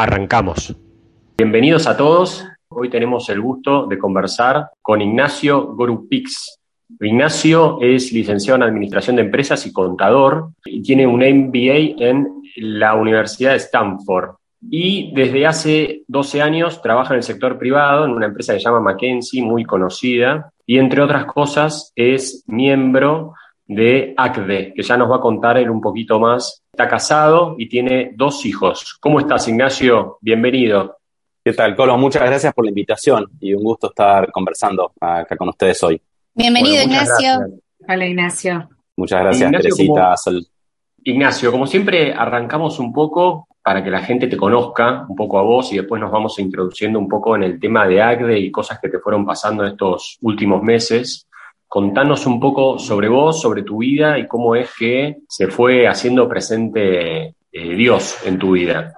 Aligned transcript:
Arrancamos. 0.00 0.76
Bienvenidos 1.38 1.88
a 1.88 1.96
todos. 1.96 2.46
Hoy 2.68 2.88
tenemos 2.88 3.28
el 3.30 3.40
gusto 3.40 3.88
de 3.88 3.98
conversar 3.98 4.70
con 4.80 5.02
Ignacio 5.02 5.74
Gorupix. 5.74 6.60
Ignacio 7.00 7.78
es 7.80 8.12
licenciado 8.12 8.58
en 8.58 8.62
Administración 8.62 9.16
de 9.16 9.22
Empresas 9.22 9.66
y 9.66 9.72
contador 9.72 10.50
y 10.64 10.82
tiene 10.82 11.04
un 11.04 11.18
MBA 11.18 11.96
en 11.98 12.28
la 12.58 12.94
Universidad 12.94 13.50
de 13.50 13.56
Stanford. 13.56 14.36
Y 14.70 15.12
desde 15.16 15.44
hace 15.48 16.02
12 16.06 16.42
años 16.42 16.80
trabaja 16.80 17.14
en 17.14 17.18
el 17.18 17.24
sector 17.24 17.58
privado, 17.58 18.04
en 18.04 18.12
una 18.12 18.26
empresa 18.26 18.52
que 18.52 18.60
se 18.60 18.66
llama 18.66 18.92
McKinsey, 18.92 19.42
muy 19.42 19.64
conocida, 19.64 20.52
y 20.64 20.78
entre 20.78 21.02
otras 21.02 21.24
cosas 21.24 21.92
es 21.96 22.44
miembro 22.46 23.34
de 23.66 24.14
ACDE, 24.16 24.74
que 24.76 24.82
ya 24.82 24.96
nos 24.96 25.10
va 25.10 25.16
a 25.16 25.20
contar 25.20 25.58
él 25.58 25.70
un 25.70 25.80
poquito 25.80 26.20
más. 26.20 26.62
Está 26.78 26.88
casado 26.88 27.56
y 27.58 27.68
tiene 27.68 28.12
dos 28.14 28.46
hijos. 28.46 28.96
¿Cómo 29.00 29.18
estás, 29.18 29.48
Ignacio? 29.48 30.18
Bienvenido. 30.20 30.98
¿Qué 31.44 31.52
tal, 31.52 31.74
Colo? 31.74 31.98
Muchas 31.98 32.22
gracias 32.22 32.54
por 32.54 32.64
la 32.64 32.68
invitación 32.68 33.26
y 33.40 33.52
un 33.52 33.64
gusto 33.64 33.88
estar 33.88 34.30
conversando 34.30 34.92
acá 35.00 35.36
con 35.36 35.48
ustedes 35.48 35.82
hoy. 35.82 36.00
Bienvenido, 36.34 36.80
Ignacio. 36.80 37.32
Hola, 37.80 38.06
Ignacio. 38.06 38.68
Muchas 38.96 39.20
gracias, 39.22 39.50
Teresita. 39.50 40.14
Ignacio, 41.02 41.50
como 41.50 41.66
siempre, 41.66 42.14
arrancamos 42.14 42.78
un 42.78 42.92
poco 42.92 43.48
para 43.60 43.82
que 43.82 43.90
la 43.90 44.02
gente 44.02 44.28
te 44.28 44.36
conozca 44.36 45.04
un 45.08 45.16
poco 45.16 45.40
a 45.40 45.42
vos 45.42 45.72
y 45.72 45.78
después 45.78 46.00
nos 46.00 46.12
vamos 46.12 46.38
introduciendo 46.38 47.00
un 47.00 47.08
poco 47.08 47.34
en 47.34 47.42
el 47.42 47.58
tema 47.58 47.88
de 47.88 48.00
ACDE 48.00 48.38
y 48.38 48.52
cosas 48.52 48.78
que 48.80 48.88
te 48.88 49.00
fueron 49.00 49.26
pasando 49.26 49.66
estos 49.66 50.16
últimos 50.20 50.62
meses. 50.62 51.26
Contanos 51.68 52.24
un 52.24 52.40
poco 52.40 52.78
sobre 52.78 53.08
vos, 53.08 53.42
sobre 53.42 53.62
tu 53.62 53.78
vida 53.78 54.18
y 54.18 54.26
cómo 54.26 54.56
es 54.56 54.70
que 54.78 55.18
se 55.28 55.48
fue 55.48 55.86
haciendo 55.86 56.26
presente 56.26 57.34
eh, 57.52 57.76
Dios 57.76 58.16
en 58.24 58.38
tu 58.38 58.52
vida. 58.52 58.96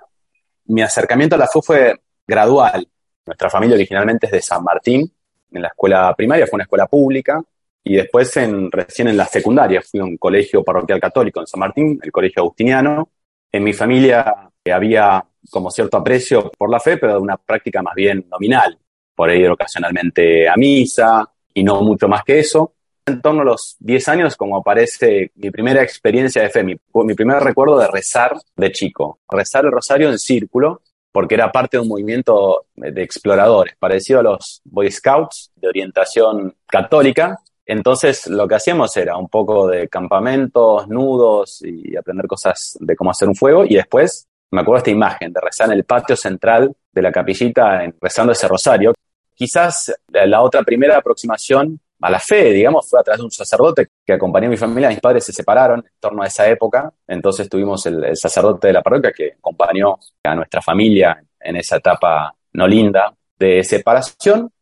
Mi 0.66 0.80
acercamiento 0.80 1.34
a 1.34 1.38
la 1.38 1.48
fe 1.48 1.60
fue 1.60 2.00
gradual. 2.24 2.86
Nuestra 3.26 3.50
familia 3.50 3.74
originalmente 3.74 4.26
es 4.26 4.32
de 4.32 4.40
San 4.40 4.62
Martín. 4.62 5.12
En 5.50 5.62
la 5.62 5.68
escuela 5.68 6.14
primaria 6.16 6.46
fue 6.46 6.58
una 6.58 6.62
escuela 6.62 6.86
pública 6.86 7.42
y 7.82 7.96
después 7.96 8.36
en, 8.36 8.70
recién 8.70 9.08
en 9.08 9.16
la 9.16 9.26
secundaria 9.26 9.82
fui 9.82 9.98
a 9.98 10.04
un 10.04 10.16
colegio 10.16 10.62
parroquial 10.62 11.00
católico 11.00 11.40
en 11.40 11.48
San 11.48 11.58
Martín, 11.58 11.98
el 12.00 12.12
colegio 12.12 12.42
agustiniano. 12.42 13.08
En 13.50 13.64
mi 13.64 13.72
familia 13.72 14.48
había 14.72 15.24
como 15.50 15.72
cierto 15.72 15.96
aprecio 15.96 16.52
por 16.56 16.70
la 16.70 16.78
fe, 16.78 16.98
pero 16.98 17.14
de 17.14 17.18
una 17.18 17.36
práctica 17.36 17.82
más 17.82 17.96
bien 17.96 18.26
nominal, 18.30 18.78
por 19.12 19.28
ir 19.32 19.50
ocasionalmente 19.50 20.48
a 20.48 20.54
misa 20.56 21.29
y 21.54 21.62
no 21.62 21.82
mucho 21.82 22.08
más 22.08 22.24
que 22.24 22.38
eso. 22.38 22.74
En 23.06 23.20
torno 23.20 23.42
a 23.42 23.44
los 23.44 23.76
10 23.80 24.08
años, 24.08 24.36
como 24.36 24.58
aparece 24.58 25.32
mi 25.34 25.50
primera 25.50 25.82
experiencia 25.82 26.42
de 26.42 26.50
fe, 26.50 26.62
mi, 26.62 26.76
primer 27.14 27.42
recuerdo 27.42 27.78
de 27.78 27.88
rezar 27.88 28.36
de 28.56 28.72
chico, 28.72 29.20
rezar 29.28 29.64
el 29.64 29.72
rosario 29.72 30.10
en 30.10 30.18
círculo, 30.18 30.82
porque 31.10 31.34
era 31.34 31.50
parte 31.50 31.76
de 31.76 31.82
un 31.82 31.88
movimiento 31.88 32.66
de 32.74 33.02
exploradores, 33.02 33.74
parecido 33.78 34.20
a 34.20 34.22
los 34.22 34.60
Boy 34.64 34.90
Scouts 34.90 35.50
de 35.56 35.68
orientación 35.68 36.54
católica, 36.66 37.40
entonces 37.70 38.26
lo 38.26 38.48
que 38.48 38.56
hacíamos 38.56 38.96
era 38.96 39.16
un 39.16 39.28
poco 39.28 39.68
de 39.68 39.88
campamentos, 39.88 40.88
nudos 40.88 41.62
y 41.62 41.96
aprender 41.96 42.26
cosas 42.26 42.76
de 42.80 42.96
cómo 42.96 43.12
hacer 43.12 43.28
un 43.28 43.36
fuego 43.36 43.64
y 43.64 43.76
después 43.76 44.26
me 44.50 44.62
acuerdo 44.62 44.78
esta 44.78 44.90
imagen 44.90 45.32
de 45.32 45.40
rezar 45.40 45.68
en 45.68 45.74
el 45.74 45.84
patio 45.84 46.16
central 46.16 46.74
de 46.92 47.02
la 47.02 47.12
capillita 47.12 47.80
rezando 48.00 48.32
ese 48.32 48.48
rosario. 48.48 48.92
Quizás 49.40 49.90
la 50.12 50.42
otra 50.42 50.62
primera 50.62 50.98
aproximación 50.98 51.80
a 51.98 52.10
la 52.10 52.20
fe, 52.20 52.50
digamos, 52.50 52.90
fue 52.90 53.00
a 53.00 53.02
través 53.02 53.20
de 53.20 53.24
un 53.24 53.30
sacerdote 53.30 53.88
que 54.04 54.12
acompañó 54.12 54.48
a 54.48 54.50
mi 54.50 54.58
familia. 54.58 54.90
Mis 54.90 55.00
padres 55.00 55.24
se 55.24 55.32
separaron 55.32 55.78
en 55.78 55.92
torno 55.98 56.22
a 56.22 56.26
esa 56.26 56.46
época, 56.46 56.92
entonces 57.08 57.48
tuvimos 57.48 57.86
el, 57.86 58.14
sacerdote 58.18 58.66
de 58.66 58.74
la 58.74 58.82
parroquia 58.82 59.12
que 59.16 59.32
acompañó 59.38 59.98
a 60.24 60.34
nuestra 60.34 60.60
familia 60.60 61.24
en 61.40 61.56
esa 61.56 61.76
etapa 61.76 62.34
no 62.52 62.68
linda 62.68 63.14
de 63.38 63.64
separación. 63.64 64.52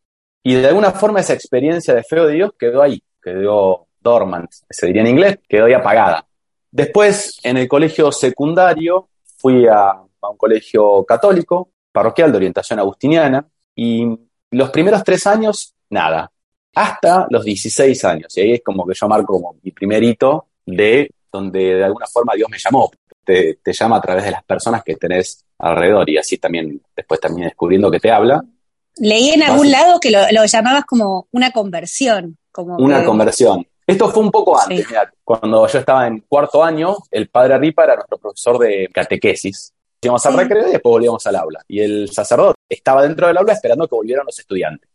Y 0.43 0.55
de 0.55 0.69
alguna 0.69 0.91
forma 0.91 1.19
esa 1.19 1.33
experiencia 1.33 1.93
de 1.93 2.03
fe 2.05 2.15
de 2.15 2.31
Dios 2.31 2.51
quedó 2.57 2.81
ahí, 2.81 3.03
quedó 3.21 3.87
dormant, 3.99 4.49
se 4.69 4.87
diría 4.87 5.01
en 5.01 5.09
inglés, 5.09 5.39
quedó 5.49 5.65
ahí 5.65 5.73
apagada. 5.73 6.25
Después, 6.71 7.37
en 7.43 7.57
el 7.57 7.67
colegio 7.67 8.13
secundario, 8.13 9.09
fui 9.39 9.67
a, 9.67 9.91
un 9.91 10.37
colegio 10.37 11.03
católico, 11.03 11.71
parroquial 11.91 12.31
de 12.31 12.37
orientación 12.37 12.79
agustiniana, 12.79 13.45
y 13.75 14.07
los 14.51 14.69
primeros 14.69 15.03
tres 15.03 15.25
años, 15.27 15.73
nada, 15.89 16.31
hasta 16.75 17.27
los 17.29 17.43
16 17.43 18.05
años. 18.05 18.37
Y 18.37 18.41
ahí 18.41 18.53
es 18.53 18.61
como 18.63 18.85
que 18.85 18.93
yo 18.93 19.07
marco 19.07 19.33
como 19.33 19.55
mi 19.61 19.71
primer 19.71 20.03
hito 20.03 20.47
de 20.65 21.11
donde 21.31 21.75
de 21.75 21.83
alguna 21.83 22.07
forma 22.07 22.33
Dios 22.35 22.49
me 22.49 22.57
llamó. 22.57 22.91
Te, 23.23 23.59
te 23.61 23.73
llama 23.73 23.97
a 23.97 24.01
través 24.01 24.23
de 24.23 24.31
las 24.31 24.43
personas 24.43 24.83
que 24.83 24.95
tenés 24.95 25.45
alrededor 25.59 26.09
y 26.09 26.17
así 26.17 26.37
también 26.37 26.81
después 26.95 27.19
también 27.19 27.47
descubriendo 27.47 27.91
que 27.91 27.99
te 27.99 28.11
habla. 28.11 28.43
Leí 28.97 29.29
en 29.29 29.43
algún 29.43 29.71
lado 29.71 29.99
que 29.99 30.11
lo, 30.11 30.45
llamabas 30.45 30.85
como 30.85 31.27
una 31.31 31.51
conversión. 31.51 32.37
Como 32.51 32.77
una 32.77 33.05
conversión. 33.05 33.65
Esto 33.85 34.09
fue 34.09 34.23
un 34.23 34.31
poco 34.31 34.59
antes, 34.59 34.85
cuando 35.23 35.67
yo 35.67 35.79
estaba 35.79 36.05
en 36.05 36.19
cuarto 36.27 36.63
año, 36.63 36.95
el 37.09 37.27
padre 37.27 37.57
Ripa 37.57 37.85
era 37.85 37.95
nuestro 37.95 38.19
profesor 38.19 38.59
de 38.59 38.87
catequesis. 38.93 39.73
Íbamos 40.01 40.25
al 40.25 40.37
recreo 40.37 40.67
y 40.67 40.71
después 40.73 40.91
volvíamos 40.91 41.25
al 41.25 41.35
aula. 41.35 41.63
Y 41.67 41.79
el 41.79 42.09
sacerdote 42.11 42.58
estaba 42.69 43.03
dentro 43.03 43.27
del 43.27 43.37
aula 43.37 43.53
esperando 43.53 43.87
que 43.87 43.95
volvieran 43.95 44.25
los 44.25 44.37
estudiantes. 44.39 44.89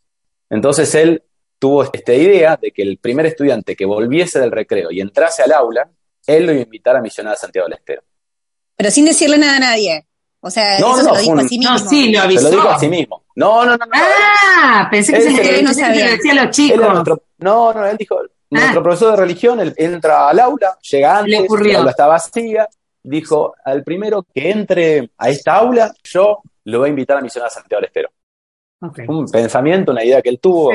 Entonces 0.49 0.95
él 0.95 1.23
tuvo 1.59 1.85
esta 1.85 2.15
idea 2.15 2.59
de 2.61 2.71
que 2.71 2.83
el 2.83 2.99
primer 2.99 3.27
estudiante 3.27 3.75
que 3.75 3.85
volviese 3.85 4.39
del 4.39 4.53
recreo 4.53 4.91
y 4.91 5.01
entrase 5.01 5.43
al 5.43 5.53
aula, 5.53 5.91
él 6.27 6.47
lo 6.47 6.53
iba 6.53 6.61
a 6.61 6.65
invitar 6.65 6.97
a 6.97 7.01
misionar 7.01 7.35
a 7.35 7.37
Santiago 7.37 7.67
del 7.67 7.79
Estero. 7.79 8.03
Pero 8.77 8.91
sin 8.91 9.05
decirle 9.05 9.39
nada 9.39 9.57
a 9.57 9.61
nadie. 9.61 10.07
O 10.41 10.51
sea, 10.51 10.77
eso 10.77 10.97
se 10.97 11.05
lo 11.05 11.17
dijo 11.17 11.39
a 11.39 11.49
sí 11.49 11.59
mismo. 11.59 11.73
No, 11.73 11.79
sí, 11.79 12.13
lo 12.13 12.21
avisó. 12.21 12.41
Se 12.41 12.51
lo 12.51 12.51
dijo 12.51 12.69
a 12.69 12.79
sí 12.79 12.89
mismo. 12.89 13.25
No, 13.37 13.65
no, 13.65 13.77
no. 13.79 13.87
no 13.87 13.93
ah, 13.95 14.89
pensé 14.91 15.15
que 15.15 15.23
se, 15.23 15.37
se, 15.37 15.63
no 15.63 15.73
sabía. 15.73 16.11
decía 16.11 16.33
a 16.33 16.45
los 16.45 16.55
chicos. 16.55 17.19
no, 17.39 17.73
no, 17.73 17.87
él 17.87 17.97
dijo, 17.97 18.21
nuestro 18.51 18.81
ah. 18.81 18.83
profesor 18.83 19.11
de 19.13 19.17
religión 19.17 19.61
él 19.61 19.75
entra 19.77 20.29
al 20.29 20.39
aula, 20.39 20.79
llega 20.81 21.19
antes, 21.19 21.47
el 21.51 21.77
aula 21.77 21.91
está 21.91 22.07
vacía, 22.07 22.69
dijo, 23.03 23.55
al 23.65 23.83
primero 23.83 24.23
que 24.23 24.51
entre 24.51 25.11
a 25.17 25.31
esta 25.31 25.57
aula, 25.57 25.95
yo 26.05 26.43
lo 26.65 26.81
voy 26.81 26.89
a 26.89 26.91
invitar 26.91 27.19
a 27.19 27.21
misionar 27.21 27.49
a 27.49 27.51
Santiago 27.51 27.81
del 27.81 27.87
Estero. 27.87 28.11
Un 29.09 29.27
pensamiento, 29.27 29.93
una 29.93 30.05
idea 30.05 30.21
que 30.21 30.29
él 30.29 30.41
tuvo. 30.41 30.71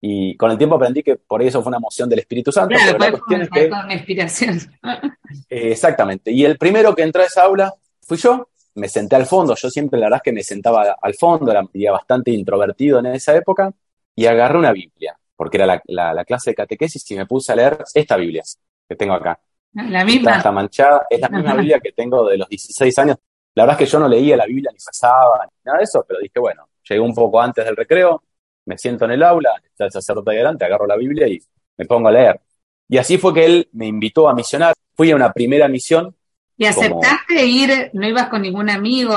Y 0.00 0.36
con 0.36 0.50
el 0.50 0.58
tiempo 0.58 0.76
aprendí 0.76 1.02
que 1.02 1.16
por 1.16 1.42
eso 1.42 1.60
fue 1.60 1.70
una 1.70 1.80
moción 1.80 2.08
del 2.08 2.20
Espíritu 2.20 2.52
Santo. 2.52 2.76
Claro, 2.76 2.98
la 2.98 3.10
cuestión 3.10 3.42
es 3.42 3.50
que, 3.50 3.66
una 3.66 3.94
inspiración. 3.94 4.58
Eh, 5.50 5.72
exactamente. 5.72 6.32
Y 6.32 6.42
el 6.46 6.56
primero 6.56 6.94
que 6.94 7.02
entró 7.02 7.20
a 7.20 7.26
esa 7.26 7.42
aula 7.42 7.74
fui 8.00 8.16
yo. 8.16 8.48
Me 8.76 8.88
senté 8.88 9.14
al 9.16 9.26
fondo. 9.26 9.54
Yo 9.54 9.68
siempre, 9.68 9.98
la 9.98 10.06
verdad, 10.06 10.18
es 10.18 10.22
que 10.22 10.32
me 10.32 10.42
sentaba 10.42 10.96
al 11.02 11.14
fondo. 11.14 11.50
Era 11.52 11.92
bastante 11.92 12.30
introvertido 12.30 12.98
en 13.00 13.06
esa 13.06 13.36
época. 13.36 13.70
Y 14.14 14.24
agarré 14.24 14.58
una 14.58 14.72
Biblia 14.72 15.18
porque 15.38 15.56
era 15.56 15.80
la, 15.86 16.24
clase 16.24 16.50
de 16.50 16.56
catequesis 16.56 17.08
y 17.12 17.14
me 17.14 17.24
puse 17.24 17.52
a 17.52 17.54
leer 17.54 17.78
esta 17.94 18.16
Biblia 18.16 18.42
que 18.88 18.96
tengo 18.96 19.14
acá. 19.14 19.38
La 19.72 20.04
misma. 20.04 20.38
Está, 20.38 20.50
manchada, 20.50 21.06
es 21.08 21.20
la 21.20 21.28
misma 21.28 21.54
Biblia 21.54 21.78
que 21.78 21.92
tengo 21.92 22.28
de 22.28 22.38
los 22.38 22.48
16 22.48 22.98
años. 22.98 23.18
La 23.58 23.64
verdad 23.64 23.80
es 23.82 23.88
que 23.88 23.90
yo 23.90 23.98
no 23.98 24.06
leía 24.06 24.36
la 24.36 24.46
Biblia 24.46 24.70
ni 24.72 24.78
pasaba 24.78 25.44
ni 25.44 25.50
nada 25.64 25.78
de 25.78 25.84
eso, 25.84 26.04
pero 26.06 26.20
dije, 26.20 26.38
bueno, 26.38 26.68
llegué 26.88 27.00
un 27.00 27.12
poco 27.12 27.40
antes 27.40 27.64
del 27.64 27.74
recreo, 27.74 28.22
me 28.66 28.78
siento 28.78 29.04
en 29.06 29.10
el 29.10 29.22
aula, 29.24 29.50
está 29.64 29.86
el 29.86 29.90
sacerdote 29.90 30.30
ahí 30.30 30.36
adelante, 30.36 30.64
agarro 30.64 30.86
la 30.86 30.96
Biblia 30.96 31.26
y 31.26 31.40
me 31.76 31.84
pongo 31.84 32.06
a 32.06 32.12
leer. 32.12 32.40
Y 32.88 32.98
así 32.98 33.18
fue 33.18 33.34
que 33.34 33.44
él 33.44 33.68
me 33.72 33.86
invitó 33.86 34.28
a 34.28 34.34
misionar. 34.34 34.76
Fui 34.94 35.10
a 35.10 35.16
una 35.16 35.32
primera 35.32 35.66
misión. 35.66 36.14
¿Y 36.56 36.66
aceptaste 36.66 37.44
ir? 37.44 37.90
¿No 37.94 38.06
ibas 38.06 38.28
con 38.28 38.42
ningún 38.42 38.70
amigo? 38.70 39.16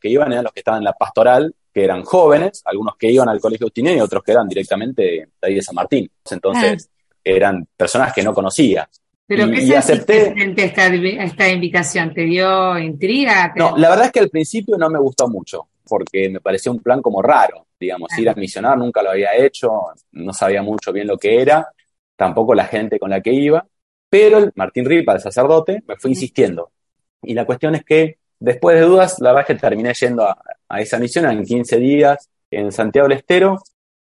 Que 0.00 0.10
iban 0.10 0.30
eran 0.30 0.44
los 0.44 0.52
que 0.52 0.60
estaban 0.60 0.78
en 0.78 0.84
la 0.84 0.92
pastoral 0.92 1.52
que 1.74 1.82
eran 1.82 2.04
jóvenes, 2.04 2.62
algunos 2.64 2.94
que 2.96 3.10
iban 3.10 3.28
al 3.28 3.40
colegio 3.40 3.64
Agustiniano 3.64 3.98
y 3.98 4.00
otros 4.00 4.22
que 4.22 4.30
eran 4.30 4.46
directamente 4.46 5.02
de 5.02 5.28
ahí 5.40 5.56
de 5.56 5.62
San 5.62 5.74
Martín. 5.74 6.08
Entonces, 6.30 6.88
ah. 6.88 7.10
eran 7.24 7.66
personas 7.76 8.12
que 8.12 8.22
no 8.22 8.32
conocía. 8.32 8.88
¿Pero 9.34 9.50
qué 9.50 9.62
y 9.62 9.72
acepté 9.72 10.34
esta, 10.56 10.86
esta 10.88 11.48
invitación? 11.48 12.12
¿Te 12.12 12.22
dio 12.22 12.78
intriga? 12.78 13.52
No, 13.56 13.76
la 13.76 13.88
verdad 13.88 14.06
es 14.06 14.12
que 14.12 14.20
al 14.20 14.28
principio 14.28 14.76
no 14.76 14.90
me 14.90 14.98
gustó 14.98 15.26
mucho, 15.28 15.68
porque 15.88 16.28
me 16.28 16.40
pareció 16.40 16.70
un 16.70 16.80
plan 16.80 17.00
como 17.00 17.22
raro, 17.22 17.66
digamos, 17.80 18.10
ir 18.18 18.28
a 18.28 18.34
misionar, 18.34 18.76
nunca 18.76 19.02
lo 19.02 19.10
había 19.10 19.34
hecho, 19.34 19.70
no 20.12 20.32
sabía 20.34 20.62
mucho 20.62 20.92
bien 20.92 21.06
lo 21.06 21.16
que 21.16 21.40
era, 21.40 21.66
tampoco 22.14 22.54
la 22.54 22.66
gente 22.66 22.98
con 22.98 23.08
la 23.08 23.22
que 23.22 23.32
iba, 23.32 23.66
pero 24.10 24.36
el 24.36 24.52
Martín 24.54 24.84
Ripa, 24.84 25.14
el 25.14 25.20
sacerdote, 25.20 25.82
me 25.86 25.96
fue 25.96 26.10
insistiendo. 26.10 26.70
Y 27.22 27.32
la 27.32 27.46
cuestión 27.46 27.74
es 27.74 27.84
que 27.84 28.18
después 28.38 28.78
de 28.78 28.82
dudas, 28.82 29.18
la 29.20 29.30
verdad 29.30 29.50
es 29.50 29.56
que 29.56 29.60
terminé 29.60 29.94
yendo 29.94 30.26
a, 30.26 30.36
a 30.68 30.80
esa 30.80 30.98
misión 30.98 31.30
en 31.30 31.42
15 31.42 31.78
días 31.78 32.28
en 32.50 32.70
Santiago 32.70 33.08
del 33.08 33.18
Estero. 33.18 33.58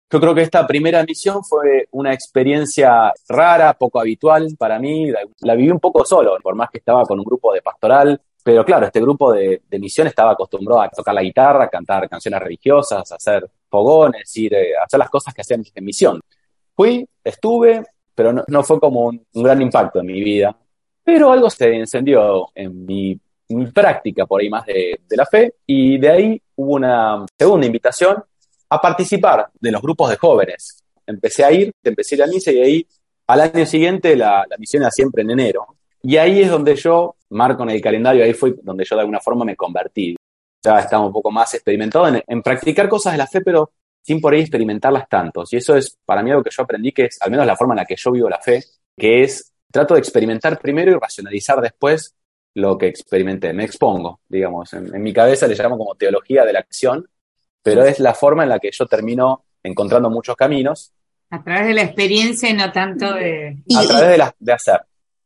Yo 0.08 0.20
creo 0.20 0.34
que 0.34 0.42
esta 0.42 0.64
primera 0.66 1.02
misión 1.04 1.42
fue 1.42 1.88
una 1.90 2.12
experiencia 2.12 3.12
rara, 3.28 3.74
poco 3.74 3.98
habitual 4.00 4.54
para 4.56 4.78
mí. 4.78 5.10
La, 5.40 5.54
viví 5.56 5.70
un 5.70 5.80
poco 5.80 6.04
solo, 6.04 6.38
por 6.40 6.54
más 6.54 6.70
que 6.70 6.78
estaba 6.78 7.04
con 7.04 7.18
un 7.18 7.24
grupo 7.24 7.52
de 7.52 7.60
pastoral. 7.60 8.20
Pero 8.44 8.64
claro, 8.64 8.86
este 8.86 9.00
grupo 9.00 9.32
de, 9.32 9.62
misión 9.72 10.06
estaba 10.06 10.32
acostumbrado 10.32 10.82
a 10.82 10.88
tocar 10.90 11.12
la 11.12 11.22
guitarra, 11.22 11.64
a 11.64 11.68
cantar 11.68 12.08
canciones 12.08 12.40
religiosas, 12.40 13.10
a 13.10 13.16
hacer 13.16 13.50
fogones, 13.68 14.36
ir, 14.36 14.54
a 14.54 14.84
hacer 14.84 14.98
las 14.98 15.10
cosas 15.10 15.34
que 15.34 15.40
hacían 15.40 15.64
en 15.74 15.84
misión. 15.84 16.20
Fui, 16.76 17.04
estuve, 17.24 17.82
pero 18.14 18.32
no, 18.46 18.62
fue 18.62 18.78
como 18.78 19.06
un, 19.06 19.26
gran 19.34 19.60
impacto 19.60 19.98
en 19.98 20.06
mi 20.06 20.22
vida. 20.22 20.56
Pero 21.02 21.32
algo 21.32 21.50
se 21.50 21.74
encendió 21.74 22.48
en 22.54 22.86
mi, 22.86 23.20
práctica 23.74 24.26
por 24.26 24.40
ahí 24.40 24.48
más 24.48 24.66
de, 24.66 25.00
de 25.08 25.16
la 25.16 25.26
fe 25.26 25.54
y 25.66 25.98
de 25.98 26.10
ahí 26.10 26.42
hubo 26.56 26.74
una 26.74 27.24
segunda 27.38 27.66
invitación 27.66 28.24
a 28.68 28.80
participar 28.80 29.48
de 29.60 29.70
los 29.70 29.80
grupos 29.80 30.10
de 30.10 30.16
jóvenes. 30.16 30.82
Empecé 31.06 31.44
a 31.44 31.52
ir, 31.52 31.72
empecé 31.82 32.20
a 32.20 32.26
ir 32.26 32.32
misa 32.32 32.52
y 32.52 32.60
ahí 32.60 32.86
al 33.26 33.40
año 33.40 33.66
siguiente 33.66 34.16
la, 34.16 34.46
misión 34.58 34.82
era 34.82 34.90
siempre 34.90 35.22
en 35.22 35.30
enero. 35.30 35.66
Y 36.02 36.16
ahí 36.16 36.42
es 36.42 36.50
donde 36.50 36.76
yo, 36.76 37.16
marco 37.30 37.62
en 37.64 37.70
el 37.70 37.80
calendario, 37.80 38.24
ahí 38.24 38.32
fue 38.32 38.54
donde 38.62 38.84
yo 38.84 38.94
de 38.94 39.00
alguna 39.00 39.20
forma 39.20 39.44
me 39.44 39.56
convertí. 39.56 40.16
Ya 40.64 40.78
estaba 40.78 41.04
un 41.04 41.12
poco 41.12 41.30
más 41.30 41.52
experimentado 41.54 42.08
en, 42.26 42.42
practicar 42.42 42.88
cosas 42.88 43.12
de 43.12 43.18
la 43.18 43.26
fe, 43.26 43.40
pero 43.40 43.72
sin 44.02 44.20
por 44.20 44.34
ahí 44.34 44.40
experimentarlas 44.40 45.08
tanto. 45.08 45.44
Y 45.50 45.56
eso 45.56 45.76
es 45.76 45.96
para 46.04 46.22
mí 46.22 46.30
algo 46.30 46.44
que 46.44 46.50
yo 46.50 46.62
aprendí, 46.62 46.92
que 46.92 47.06
es 47.06 47.18
al 47.20 47.30
menos 47.30 47.46
la 47.46 47.56
forma 47.56 47.74
en 47.74 47.78
la 47.78 47.84
que 47.84 47.96
yo 47.96 48.12
vivo 48.12 48.28
la 48.28 48.40
fe, 48.40 48.62
que 48.96 49.22
es 49.22 49.52
trato 49.70 49.94
de 49.94 50.00
experimentar 50.00 50.58
primero 50.60 50.92
y 50.92 50.94
racionalizar 50.94 51.60
después 51.60 52.14
lo 52.54 52.78
que 52.78 52.86
experimenté. 52.86 53.52
Me 53.52 53.64
expongo, 53.64 54.20
digamos. 54.28 54.72
En, 54.72 54.94
en 54.94 55.02
mi 55.02 55.12
cabeza 55.12 55.46
le 55.48 55.54
llamo 55.54 55.76
como 55.76 55.96
teología 55.96 56.44
de 56.44 56.52
la 56.52 56.60
acción, 56.60 57.06
pero 57.66 57.84
es 57.84 57.98
la 57.98 58.14
forma 58.14 58.44
en 58.44 58.50
la 58.50 58.60
que 58.60 58.70
yo 58.70 58.86
termino 58.86 59.44
encontrando 59.60 60.08
muchos 60.08 60.36
caminos. 60.36 60.92
A 61.30 61.42
través 61.42 61.66
de 61.66 61.74
la 61.74 61.82
experiencia 61.82 62.48
y 62.48 62.54
no 62.54 62.70
tanto 62.70 63.12
de... 63.12 63.56
A 63.76 63.82
través 63.82 64.08
de, 64.08 64.18
la, 64.18 64.34
de 64.38 64.52
hacer. 64.52 64.82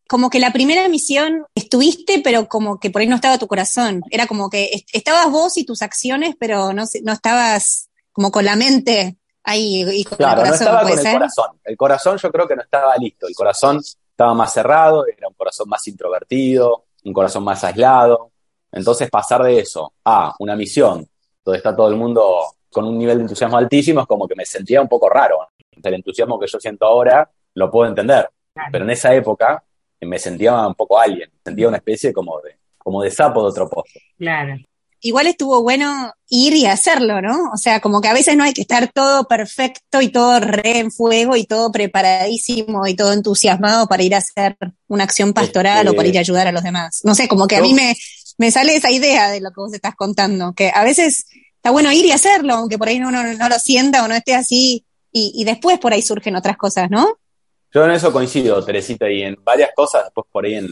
Como 0.09 0.31
que 0.31 0.41
la 0.41 0.51
primera 0.51 0.89
misión 0.89 1.45
estuviste, 1.55 2.23
pero 2.25 2.49
como 2.49 2.81
que 2.81 2.91
por 2.91 3.03
ahí 3.03 3.09
no 3.09 3.17
estaba 3.17 3.37
tu 3.37 3.47
corazón. 3.47 4.03
Era 4.11 4.27
como 4.27 4.49
que 4.49 4.71
estabas 4.91 5.31
vos 5.31 5.59
y 5.59 5.67
tus 5.67 5.83
acciones, 5.83 6.35
pero 6.41 6.73
no, 6.73 6.85
no 7.03 7.13
estabas 7.13 7.91
como 8.11 8.31
con 8.31 8.47
la 8.47 8.57
mente 8.57 9.19
ahí 9.45 9.85
y 9.93 10.05
con 10.05 10.17
claro, 10.17 10.41
el 10.41 10.49
corazón. 10.49 10.67
no 10.67 10.73
estaba 10.73 10.83
con 10.89 10.99
el 10.99 11.13
corazón. 11.13 11.61
El 11.63 11.77
corazón 11.77 12.17
yo 12.17 12.33
creo 12.33 12.49
que 12.49 12.57
no 12.57 12.63
estaba 12.63 12.97
listo. 12.97 13.29
El 13.29 13.35
corazón 13.35 13.81
estaba 14.11 14.33
más 14.33 14.51
cerrado, 14.51 15.05
era 15.07 15.29
un 15.29 15.35
corazón 15.35 15.69
más 15.69 15.87
introvertido, 15.87 16.87
un 17.05 17.13
corazón 17.13 17.45
más 17.45 17.63
aislado. 17.65 18.31
Entonces 18.73 19.11
pasar 19.11 19.43
de 19.43 19.59
eso 19.59 19.93
a 20.07 20.35
una 20.39 20.57
misión 20.57 21.07
donde 21.45 21.59
está 21.59 21.75
todo 21.75 21.89
el 21.89 21.97
mundo 21.97 22.45
con 22.71 22.87
un 22.87 22.99
nivel 22.99 23.19
de 23.19 23.23
entusiasmo 23.23 23.57
altísimo, 23.57 24.01
es 24.01 24.07
como 24.07 24.29
que 24.29 24.35
me 24.35 24.47
sentía 24.47 24.81
un 24.81 24.89
poco 24.89 25.09
raro. 25.09 25.49
El 25.83 25.95
entusiasmo 25.95 26.39
que 26.39 26.47
yo 26.47 26.61
siento 26.61 26.87
ahora 26.87 27.29
lo 27.55 27.71
puedo 27.71 27.89
entender, 27.89 28.29
pero 28.71 28.85
en 28.85 28.91
esa 28.91 29.15
época 29.15 29.63
me 30.01 30.19
sentía 30.19 30.67
un 30.67 30.75
poco 30.75 30.99
alien, 30.99 31.31
sentía 31.45 31.69
una 31.69 31.79
especie 31.79 32.13
como 32.13 32.41
de, 32.41 32.57
como 32.79 33.03
de 33.03 33.11
sapo 33.11 33.43
de 33.43 33.49
otro 33.49 33.69
pozo. 33.69 33.99
Claro. 34.17 34.57
Igual 35.03 35.29
estuvo 35.29 35.63
bueno 35.63 36.13
ir 36.29 36.55
y 36.55 36.67
hacerlo, 36.67 37.23
¿no? 37.23 37.51
O 37.55 37.57
sea, 37.57 37.81
como 37.81 38.03
que 38.03 38.09
a 38.09 38.13
veces 38.13 38.37
no 38.37 38.45
hay 38.45 38.53
que 38.53 38.61
estar 38.61 38.93
todo 38.93 39.27
perfecto 39.27 40.03
y 40.03 40.09
todo 40.09 40.41
re 40.41 40.79
en 40.79 40.91
fuego 40.91 41.37
y 41.37 41.45
todo 41.45 41.73
preparadísimo 41.73 42.87
y 42.87 42.95
todo 42.95 43.15
entusiasmado 43.15 43.87
para 43.87 44.03
ir 44.03 44.15
a 44.15 44.19
hacer 44.19 44.59
una 44.89 45.05
acción 45.05 45.33
pastoral 45.33 45.89
o 45.89 45.95
para 45.95 46.09
ir 46.09 46.19
a 46.19 46.21
ayudar 46.21 46.49
a 46.49 46.53
los 46.53 46.63
demás. 46.63 47.01
No 47.05 47.15
sé, 47.15 47.29
como 47.29 47.47
que 47.47 47.57
a 47.57 47.63
mí 47.63 47.73
me, 47.73 47.97
me 48.41 48.51
sale 48.51 48.75
esa 48.75 48.91
idea 48.91 49.29
de 49.29 49.43
lo 49.43 49.51
que 49.51 49.61
vos 49.61 49.75
estás 49.75 49.95
contando, 49.95 50.55
que 50.55 50.73
a 50.75 50.83
veces 50.83 51.27
está 51.57 51.71
bueno 51.71 51.93
ir 51.93 52.07
y 52.07 52.11
hacerlo, 52.11 52.55
aunque 52.55 52.79
por 52.79 52.89
ahí 52.89 52.99
no, 52.99 53.11
no, 53.11 53.23
lo 53.23 53.59
sienta 53.59 54.03
o 54.03 54.09
no 54.09 54.15
esté 54.15 54.35
así, 54.35 54.87
y, 55.13 55.45
después 55.45 55.79
por 55.79 55.93
ahí 55.93 56.01
surgen 56.01 56.37
otras 56.37 56.57
cosas, 56.57 56.91
¿no? 56.91 57.19
Yo 57.71 57.85
en 57.85 57.91
eso 57.91 58.11
coincido, 58.11 58.65
Teresita, 58.65 59.11
y 59.11 59.25
en 59.25 59.37
varias 59.45 59.73
cosas, 59.77 60.05
después 60.05 60.27
por 60.33 60.47
ahí 60.47 60.55
en, 60.55 60.69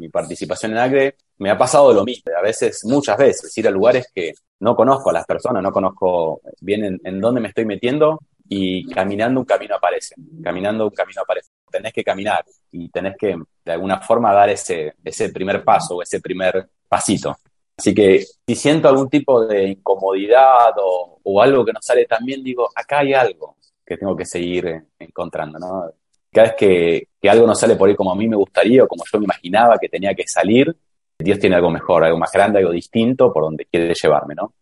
mi 0.00 0.08
participación 0.08 0.72
en 0.72 0.78
ACRE, 0.78 1.16
me 1.38 1.50
ha 1.50 1.56
pasado 1.56 1.92
lo 1.92 2.04
mismo, 2.04 2.32
a 2.36 2.42
veces, 2.42 2.80
muchas 2.86 3.16
veces, 3.16 3.56
ir 3.56 3.68
a 3.68 3.70
lugares 3.70 4.08
que 4.12 4.32
no 4.58 4.74
conozco 4.74 5.10
a 5.10 5.12
las 5.12 5.24
personas, 5.24 5.62
no 5.62 5.70
conozco 5.70 6.40
bien 6.60 6.84
en, 6.84 7.00
en 7.04 7.20
dónde 7.20 7.40
me 7.40 7.48
estoy 7.48 7.66
metiendo, 7.66 8.18
y 8.54 8.84
caminando 8.86 9.40
un 9.40 9.46
camino 9.46 9.76
aparece, 9.76 10.14
caminando 10.42 10.84
un 10.84 10.90
camino 10.90 11.22
aparece. 11.22 11.50
Tenés 11.70 11.92
que 11.92 12.04
caminar 12.04 12.44
y 12.70 12.90
tenés 12.90 13.14
que 13.16 13.34
de 13.64 13.72
alguna 13.72 14.00
forma 14.02 14.32
dar 14.34 14.50
ese, 14.50 14.92
ese 15.02 15.30
primer 15.30 15.64
paso 15.64 15.96
o 15.96 16.02
ese 16.02 16.20
primer 16.20 16.68
pasito. 16.92 17.38
Así 17.74 17.94
que 17.94 18.22
si 18.46 18.54
siento 18.54 18.86
algún 18.86 19.08
tipo 19.08 19.46
de 19.46 19.68
incomodidad 19.68 20.74
o, 20.76 21.40
algo 21.40 21.64
que 21.64 21.72
no 21.72 21.80
sale 21.80 22.04
tan 22.04 22.22
bien, 22.22 22.44
digo, 22.44 22.68
acá 22.74 22.98
hay 22.98 23.14
algo 23.14 23.56
que 23.86 23.96
tengo 23.96 24.14
que 24.14 24.26
seguir 24.26 24.84
encontrando, 24.98 25.58
¿no? 25.58 25.90
Cada 26.30 26.48
vez 26.48 26.56
que, 26.58 27.08
que 27.20 27.30
algo 27.30 27.46
no 27.46 27.54
sale 27.54 27.76
por 27.76 27.88
ahí 27.88 27.96
como 27.96 28.12
a 28.12 28.14
mí 28.14 28.28
me 28.28 28.36
gustaría 28.36 28.84
o 28.84 28.88
como 28.88 29.04
yo 29.10 29.18
me 29.18 29.24
imaginaba 29.24 29.78
que 29.78 29.88
tenía 29.88 30.14
que 30.14 30.26
salir, 30.26 30.76
Dios 31.18 31.38
tiene 31.38 31.56
algo 31.56 31.70
mejor, 31.70 32.04
algo 32.04 32.18
más 32.18 32.30
grande, 32.30 32.58
algo 32.58 32.72
distinto 32.72 33.32
por 33.32 33.44
donde 33.44 33.64
quiere 33.64 33.94
llevarme, 33.94 34.34
¿no? 34.34 34.52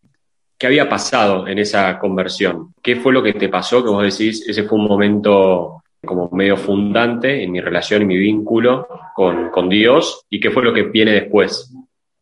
¿Qué 0.56 0.68
había 0.68 0.88
pasado 0.88 1.48
en 1.48 1.58
esa 1.58 1.98
conversión? 1.98 2.74
¿Qué 2.80 2.94
fue 2.96 3.12
lo 3.12 3.24
que 3.24 3.32
te 3.32 3.48
pasó 3.48 3.82
que 3.82 3.90
vos 3.90 4.04
decís, 4.04 4.48
ese 4.48 4.62
fue 4.62 4.78
un 4.78 4.86
momento 4.86 5.82
como 6.04 6.28
medio 6.30 6.56
fundante 6.56 7.42
en 7.42 7.50
mi 7.50 7.60
relación 7.60 8.02
y 8.02 8.06
mi 8.06 8.16
vínculo 8.16 8.86
con, 9.16 9.50
con 9.50 9.68
Dios? 9.68 10.26
¿Y 10.30 10.38
qué 10.38 10.50
fue 10.50 10.62
lo 10.62 10.72
que 10.72 10.82
viene 10.84 11.12
después? 11.12 11.72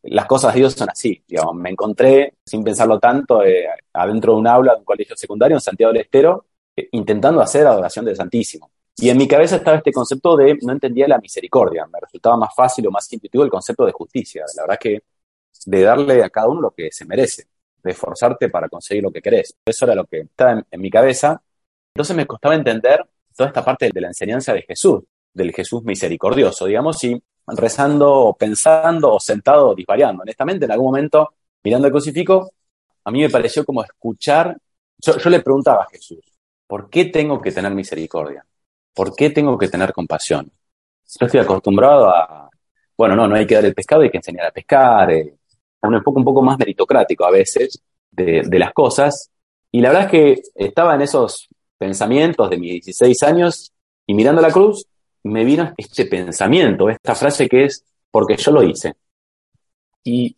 Las 0.02 0.26
cosas 0.26 0.54
de 0.54 0.60
Dios 0.60 0.74
son 0.74 0.90
así. 0.90 1.22
Digamos, 1.26 1.54
me 1.54 1.70
encontré, 1.70 2.34
sin 2.44 2.62
pensarlo 2.64 2.98
tanto, 2.98 3.42
eh, 3.44 3.66
adentro 3.92 4.34
de 4.34 4.38
un 4.38 4.46
aula 4.46 4.74
de 4.74 4.78
un 4.80 4.84
colegio 4.84 5.16
secundario 5.16 5.56
en 5.56 5.60
Santiago 5.60 5.92
del 5.92 6.02
Estero, 6.02 6.46
eh, 6.76 6.88
intentando 6.92 7.40
hacer 7.40 7.66
adoración 7.66 8.04
del 8.04 8.16
Santísimo. 8.16 8.70
Y 8.96 9.10
en 9.10 9.16
mi 9.16 9.28
cabeza 9.28 9.56
estaba 9.56 9.76
este 9.76 9.92
concepto 9.92 10.36
de, 10.36 10.58
no 10.62 10.72
entendía 10.72 11.06
la 11.06 11.18
misericordia, 11.18 11.86
me 11.86 12.00
resultaba 12.00 12.36
más 12.36 12.54
fácil 12.54 12.86
o 12.88 12.90
más 12.90 13.12
intuitivo 13.12 13.44
el 13.44 13.50
concepto 13.50 13.86
de 13.86 13.92
justicia. 13.92 14.44
La 14.56 14.64
verdad 14.64 14.78
que 14.80 15.02
de 15.66 15.82
darle 15.82 16.22
a 16.24 16.30
cada 16.30 16.48
uno 16.48 16.60
lo 16.60 16.70
que 16.72 16.90
se 16.90 17.04
merece, 17.04 17.46
de 17.82 17.90
esforzarte 17.90 18.48
para 18.48 18.68
conseguir 18.68 19.04
lo 19.04 19.12
que 19.12 19.22
querés. 19.22 19.56
Eso 19.64 19.84
era 19.84 19.94
lo 19.94 20.04
que 20.04 20.20
estaba 20.20 20.64
en 20.68 20.80
mi 20.80 20.90
cabeza. 20.90 21.40
Entonces 21.94 22.16
me 22.16 22.26
costaba 22.26 22.54
entender 22.54 23.04
toda 23.36 23.48
esta 23.48 23.64
parte 23.64 23.90
de 23.92 24.00
la 24.00 24.08
enseñanza 24.08 24.52
de 24.52 24.62
Jesús, 24.62 25.04
del 25.32 25.52
Jesús 25.52 25.84
misericordioso, 25.84 26.66
digamos, 26.66 27.02
y 27.04 27.22
rezando, 27.56 28.36
pensando 28.38 29.14
o 29.14 29.20
sentado 29.20 29.74
disvariando. 29.74 30.22
Honestamente, 30.22 30.64
en 30.64 30.72
algún 30.72 30.88
momento, 30.88 31.34
mirando 31.62 31.86
el 31.86 31.92
crucifijo, 31.92 32.52
a 33.04 33.10
mí 33.10 33.20
me 33.20 33.30
pareció 33.30 33.64
como 33.64 33.82
escuchar, 33.82 34.56
yo, 34.98 35.30
le 35.30 35.40
preguntaba 35.40 35.84
a 35.84 35.88
Jesús, 35.90 36.20
¿por 36.66 36.90
qué 36.90 37.06
tengo 37.06 37.40
que 37.40 37.52
tener 37.52 37.72
misericordia? 37.72 38.44
¿Por 38.94 39.14
qué 39.14 39.30
tengo 39.30 39.56
que 39.56 39.68
tener 39.68 39.92
compasión? 39.92 40.50
Yo 41.18 41.26
estoy 41.26 41.40
acostumbrado 41.40 42.10
a, 42.10 42.50
bueno, 42.96 43.16
no, 43.16 43.28
no 43.28 43.36
hay 43.36 43.46
que 43.46 43.54
dar 43.54 43.64
el 43.64 43.74
pescado, 43.74 44.02
hay 44.02 44.10
que 44.10 44.18
enseñar 44.18 44.46
a 44.46 44.50
pescar, 44.50 45.10
eh, 45.12 45.34
un 45.82 45.94
enfoque 45.94 46.18
un 46.18 46.24
poco 46.24 46.42
más 46.42 46.58
meritocrático 46.58 47.24
a 47.24 47.30
veces 47.30 47.80
de, 48.10 48.42
de 48.44 48.58
las 48.58 48.72
cosas. 48.72 49.30
Y 49.70 49.80
la 49.80 49.90
verdad 49.90 50.04
es 50.06 50.10
que 50.10 50.42
estaba 50.54 50.96
en 50.96 51.02
esos 51.02 51.48
pensamientos 51.78 52.50
de 52.50 52.58
mis 52.58 52.72
16 52.72 53.22
años 53.22 53.72
y 54.06 54.14
mirando 54.14 54.42
la 54.42 54.50
cruz, 54.50 54.87
me 55.24 55.44
vino 55.44 55.74
este 55.76 56.06
pensamiento, 56.06 56.88
esta 56.90 57.14
frase 57.14 57.48
que 57.48 57.64
es, 57.64 57.84
porque 58.10 58.36
yo 58.36 58.52
lo 58.52 58.62
hice. 58.62 58.94
Y, 60.04 60.36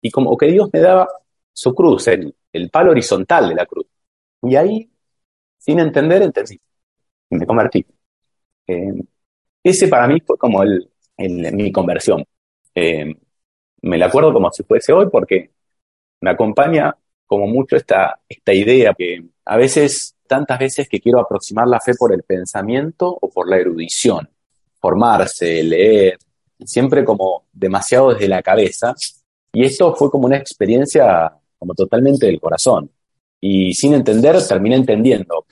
y 0.00 0.10
como 0.10 0.36
que 0.36 0.46
Dios 0.46 0.70
me 0.72 0.80
daba 0.80 1.08
su 1.52 1.74
cruz, 1.74 2.08
el, 2.08 2.34
el 2.52 2.70
palo 2.70 2.90
horizontal 2.92 3.48
de 3.48 3.54
la 3.54 3.66
cruz. 3.66 3.86
Y 4.42 4.56
ahí, 4.56 4.90
sin 5.58 5.80
entender, 5.80 6.22
entendí. 6.22 6.60
Me 7.30 7.46
convertí. 7.46 7.84
Eh, 8.66 8.94
ese 9.62 9.88
para 9.88 10.06
mí 10.08 10.20
fue 10.20 10.38
como 10.38 10.62
el, 10.62 10.90
mi 11.18 11.72
conversión. 11.72 12.24
Eh, 12.74 13.14
me 13.82 13.98
la 13.98 14.06
acuerdo 14.06 14.32
como 14.32 14.50
si 14.52 14.62
fuese 14.64 14.92
hoy 14.92 15.08
porque 15.10 15.50
me 16.20 16.30
acompaña 16.30 16.96
como 17.26 17.46
mucho 17.46 17.76
esta, 17.76 18.20
esta 18.28 18.54
idea 18.54 18.94
que 18.94 19.24
a 19.44 19.56
veces 19.56 20.16
tantas 20.28 20.58
veces 20.58 20.88
que 20.88 21.00
quiero 21.00 21.20
aproximar 21.20 21.66
la 21.66 21.80
fe 21.80 21.94
por 21.94 22.12
el 22.12 22.22
pensamiento 22.22 23.18
o 23.20 23.28
por 23.28 23.48
la 23.48 23.56
erudición, 23.56 24.28
formarse, 24.80 25.62
leer, 25.64 26.18
siempre 26.64 27.04
como 27.04 27.46
demasiado 27.52 28.12
desde 28.12 28.28
la 28.28 28.42
cabeza. 28.42 28.94
Y 29.52 29.64
esto 29.64 29.94
fue 29.94 30.10
como 30.10 30.26
una 30.26 30.36
experiencia 30.36 31.32
como 31.58 31.74
totalmente 31.74 32.26
del 32.26 32.40
corazón. 32.40 32.90
Y 33.40 33.72
sin 33.74 33.94
entender, 33.94 34.36
terminé 34.46 34.76
entendiendo. 34.76 35.46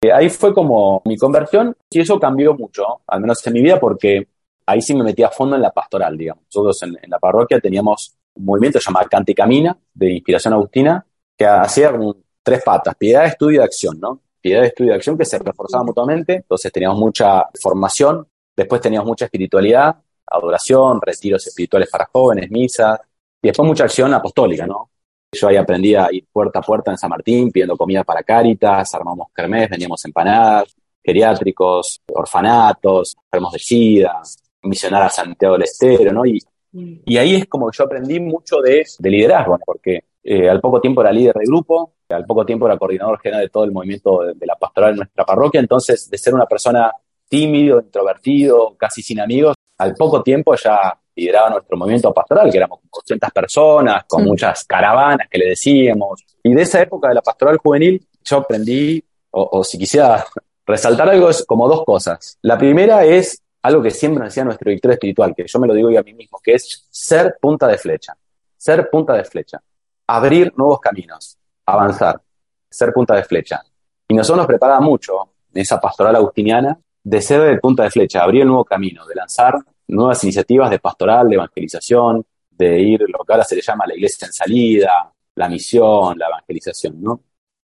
Eh, 0.00 0.12
ahí 0.12 0.28
fue 0.30 0.52
como 0.52 1.02
mi 1.04 1.16
conversión 1.16 1.76
y 1.90 2.00
eso 2.00 2.18
cambió 2.18 2.54
mucho, 2.54 3.02
al 3.06 3.20
menos 3.20 3.46
en 3.46 3.52
mi 3.52 3.62
vida, 3.62 3.78
porque 3.78 4.26
ahí 4.66 4.80
sí 4.80 4.94
me 4.94 5.04
metí 5.04 5.22
a 5.22 5.30
fondo 5.30 5.56
en 5.56 5.62
la 5.62 5.70
pastoral, 5.70 6.16
digamos. 6.16 6.44
Nosotros 6.46 6.82
en, 6.82 7.10
la 7.10 7.18
parroquia 7.18 7.60
teníamos 7.60 8.16
un 8.34 8.44
movimiento 8.44 8.78
llamado 8.78 9.08
Cante 9.08 9.32
y 9.32 9.34
Camina, 9.34 9.76
de 9.94 10.12
inspiración 10.12 10.54
agustina, 10.54 11.04
que 11.36 11.46
hacía 11.46 11.90
un 11.90 12.21
tres 12.42 12.62
patas, 12.62 12.94
piedad, 12.96 13.26
estudio 13.26 13.60
y 13.60 13.64
acción, 13.64 13.98
¿no? 14.00 14.20
Piedad, 14.40 14.64
estudio 14.64 14.92
y 14.92 14.94
acción 14.94 15.16
que 15.16 15.24
se 15.24 15.38
reforzaban 15.38 15.86
mutuamente, 15.86 16.34
entonces 16.34 16.72
teníamos 16.72 16.98
mucha 16.98 17.44
formación, 17.60 18.26
después 18.56 18.80
teníamos 18.80 19.06
mucha 19.06 19.26
espiritualidad, 19.26 19.96
adoración, 20.26 21.00
retiros 21.00 21.46
espirituales 21.46 21.88
para 21.90 22.08
jóvenes, 22.12 22.50
misas, 22.50 22.98
Y 23.42 23.48
después 23.48 23.66
mucha 23.66 23.84
acción 23.84 24.12
apostólica, 24.14 24.66
¿no? 24.66 24.90
Yo 25.32 25.48
ahí 25.48 25.56
aprendí 25.56 25.94
a 25.94 26.08
ir 26.12 26.26
puerta 26.30 26.58
a 26.58 26.62
puerta 26.62 26.90
en 26.90 26.98
San 26.98 27.10
Martín 27.10 27.50
pidiendo 27.50 27.76
comida 27.76 28.04
para 28.04 28.22
Cáritas, 28.22 28.94
armamos 28.94 29.28
kermés, 29.34 29.70
vendíamos 29.70 30.04
empanadas, 30.04 30.76
geriátricos, 31.02 32.00
orfanatos, 32.12 33.16
enfermos 33.24 33.52
de 33.52 33.58
SIDA, 33.58 34.22
misionar 34.62 35.02
a 35.04 35.08
Santiago 35.08 35.54
del 35.54 35.62
Estero, 35.64 36.12
¿no? 36.12 36.26
Y, 36.26 36.38
y 36.72 37.16
ahí 37.16 37.36
es 37.36 37.46
como 37.46 37.70
que 37.70 37.78
yo 37.78 37.84
aprendí 37.84 38.20
mucho 38.20 38.60
de, 38.60 38.84
de 38.98 39.10
liderazgo, 39.10 39.58
porque 39.64 40.04
eh, 40.22 40.48
al 40.48 40.60
poco 40.60 40.80
tiempo 40.80 41.00
era 41.00 41.12
líder 41.12 41.34
de 41.34 41.46
grupo, 41.46 41.94
al 42.12 42.24
poco 42.26 42.44
tiempo 42.44 42.66
era 42.66 42.78
coordinador 42.78 43.20
general 43.20 43.42
de 43.42 43.48
todo 43.50 43.64
el 43.64 43.72
movimiento 43.72 44.22
de, 44.22 44.46
la 44.46 44.56
pastoral 44.56 44.90
en 44.90 44.96
nuestra 44.96 45.24
parroquia, 45.24 45.60
entonces 45.60 46.08
de 46.08 46.18
ser 46.18 46.34
una 46.34 46.46
persona 46.46 46.92
tímido, 47.28 47.80
introvertido, 47.80 48.76
casi 48.76 49.02
sin 49.02 49.20
amigos, 49.20 49.54
al 49.78 49.94
poco 49.94 50.22
tiempo 50.22 50.54
ya 50.54 50.98
lideraba 51.14 51.50
nuestro 51.50 51.76
movimiento 51.76 52.12
pastoral, 52.12 52.50
que 52.50 52.56
éramos 52.56 52.80
200 52.92 53.30
personas, 53.30 54.04
con 54.06 54.24
muchas 54.24 54.64
caravanas 54.64 55.28
que 55.30 55.38
le 55.38 55.50
decíamos. 55.50 56.24
Y 56.42 56.54
de 56.54 56.62
esa 56.62 56.80
época 56.80 57.08
de 57.08 57.14
la 57.14 57.22
pastoral 57.22 57.58
juvenil, 57.58 58.06
yo 58.24 58.38
aprendí, 58.38 59.02
o, 59.30 59.64
si 59.64 59.78
quisiera 59.78 60.24
resaltar 60.66 61.08
algo, 61.08 61.30
es 61.30 61.44
como 61.44 61.68
dos 61.68 61.84
cosas. 61.84 62.38
La 62.42 62.56
primera 62.58 63.04
es 63.04 63.42
algo 63.62 63.82
que 63.82 63.90
siempre 63.90 64.20
nos 64.20 64.28
decía 64.28 64.44
nuestro 64.44 64.68
director 64.68 64.92
espiritual, 64.92 65.34
que 65.34 65.46
yo 65.46 65.58
me 65.58 65.66
lo 65.66 65.74
digo 65.74 65.90
yo 65.90 66.00
a 66.00 66.02
mí 66.02 66.14
mismo, 66.14 66.38
que 66.42 66.54
es 66.54 66.86
ser 66.90 67.36
punta 67.40 67.66
de 67.66 67.78
flecha. 67.78 68.14
Ser 68.56 68.88
punta 68.90 69.14
de 69.14 69.24
flecha. 69.24 69.60
Abrir 70.06 70.52
nuevos 70.56 70.80
caminos. 70.80 71.38
Avanzar. 71.66 72.20
Ser 72.68 72.92
punta 72.92 73.14
de 73.14 73.24
flecha. 73.24 73.62
Y 74.08 74.14
nosotros 74.14 74.38
nos 74.38 74.46
preparaba 74.46 74.80
mucho 74.80 75.32
esa 75.54 75.80
pastoral 75.80 76.16
agustiniana 76.16 76.78
de 77.04 77.20
ser 77.20 77.40
el 77.42 77.60
punta 77.60 77.82
de 77.82 77.90
flecha, 77.90 78.22
abrir 78.22 78.42
el 78.42 78.48
nuevo 78.48 78.64
camino, 78.64 79.06
de 79.06 79.14
lanzar 79.14 79.54
nuevas 79.88 80.22
iniciativas 80.24 80.70
de 80.70 80.78
pastoral, 80.78 81.28
de 81.28 81.34
evangelización, 81.34 82.24
de 82.50 82.80
ir 82.80 83.00
lo 83.08 83.24
que 83.24 83.32
ahora 83.32 83.44
se 83.44 83.56
le 83.56 83.62
llama 83.62 83.86
la 83.86 83.94
iglesia 83.94 84.26
en 84.26 84.32
salida, 84.32 85.12
la 85.34 85.48
misión, 85.48 86.18
la 86.18 86.28
evangelización, 86.28 87.02
¿no? 87.02 87.20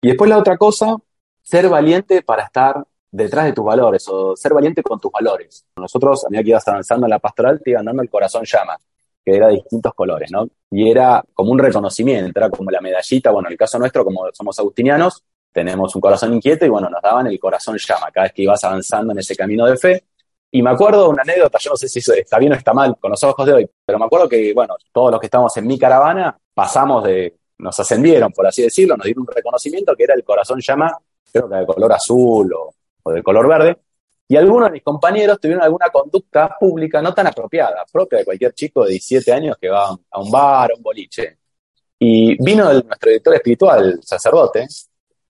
Y 0.01 0.07
después 0.09 0.29
la 0.29 0.37
otra 0.37 0.57
cosa, 0.57 0.95
ser 1.41 1.69
valiente 1.69 2.21
para 2.21 2.43
estar 2.43 2.83
detrás 3.11 3.45
de 3.45 3.53
tus 3.53 3.65
valores 3.65 4.07
o 4.07 4.35
ser 4.35 4.53
valiente 4.53 4.81
con 4.83 4.99
tus 4.99 5.11
valores. 5.11 5.65
Nosotros, 5.75 6.25
a 6.25 6.29
medida 6.29 6.43
que 6.43 6.49
ibas 6.51 6.67
avanzando 6.67 7.05
en 7.05 7.11
la 7.11 7.19
pastoral, 7.19 7.61
te 7.61 7.71
iban 7.71 7.85
dando 7.85 8.01
el 8.01 8.09
corazón 8.09 8.43
llama, 8.45 8.77
que 9.29 9.37
era 9.37 9.47
de 9.47 9.55
distintos 9.55 9.93
colores, 9.93 10.31
¿no? 10.31 10.47
Y 10.71 10.89
era 10.89 11.23
como 11.33 11.51
un 11.51 11.59
reconocimiento, 11.59 12.39
era 12.39 12.49
como 12.49 12.71
la 12.71 12.81
medallita, 12.81 13.31
bueno, 13.31 13.47
en 13.49 13.53
el 13.53 13.57
caso 13.57 13.79
nuestro, 13.79 14.03
como 14.03 14.23
somos 14.33 14.57
agustinianos, 14.59 15.23
tenemos 15.51 15.95
un 15.95 16.01
corazón 16.01 16.33
inquieto 16.33 16.65
y 16.65 16.69
bueno, 16.69 16.89
nos 16.89 17.01
daban 17.01 17.27
el 17.27 17.39
corazón 17.39 17.77
llama 17.77 18.11
cada 18.11 18.25
vez 18.25 18.33
que 18.33 18.43
ibas 18.43 18.63
avanzando 18.63 19.13
en 19.13 19.19
ese 19.19 19.35
camino 19.35 19.65
de 19.65 19.77
fe. 19.77 20.03
Y 20.51 20.61
me 20.63 20.71
acuerdo 20.71 21.09
una 21.09 21.21
anécdota, 21.21 21.59
yo 21.59 21.71
no 21.71 21.77
sé 21.77 21.87
si 21.87 21.99
está 21.99 22.39
bien 22.39 22.53
o 22.53 22.55
está 22.55 22.73
mal 22.73 22.95
con 22.99 23.11
los 23.11 23.23
ojos 23.23 23.45
de 23.45 23.53
hoy, 23.53 23.69
pero 23.85 23.99
me 23.99 24.05
acuerdo 24.05 24.27
que, 24.27 24.53
bueno, 24.53 24.75
todos 24.91 25.11
los 25.11 25.19
que 25.19 25.27
estábamos 25.27 25.55
en 25.57 25.67
mi 25.67 25.77
caravana 25.77 26.35
pasamos 26.53 27.03
de, 27.03 27.35
nos 27.59 27.79
ascendieron, 27.79 28.31
por 28.31 28.47
así 28.47 28.63
decirlo, 28.63 28.97
nos 28.97 29.05
dieron 29.05 29.21
un 29.21 29.35
reconocimiento 29.35 29.95
que 29.95 30.03
era 30.03 30.15
el 30.15 30.23
corazón 30.23 30.59
llama, 30.59 30.97
creo 31.31 31.47
que 31.47 31.55
de 31.55 31.65
color 31.67 31.93
azul 31.93 32.51
o, 32.53 32.73
o 33.03 33.11
de 33.11 33.21
color 33.21 33.47
verde. 33.47 33.77
Y 34.31 34.37
algunos 34.37 34.67
de 34.67 34.73
mis 34.73 34.83
compañeros 34.83 35.39
tuvieron 35.39 35.63
alguna 35.63 35.89
conducta 35.89 36.55
pública 36.59 37.01
no 37.01 37.15
tan 37.15 37.25
apropiada, 37.25 37.83
propia 37.91 38.19
de 38.19 38.25
cualquier 38.25 38.53
chico 38.53 38.83
de 38.83 38.91
17 38.91 39.33
años 39.33 39.57
que 39.59 39.69
va 39.69 39.87
a 39.87 40.21
un 40.21 40.29
bar, 40.29 40.71
a 40.71 40.75
un 40.75 40.83
boliche. 40.83 41.39
Y 41.97 42.41
vino 42.41 42.69
el, 42.69 42.85
nuestro 42.85 43.09
director 43.09 43.33
espiritual, 43.33 43.99
sacerdote, 44.03 44.67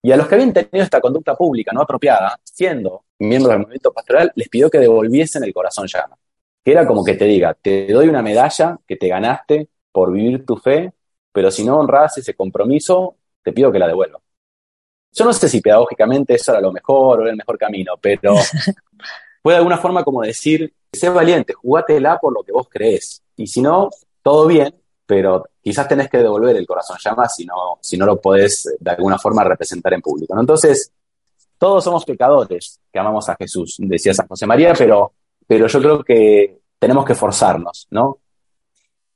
y 0.01 0.11
a 0.11 0.17
los 0.17 0.27
que 0.27 0.35
habían 0.35 0.51
tenido 0.51 0.83
esta 0.83 0.99
conducta 0.99 1.33
pública 1.33 1.71
no 1.73 1.81
apropiada, 1.81 2.37
siendo 2.43 3.05
miembros 3.19 3.53
del 3.53 3.59
movimiento 3.59 3.93
pastoral, 3.93 4.33
les 4.35 4.49
pidió 4.49 4.69
que 4.69 4.79
devolviesen 4.79 5.45
el 5.45 5.53
corazón 5.53 5.87
llama. 5.87 6.17
Que 6.61 6.73
era 6.73 6.85
como 6.85 7.01
que 7.01 7.13
te 7.13 7.23
diga, 7.23 7.53
te 7.53 7.87
doy 7.93 8.09
una 8.09 8.21
medalla 8.21 8.77
que 8.85 8.97
te 8.97 9.07
ganaste 9.07 9.69
por 9.93 10.11
vivir 10.11 10.45
tu 10.45 10.57
fe, 10.57 10.91
pero 11.31 11.51
si 11.51 11.63
no 11.63 11.77
honras 11.79 12.17
ese 12.17 12.33
compromiso, 12.33 13.15
te 13.43 13.53
pido 13.53 13.71
que 13.71 13.79
la 13.79 13.87
devuelva. 13.87 14.19
Yo 15.11 15.25
no 15.25 15.33
sé 15.33 15.49
si 15.49 15.61
pedagógicamente 15.61 16.35
eso 16.35 16.51
era 16.51 16.61
lo 16.61 16.71
mejor 16.71 17.19
o 17.19 17.21
era 17.23 17.31
el 17.31 17.37
mejor 17.37 17.57
camino, 17.57 17.93
pero 17.99 18.35
fue 19.43 19.53
de 19.53 19.57
alguna 19.57 19.77
forma 19.77 20.03
como 20.03 20.21
decir, 20.21 20.73
sé 20.91 21.09
valiente, 21.09 21.53
jugátela 21.53 22.19
por 22.19 22.33
lo 22.33 22.43
que 22.43 22.51
vos 22.51 22.67
crees. 22.69 23.21
Y 23.35 23.47
si 23.47 23.61
no, 23.61 23.89
todo 24.21 24.47
bien, 24.47 24.73
pero 25.05 25.45
quizás 25.61 25.87
tenés 25.87 26.09
que 26.09 26.19
devolver 26.19 26.55
el 26.55 26.67
corazón 26.67 26.97
llama 27.03 27.27
si 27.27 27.45
no, 27.45 27.79
si 27.81 27.97
no 27.97 28.05
lo 28.05 28.21
podés 28.21 28.67
eh, 28.67 28.77
de 28.79 28.91
alguna 28.91 29.17
forma 29.17 29.43
representar 29.43 29.93
en 29.93 30.01
público. 30.01 30.39
Entonces, 30.39 30.91
todos 31.57 31.83
somos 31.83 32.05
pecadores 32.05 32.79
que 32.91 32.99
amamos 32.99 33.27
a 33.27 33.35
Jesús, 33.35 33.77
decía 33.79 34.13
San 34.13 34.27
José 34.27 34.45
María, 34.45 34.73
pero, 34.77 35.13
pero 35.47 35.67
yo 35.67 35.79
creo 35.79 36.03
que 36.03 36.59
tenemos 36.77 37.05
que 37.05 37.15
forzarnos, 37.15 37.87
¿no? 37.89 38.19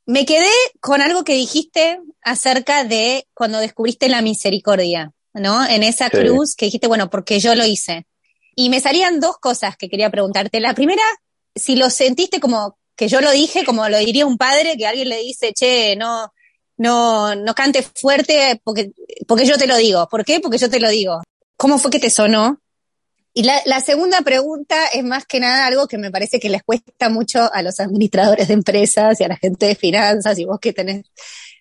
Me 0.06 0.26
quedé 0.26 0.52
con 0.82 1.02
algo 1.02 1.24
que 1.24 1.34
dijiste 1.34 2.02
acerca 2.22 2.84
de 2.84 3.26
cuando 3.34 3.60
descubriste 3.60 4.10
la 4.10 4.22
misericordia, 4.22 5.14
¿no? 5.34 5.66
En 5.68 5.84
esa 5.84 6.10
cruz 6.10 6.56
que 6.56 6.66
dijiste, 6.66 6.88
bueno, 6.88 7.10
porque 7.10 7.40
yo 7.40 7.56
lo 7.56 7.66
hice. 7.66 8.06
Y 8.56 8.70
me 8.70 8.80
salían 8.80 9.20
dos 9.20 9.38
cosas 9.38 9.75
que 9.78 9.90
quería 9.90 10.10
preguntarte. 10.10 10.60
La 10.60 10.74
primera, 10.74 11.04
si 11.56 11.75
lo 11.75 11.90
sentiste 11.90 12.40
como 12.40 12.78
que 12.96 13.08
yo 13.08 13.22
lo 13.22 13.32
dije 13.32 13.66
como 13.66 13.90
lo 13.90 13.98
diría 13.98 14.25
un 14.25 14.38
padre, 14.38 14.78
que 14.78 14.86
alguien 14.86 15.10
le 15.10 15.18
dice, 15.20 15.54
che, 15.54 15.96
no, 15.96 16.32
no, 16.78 17.36
no 17.36 17.56
cantes 17.56 17.92
fuerte 17.96 18.62
porque, 18.63 18.92
porque 19.28 19.46
yo 19.46 19.58
te 19.58 19.68
lo 19.68 19.78
digo. 19.78 20.08
¿Por 20.10 20.24
qué? 20.24 20.40
Porque 20.40 20.58
yo 20.58 20.70
te 20.70 20.80
lo 20.80 20.90
digo. 20.90 21.22
¿Cómo 21.58 21.78
fue 21.78 21.92
que 21.92 22.00
te 22.00 22.10
sonó? 22.10 22.60
Y 23.34 23.44
la, 23.44 23.60
la, 23.66 23.80
segunda 23.82 24.22
pregunta 24.22 24.75
es 24.94 25.04
más 25.04 25.25
que 25.25 25.40
nada 25.40 25.66
algo 25.66 25.88
que 25.88 25.98
me 25.98 26.12
parece 26.12 26.40
que 26.40 26.50
les 26.50 26.62
cuesta 26.62 27.10
mucho 27.10 27.52
a 27.52 27.63
los 27.63 27.80
administradores 27.80 28.48
de 28.48 28.54
empresas 28.54 29.20
y 29.20 29.24
a 29.24 29.28
la 29.28 29.38
gente 29.38 29.66
de 29.66 29.75
finanzas 29.75 30.38
y 30.38 30.46
vos 30.46 30.60
que 30.60 30.72
tenés 30.72 31.06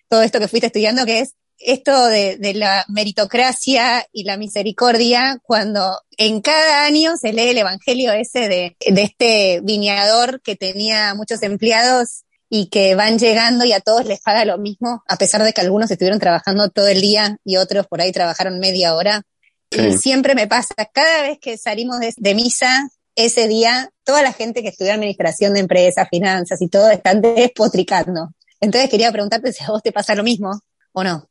todo 0.07 0.21
esto 0.21 0.39
que 0.39 0.47
fuiste 0.47 0.67
estudiando, 0.67 1.03
que 1.03 1.21
es 1.21 1.33
esto 1.65 2.07
de, 2.07 2.37
de, 2.37 2.53
la 2.53 2.85
meritocracia 2.87 4.05
y 4.11 4.23
la 4.23 4.37
misericordia 4.37 5.39
cuando 5.43 5.99
en 6.17 6.41
cada 6.41 6.85
año 6.85 7.17
se 7.17 7.33
lee 7.33 7.49
el 7.49 7.57
evangelio 7.57 8.11
ese 8.13 8.47
de, 8.47 8.77
de 8.79 9.01
este 9.03 9.61
viñador 9.63 10.41
que 10.41 10.55
tenía 10.55 11.15
muchos 11.15 11.41
empleados 11.43 12.23
y 12.49 12.67
que 12.67 12.93
van 12.93 13.17
llegando 13.17 13.65
y 13.65 13.73
a 13.73 13.79
todos 13.79 14.05
les 14.05 14.21
paga 14.21 14.45
lo 14.45 14.59
mismo, 14.59 15.03
a 15.07 15.17
pesar 15.17 15.41
de 15.41 15.53
que 15.53 15.61
algunos 15.61 15.89
estuvieron 15.89 16.19
trabajando 16.19 16.69
todo 16.69 16.87
el 16.87 17.01
día 17.01 17.37
y 17.43 17.57
otros 17.57 17.87
por 17.87 17.99
ahí 17.99 18.11
trabajaron 18.11 18.59
media 18.59 18.93
hora. 18.93 19.23
Y 19.71 19.93
siempre 19.97 20.35
me 20.35 20.45
pasa, 20.45 20.75
cada 20.93 21.23
vez 21.23 21.39
que 21.41 21.57
salimos 21.57 21.99
de, 21.99 22.13
de, 22.15 22.35
misa, 22.35 22.89
ese 23.15 23.47
día, 23.47 23.89
toda 24.03 24.21
la 24.21 24.33
gente 24.33 24.61
que 24.61 24.69
estudia 24.69 24.93
administración 24.93 25.55
de 25.55 25.61
empresas, 25.61 26.07
finanzas 26.11 26.61
y 26.61 26.67
todo, 26.67 26.91
están 26.91 27.21
despotricando. 27.21 28.29
Entonces 28.59 28.87
quería 28.87 29.11
preguntarte 29.11 29.51
si 29.51 29.63
a 29.63 29.67
vos 29.67 29.81
te 29.81 29.91
pasa 29.91 30.13
lo 30.13 30.23
mismo 30.23 30.61
o 30.91 31.03
no. 31.03 31.27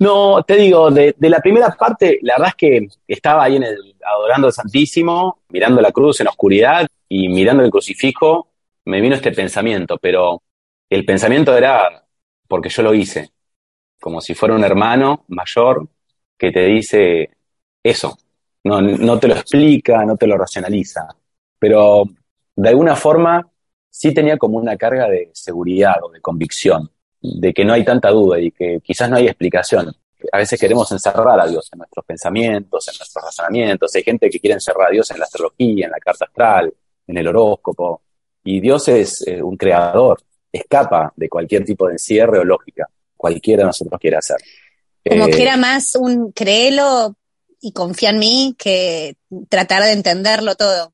No, 0.00 0.42
te 0.44 0.56
digo, 0.56 0.90
de, 0.90 1.14
la 1.18 1.40
primera 1.40 1.68
parte, 1.78 2.18
la 2.22 2.34
verdad 2.34 2.48
es 2.48 2.54
que 2.54 2.88
estaba 3.06 3.44
ahí 3.44 3.56
en 3.56 3.64
el, 3.64 3.94
adorando 4.02 4.46
al 4.46 4.52
Santísimo, 4.54 5.42
mirando 5.50 5.82
la 5.82 5.92
cruz 5.92 6.20
en 6.20 6.24
la 6.24 6.30
oscuridad 6.30 6.86
y 7.06 7.28
mirando 7.28 7.62
el 7.62 7.70
crucifijo, 7.70 8.48
me 8.86 9.02
vino 9.02 9.14
este 9.14 9.30
pensamiento, 9.30 9.98
pero 9.98 10.42
el 10.88 11.04
pensamiento 11.04 11.54
era 11.54 12.06
porque 12.48 12.70
yo 12.70 12.82
lo 12.82 12.94
hice, 12.94 13.30
como 14.00 14.22
si 14.22 14.34
fuera 14.34 14.54
un 14.54 14.64
hermano 14.64 15.26
mayor 15.28 15.86
que 16.38 16.50
te 16.50 16.64
dice 16.64 17.36
eso, 17.82 18.16
no, 18.64 18.80
no 18.80 19.18
te 19.18 19.28
lo 19.28 19.34
explica, 19.34 20.02
no 20.06 20.16
te 20.16 20.26
lo 20.26 20.38
racionaliza, 20.38 21.08
pero 21.58 22.04
de 22.56 22.68
alguna 22.70 22.96
forma 22.96 23.46
sí 23.90 24.14
tenía 24.14 24.38
como 24.38 24.56
una 24.56 24.78
carga 24.78 25.10
de 25.10 25.30
seguridad 25.34 25.96
o 26.02 26.10
de 26.10 26.22
convicción 26.22 26.90
de 27.22 27.52
que 27.52 27.64
no 27.64 27.72
hay 27.72 27.84
tanta 27.84 28.10
duda 28.10 28.38
y 28.40 28.50
que 28.50 28.80
quizás 28.82 29.10
no 29.10 29.16
hay 29.16 29.26
explicación. 29.26 29.94
A 30.32 30.38
veces 30.38 30.60
queremos 30.60 30.90
encerrar 30.92 31.40
a 31.40 31.46
Dios 31.46 31.68
en 31.72 31.78
nuestros 31.78 32.04
pensamientos, 32.04 32.88
en 32.88 32.94
nuestros 32.98 33.24
razonamientos. 33.24 33.94
Hay 33.94 34.02
gente 34.02 34.28
que 34.28 34.38
quiere 34.38 34.54
encerrar 34.54 34.88
a 34.88 34.90
Dios 34.90 35.10
en 35.10 35.18
la 35.18 35.24
astrología, 35.24 35.86
en 35.86 35.92
la 35.92 35.98
carta 35.98 36.26
astral, 36.26 36.72
en 37.06 37.16
el 37.16 37.28
horóscopo. 37.28 38.02
Y 38.44 38.60
Dios 38.60 38.88
es 38.88 39.26
eh, 39.26 39.42
un 39.42 39.56
creador, 39.56 40.22
escapa 40.52 41.12
de 41.16 41.28
cualquier 41.28 41.64
tipo 41.64 41.86
de 41.86 41.94
encierre 41.94 42.38
o 42.38 42.44
lógica. 42.44 42.88
Cualquiera 43.16 43.62
de 43.62 43.66
nosotros 43.66 44.00
quiere 44.00 44.16
hacer. 44.16 44.36
Como 45.06 45.26
eh, 45.26 45.30
que 45.30 45.42
era 45.42 45.56
más 45.56 45.94
un 45.96 46.32
créelo 46.32 47.16
y 47.60 47.72
confía 47.72 48.10
en 48.10 48.18
mí 48.18 48.54
que 48.58 49.16
tratar 49.48 49.82
de 49.82 49.92
entenderlo 49.92 50.54
todo. 50.54 50.92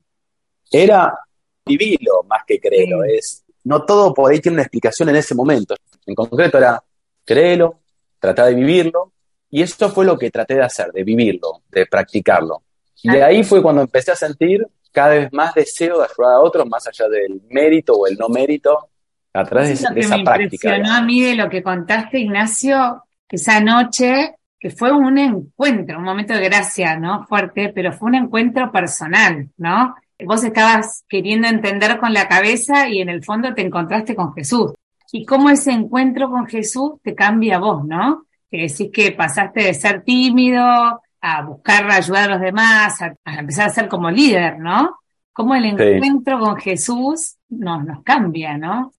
Era 0.71 1.17
vivirlo 1.65 2.23
más 2.27 2.41
que 2.45 2.59
creerlo. 2.59 3.03
Es, 3.03 3.43
no 3.63 3.83
todo 3.85 4.13
por 4.13 4.31
ahí 4.31 4.39
tiene 4.39 4.55
una 4.55 4.63
explicación 4.63 5.09
en 5.09 5.17
ese 5.17 5.35
momento. 5.35 5.75
En 6.07 6.15
concreto 6.15 6.57
era 6.57 6.81
créelo, 7.23 7.81
tratar 8.19 8.47
de 8.47 8.55
vivirlo, 8.55 9.11
y 9.49 9.61
eso 9.61 9.89
fue 9.89 10.05
lo 10.05 10.17
que 10.17 10.31
traté 10.31 10.55
de 10.55 10.63
hacer, 10.63 10.91
de 10.91 11.03
vivirlo, 11.03 11.61
de 11.69 11.85
practicarlo. 11.85 12.63
Y 13.03 13.11
de 13.11 13.23
ahí 13.23 13.43
fue 13.43 13.61
cuando 13.61 13.81
empecé 13.81 14.11
a 14.11 14.15
sentir 14.15 14.65
cada 14.91 15.09
vez 15.09 15.31
más 15.31 15.53
deseo 15.53 15.99
de 15.99 16.05
ayudar 16.05 16.33
a 16.33 16.39
otros, 16.39 16.67
más 16.67 16.87
allá 16.87 17.07
del 17.07 17.41
mérito 17.49 17.93
o 17.93 18.07
el 18.07 18.17
no 18.17 18.29
mérito, 18.29 18.89
a 19.33 19.43
través 19.43 19.81
de, 19.93 19.99
esa 19.99 20.17
práctica. 20.23 20.69
Me 20.69 20.77
impresionó 20.77 20.93
a 20.93 21.01
mí 21.01 21.21
de 21.21 21.35
lo 21.35 21.49
que 21.49 21.61
contaste, 21.61 22.19
Ignacio, 22.19 23.03
esa 23.29 23.59
noche, 23.59 24.35
que 24.59 24.71
fue 24.71 24.91
un 24.91 25.17
encuentro, 25.17 25.99
un 25.99 26.03
momento 26.03 26.33
de 26.33 26.43
gracia, 26.45 26.97
¿no? 26.97 27.25
Fuerte, 27.27 27.71
pero 27.75 27.93
fue 27.93 28.09
un 28.09 28.15
encuentro 28.15 28.71
personal, 28.71 29.49
¿no? 29.57 29.95
Vos 30.25 30.43
estabas 30.43 31.03
queriendo 31.07 31.47
entender 31.47 31.99
con 31.99 32.13
la 32.13 32.27
cabeza 32.27 32.89
y 32.89 33.01
en 33.01 33.09
el 33.09 33.23
fondo 33.23 33.53
te 33.53 33.61
encontraste 33.61 34.15
con 34.15 34.33
Jesús. 34.33 34.71
Y 35.11 35.25
cómo 35.25 35.49
ese 35.49 35.71
encuentro 35.71 36.29
con 36.29 36.47
Jesús 36.47 36.93
te 37.03 37.15
cambia 37.15 37.57
a 37.57 37.59
vos, 37.59 37.85
¿no? 37.85 38.25
Que 38.49 38.67
decís 38.67 38.89
que 38.91 39.11
pasaste 39.11 39.63
de 39.63 39.73
ser 39.73 40.03
tímido 40.03 40.63
a 40.63 41.41
buscar 41.45 41.89
ayudar 41.89 42.29
a 42.29 42.33
los 42.33 42.41
demás, 42.41 43.01
a, 43.01 43.15
empezar 43.39 43.69
a 43.69 43.73
ser 43.73 43.87
como 43.87 44.09
líder, 44.09 44.59
¿no? 44.59 44.99
Cómo 45.33 45.55
el 45.55 45.65
encuentro 45.65 46.39
con 46.39 46.57
Jesús 46.57 47.35
nos, 47.49 47.83
nos 47.85 48.03
cambia, 48.03 48.57
¿no? 48.57 48.93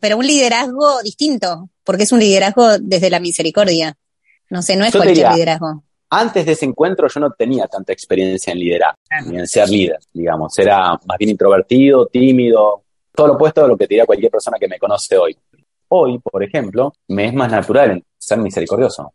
Pero 0.00 0.18
un 0.18 0.26
liderazgo 0.26 1.02
distinto, 1.02 1.70
porque 1.84 2.02
es 2.02 2.12
un 2.12 2.20
liderazgo 2.20 2.78
desde 2.78 3.10
la 3.10 3.20
misericordia. 3.20 3.96
No 4.50 4.62
sé, 4.62 4.76
no 4.76 4.84
es 4.84 4.94
cualquier 4.94 5.32
liderazgo. 5.32 5.84
Antes 6.10 6.46
de 6.46 6.52
ese 6.52 6.66
encuentro 6.66 7.08
yo 7.08 7.20
no 7.20 7.30
tenía 7.30 7.66
tanta 7.66 7.92
experiencia 7.92 8.52
en 8.52 8.58
liderar, 8.58 8.94
ni 9.26 9.38
en 9.38 9.48
ser 9.48 9.68
líder, 9.68 9.98
digamos. 10.12 10.56
Era 10.58 10.90
más 11.06 11.18
bien 11.18 11.30
introvertido, 11.30 12.06
tímido, 12.06 12.84
todo 13.14 13.28
lo 13.28 13.32
opuesto 13.34 13.62
de 13.62 13.68
lo 13.68 13.76
que 13.76 13.86
te 13.86 13.94
diría 13.94 14.06
cualquier 14.06 14.30
persona 14.30 14.58
que 14.58 14.68
me 14.68 14.78
conoce 14.78 15.16
hoy. 15.16 15.36
Hoy, 15.96 16.18
por 16.18 16.42
ejemplo, 16.42 16.92
me 17.06 17.26
es 17.26 17.34
más 17.34 17.52
natural 17.52 18.02
ser 18.18 18.38
misericordioso 18.38 19.12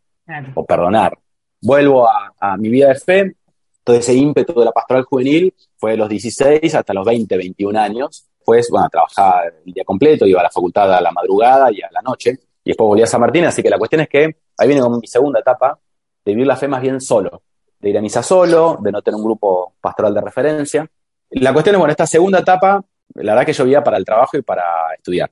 o 0.56 0.66
perdonar. 0.66 1.18
Vuelvo 1.62 2.08
a, 2.08 2.56
mi 2.56 2.70
vida 2.70 2.88
de 2.88 2.96
fe, 2.96 3.36
todo 3.84 3.98
ese 3.98 4.14
ímpetu 4.14 4.58
de 4.58 4.64
la 4.64 4.72
pastoral 4.72 5.04
juvenil 5.04 5.54
fue 5.78 5.92
de 5.92 5.98
los 5.98 6.08
16 6.08 6.74
hasta 6.74 6.94
los 6.94 7.06
20, 7.06 7.36
21 7.36 7.78
años. 7.78 8.30
Pues, 8.46 8.70
bueno, 8.72 8.88
trabajaba 8.90 9.42
el 9.66 9.74
día 9.74 9.84
completo, 9.84 10.26
iba 10.26 10.40
a 10.40 10.44
la 10.44 10.50
facultad 10.50 10.94
a 10.94 11.02
la 11.02 11.12
madrugada 11.12 11.70
y 11.70 11.82
a 11.82 11.90
la 11.92 12.02
noche, 12.02 12.40
y 12.64 12.70
después 12.70 12.88
volví 12.88 13.02
a 13.02 13.08
San 13.08 13.20
Martín, 13.20 13.44
así 13.44 13.62
que 13.62 13.70
la 13.70 13.78
cuestión 13.78 14.00
es 14.00 14.08
que 14.08 14.38
ahí 14.58 14.68
viene 14.68 14.82
como 14.82 15.02
mi 15.02 15.08
segunda 15.08 15.42
etapa 15.42 15.78
de 16.24 16.32
vivir 16.32 16.48
la 16.48 16.56
fe 16.56 16.70
más 16.70 16.82
bien 16.82 17.02
solo, 17.02 17.42
de 17.78 17.90
ir 17.90 17.98
a 17.98 18.02
misa 18.02 18.24
solo, 18.24 18.78
de 18.82 18.90
no 18.90 19.02
tener 19.02 19.18
un 19.18 19.26
grupo 19.26 19.74
pastoral 19.82 20.14
de 20.14 20.22
referencia. 20.22 20.90
La 21.32 21.52
cuestión 21.52 21.76
es, 21.76 21.80
bueno, 21.80 21.92
esta 21.92 22.08
segunda 22.08 22.40
etapa, 22.40 22.82
la 23.16 23.34
verdad 23.34 23.46
que 23.46 23.52
yo 23.52 23.66
vivía 23.66 23.84
para 23.84 23.98
el 23.98 24.06
trabajo 24.06 24.38
y 24.38 24.44
para 24.44 24.94
estudiar. 24.96 25.30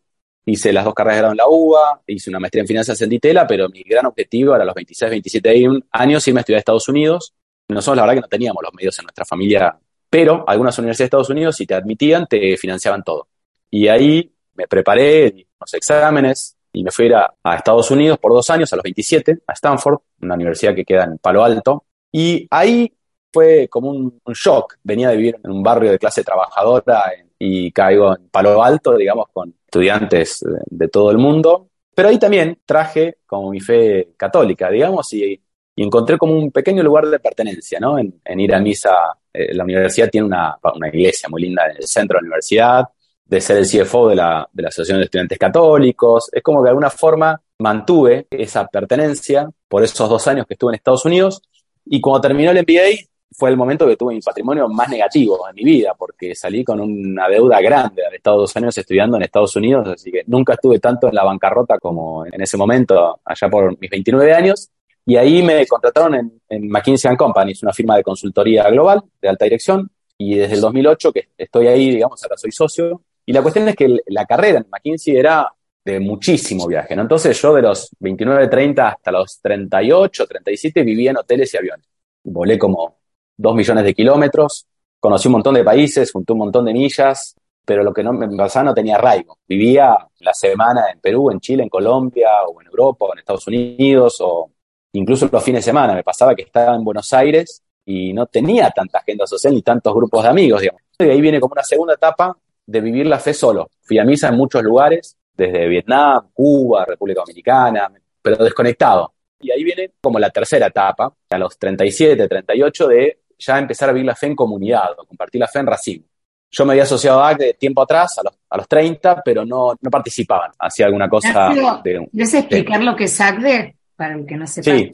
Hice 0.50 0.72
las 0.72 0.86
dos 0.86 0.94
carreras 0.94 1.18
de 1.18 1.20
grado 1.20 1.34
en 1.34 1.38
la 1.38 1.48
UBA, 1.50 2.02
hice 2.08 2.30
una 2.30 2.40
maestría 2.40 2.62
en 2.62 2.68
finanzas 2.68 3.02
en 3.02 3.10
Ditela, 3.10 3.46
pero 3.46 3.68
mi 3.68 3.84
gran 3.84 4.06
objetivo 4.06 4.56
era 4.56 4.64
a 4.64 4.66
los 4.66 4.76
26, 4.76 5.12
27 5.12 5.68
años 5.92 6.26
irme 6.26 6.40
a 6.40 6.42
estudiar 6.42 6.56
a 6.56 6.60
Estados 6.60 6.88
Unidos. 6.88 7.34
Nosotros 7.68 7.98
la 7.98 8.04
verdad 8.04 8.16
que 8.16 8.22
no 8.22 8.28
teníamos 8.30 8.64
los 8.64 8.74
medios 8.74 8.98
en 8.98 9.04
nuestra 9.04 9.26
familia, 9.26 9.78
pero 10.10 10.46
algunas 10.48 10.80
universidades 10.80 11.00
de 11.00 11.18
Estados 11.18 11.30
Unidos, 11.30 11.58
si 11.58 11.66
te 11.66 11.74
admitían, 11.74 12.28
te 12.28 12.56
financiaban 12.56 13.04
todo. 13.04 13.28
Y 13.70 13.90
ahí 13.90 14.32
me 14.54 14.68
preparé, 14.70 15.48
unos 15.60 15.74
exámenes 15.74 16.56
y 16.72 16.82
me 16.82 16.92
fui 16.92 17.12
a 17.12 17.30
a, 17.44 17.56
Estados 17.56 17.92
Unidos 17.92 18.18
por 18.18 18.32
dos 18.32 18.50
años, 18.50 18.72
a 18.72 18.78
los 18.78 18.84
27, 18.84 19.40
a 19.48 19.52
Stanford, 19.52 20.00
una 20.22 20.36
universidad 20.36 20.74
que 20.74 20.86
queda 20.86 21.04
en 21.04 21.18
Palo 21.18 21.44
Alto. 21.44 21.84
Y 22.10 22.48
ahí 22.50 22.90
fue 23.34 23.68
como 23.68 23.90
un, 23.90 24.22
shock. 24.28 24.76
Venía 24.82 25.10
de 25.10 25.18
vivir 25.18 25.38
en 25.44 25.52
un 25.52 25.62
barrio 25.62 25.92
de 25.92 26.00
clase 26.00 26.24
trabajadora 26.24 27.12
y 27.40 27.72
caigo 27.72 28.16
en 28.16 28.30
Palo 28.30 28.64
Alto, 28.64 28.96
digamos, 28.96 29.28
con 29.32 29.54
estudiantes 29.66 30.44
de, 30.66 30.88
todo 30.88 31.12
el 31.12 31.18
mundo. 31.18 31.70
Pero 31.94 32.10
ahí 32.10 32.20
también 32.20 32.60
traje 32.66 33.18
como 33.26 33.52
mi 33.52 33.60
fe 33.60 34.14
católica, 34.18 34.70
digamos, 34.70 35.12
y, 35.14 35.40
encontré 35.76 36.18
como 36.18 36.34
un 36.34 36.52
pequeño 36.52 36.82
lugar 36.82 37.06
de 37.08 37.20
pertenencia, 37.20 37.80
¿no? 37.80 38.00
En, 38.00 38.40
ir 38.40 38.54
a 38.56 38.60
misa. 38.60 38.92
Eh, 39.32 39.54
la 39.54 39.64
universidad 39.64 40.10
tiene 40.10 40.26
una, 40.26 40.58
una, 40.74 40.88
iglesia 40.88 41.30
muy 41.30 41.44
linda 41.44 41.68
en 41.70 41.78
el 41.78 41.84
centro 41.84 42.18
de 42.18 42.24
la 42.24 42.28
universidad, 42.28 42.86
de 43.24 43.42
ser 43.42 43.58
el 43.58 43.68
CFO 43.68 44.10
de 44.10 44.16
la, 44.16 44.50
de 44.52 44.64
la 44.64 44.70
Asociación 44.70 44.98
de 44.98 45.06
Estudiantes 45.06 45.38
Católicos. 45.38 46.30
Es 46.32 46.42
como 46.42 46.62
que 46.62 46.64
de 46.64 46.70
alguna 46.70 46.90
forma 46.90 47.40
mantuve 47.60 48.26
esa 48.32 48.68
pertenencia 48.68 49.50
por 49.68 49.84
esos 49.84 50.10
dos 50.10 50.28
años 50.28 50.48
que 50.48 50.56
estuve 50.56 50.72
en 50.72 50.76
Estados 50.76 51.06
Unidos. 51.06 51.42
Y 51.86 52.02
cuando 52.02 52.22
terminó 52.22 52.52
el 52.52 52.58
MBA, 52.58 53.08
fue 53.32 53.50
el 53.50 53.58
momento 53.58 53.86
que 53.86 53.96
tuve 53.96 54.16
mi 54.16 54.22
patrimonio 54.22 54.68
más 54.68 54.90
negativo 54.90 55.48
en 55.48 55.56
mi 55.56 55.64
vida, 55.64 55.94
porque 55.98 56.34
salí 56.34 56.64
con 56.64 56.80
una 56.80 57.28
deuda 57.28 57.62
grande. 57.62 58.06
Había 58.06 58.18
estado 58.18 58.38
dos 58.38 58.56
años 58.56 58.78
estudiando 58.78 59.18
en 59.18 59.24
Estados 59.24 59.56
Unidos, 59.56 59.88
así 59.88 60.12
que 60.12 60.24
nunca 60.28 60.54
estuve 60.54 60.80
tanto 60.80 61.08
en 61.08 61.16
la 61.16 61.24
bancarrota 61.24 61.78
como 61.80 62.26
en 62.26 62.42
ese 62.42 62.58
momento, 62.58 63.20
allá 63.24 63.50
por 63.50 63.78
mis 63.80 63.90
29 63.90 64.34
años. 64.34 64.70
Y 65.06 65.16
ahí 65.16 65.42
me 65.44 65.66
contrataron 65.68 66.16
en, 66.16 66.42
en 66.50 66.68
McKinsey 66.68 67.16
Company, 67.16 67.52
es 67.52 67.64
una 67.64 67.74
firma 67.74 67.96
de 67.96 68.04
consultoría 68.04 68.70
global 68.70 69.04
de 69.22 69.30
alta 69.30 69.46
dirección. 69.46 69.90
Y 70.18 70.36
desde 70.36 70.56
el 70.56 70.62
2008 70.62 71.14
que 71.14 71.30
estoy 71.38 71.68
ahí, 71.68 71.92
digamos, 71.92 72.22
ahora 72.24 72.38
soy 72.38 72.52
socio. 72.52 73.04
Y 73.26 73.34
la 73.34 73.42
cuestión 73.42 73.68
es 73.68 73.76
que 73.76 74.00
la 74.08 74.26
carrera 74.26 74.60
en 74.60 74.68
McKinsey 74.70 75.16
era 75.16 75.52
de 75.86 76.00
muchísimo 76.02 76.68
viaje, 76.68 76.96
¿no? 76.96 77.04
Entonces 77.04 77.42
yo 77.42 77.54
de 77.54 77.62
los 77.62 77.90
29, 78.00 78.48
30 78.50 78.90
hasta 78.90 79.12
los 79.12 79.40
38, 79.42 80.26
37 80.28 80.84
vivía 80.84 81.12
en 81.12 81.18
hoteles 81.18 81.54
y 81.54 81.58
aviones. 81.58 81.88
Volé 82.24 82.60
como 82.60 82.97
dos 83.38 83.56
millones 83.56 83.84
de 83.84 83.94
kilómetros, 83.94 84.66
conocí 85.00 85.28
un 85.28 85.34
montón 85.34 85.56
de 85.56 85.64
países, 85.64 86.12
junté 86.12 86.34
un 86.34 86.40
montón 86.40 86.66
de 86.66 86.74
millas, 86.74 87.36
pero 87.64 87.84
lo 87.84 87.94
que 87.94 88.04
no 88.04 88.14
me 88.14 88.28
pasaba 88.36 88.66
no 88.66 88.74
tenía 88.74 88.96
arraigo. 88.96 89.38
Vivía 89.48 89.96
la 90.20 90.34
semana 90.34 90.86
en 90.92 91.00
Perú, 91.00 91.30
en 91.32 91.40
Chile, 91.40 91.64
en 91.64 91.70
Colombia, 91.70 92.30
o 92.48 92.62
en 92.62 92.68
Europa, 92.68 93.06
o 93.06 93.14
en 93.14 93.20
Estados 93.20 93.46
Unidos, 93.48 94.18
o 94.22 94.52
incluso 94.94 95.28
los 95.32 95.44
fines 95.44 95.66
de 95.66 95.72
semana. 95.72 95.94
Me 95.94 96.04
pasaba 96.04 96.34
que 96.34 96.44
estaba 96.44 96.76
en 96.76 96.84
Buenos 96.84 97.12
Aires 97.14 97.62
y 97.86 98.14
no 98.14 98.26
tenía 98.26 98.72
tanta 98.72 99.00
agenda 99.00 99.28
social 99.28 99.54
ni 99.54 99.62
tantos 99.62 99.94
grupos 99.94 100.24
de 100.24 100.30
amigos, 100.30 100.62
digamos. 100.62 100.82
Y 101.00 101.04
ahí 101.04 101.22
viene 101.22 101.40
como 101.40 101.54
una 101.54 101.64
segunda 101.64 101.94
etapa 101.94 102.36
de 102.66 102.82
vivir 102.82 103.06
la 103.06 103.20
fe 103.20 103.34
solo. 103.34 103.70
Fui 103.82 104.00
a 104.00 104.04
misa 104.04 104.30
en 104.30 104.36
muchos 104.36 104.64
lugares, 104.64 105.18
desde 105.36 105.68
Vietnam, 105.68 106.30
Cuba, 106.34 106.86
República 106.86 107.22
Dominicana, 107.22 107.92
pero 108.22 108.44
desconectado. 108.44 109.14
Y 109.40 109.52
ahí 109.52 109.64
viene 109.64 109.92
como 110.02 110.20
la 110.20 110.30
tercera 110.32 110.68
etapa, 110.68 111.14
a 111.30 111.38
los 111.38 111.58
37, 111.58 112.28
38, 112.28 112.88
de 112.88 113.20
ya 113.38 113.60
empezar 113.60 113.90
a 113.90 113.94
vivir 113.94 114.08
la 114.08 114.16
fe 114.16 114.28
en 114.28 114.36
comunidad, 114.36 114.92
o 114.98 115.06
compartir 115.06 115.40
la 115.40 115.48
fe 115.48 115.60
en 115.60 115.68
racimo. 115.68 116.06
Yo 116.50 116.66
me 116.66 116.74
había 116.74 116.84
asociado 116.84 117.22
a 117.22 117.30
ACDE 117.30 117.56
tiempo 117.56 117.82
atrás, 117.82 118.18
a 118.20 118.24
los, 118.24 118.34
a 118.50 118.58
los 118.58 118.68
30, 118.68 119.22
pero 119.24 119.46
no, 119.46 119.76
no 119.80 119.90
participaban, 119.90 120.52
hacía 120.58 120.86
alguna 120.86 121.10
cosa. 121.10 121.50
De, 121.84 122.10
explicar 122.14 122.84
lo 122.84 122.96
que 122.96 123.04
es 123.06 123.20
ACDE 123.20 123.76
para 123.96 124.16
el 124.16 124.26
que 124.26 124.36
no 124.36 124.48
sepa? 124.48 124.72
Sí. 124.72 124.92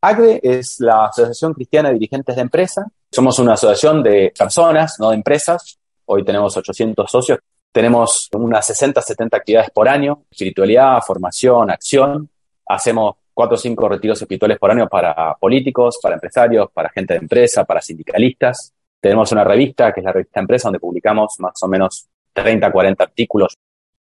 ACDE 0.00 0.40
es 0.42 0.80
la 0.80 1.06
Asociación 1.06 1.54
Cristiana 1.54 1.88
de 1.88 1.94
Dirigentes 1.94 2.36
de 2.36 2.42
Empresa. 2.42 2.86
Somos 3.10 3.38
una 3.38 3.54
asociación 3.54 4.02
de 4.02 4.32
personas, 4.36 4.96
no 4.98 5.10
de 5.10 5.16
empresas. 5.16 5.78
Hoy 6.06 6.24
tenemos 6.24 6.56
800 6.56 7.10
socios. 7.10 7.38
Tenemos 7.72 8.28
unas 8.32 8.66
60, 8.66 9.00
70 9.00 9.36
actividades 9.36 9.70
por 9.70 9.88
año, 9.88 10.24
espiritualidad, 10.30 11.00
formación, 11.06 11.70
acción. 11.70 12.28
Hacemos 12.66 13.16
cuatro 13.36 13.56
o 13.56 13.58
cinco 13.58 13.86
retiros 13.86 14.20
espirituales 14.22 14.58
por 14.58 14.70
año 14.70 14.88
para 14.88 15.34
políticos, 15.34 15.98
para 16.02 16.14
empresarios, 16.14 16.70
para 16.72 16.88
gente 16.88 17.12
de 17.12 17.20
empresa, 17.20 17.66
para 17.66 17.82
sindicalistas. 17.82 18.72
Tenemos 18.98 19.30
una 19.30 19.44
revista, 19.44 19.92
que 19.92 20.00
es 20.00 20.04
la 20.04 20.12
revista 20.12 20.40
Empresa, 20.40 20.68
donde 20.68 20.80
publicamos 20.80 21.36
más 21.40 21.62
o 21.62 21.68
menos 21.68 22.08
30, 22.32 22.72
40 22.72 23.04
artículos. 23.04 23.58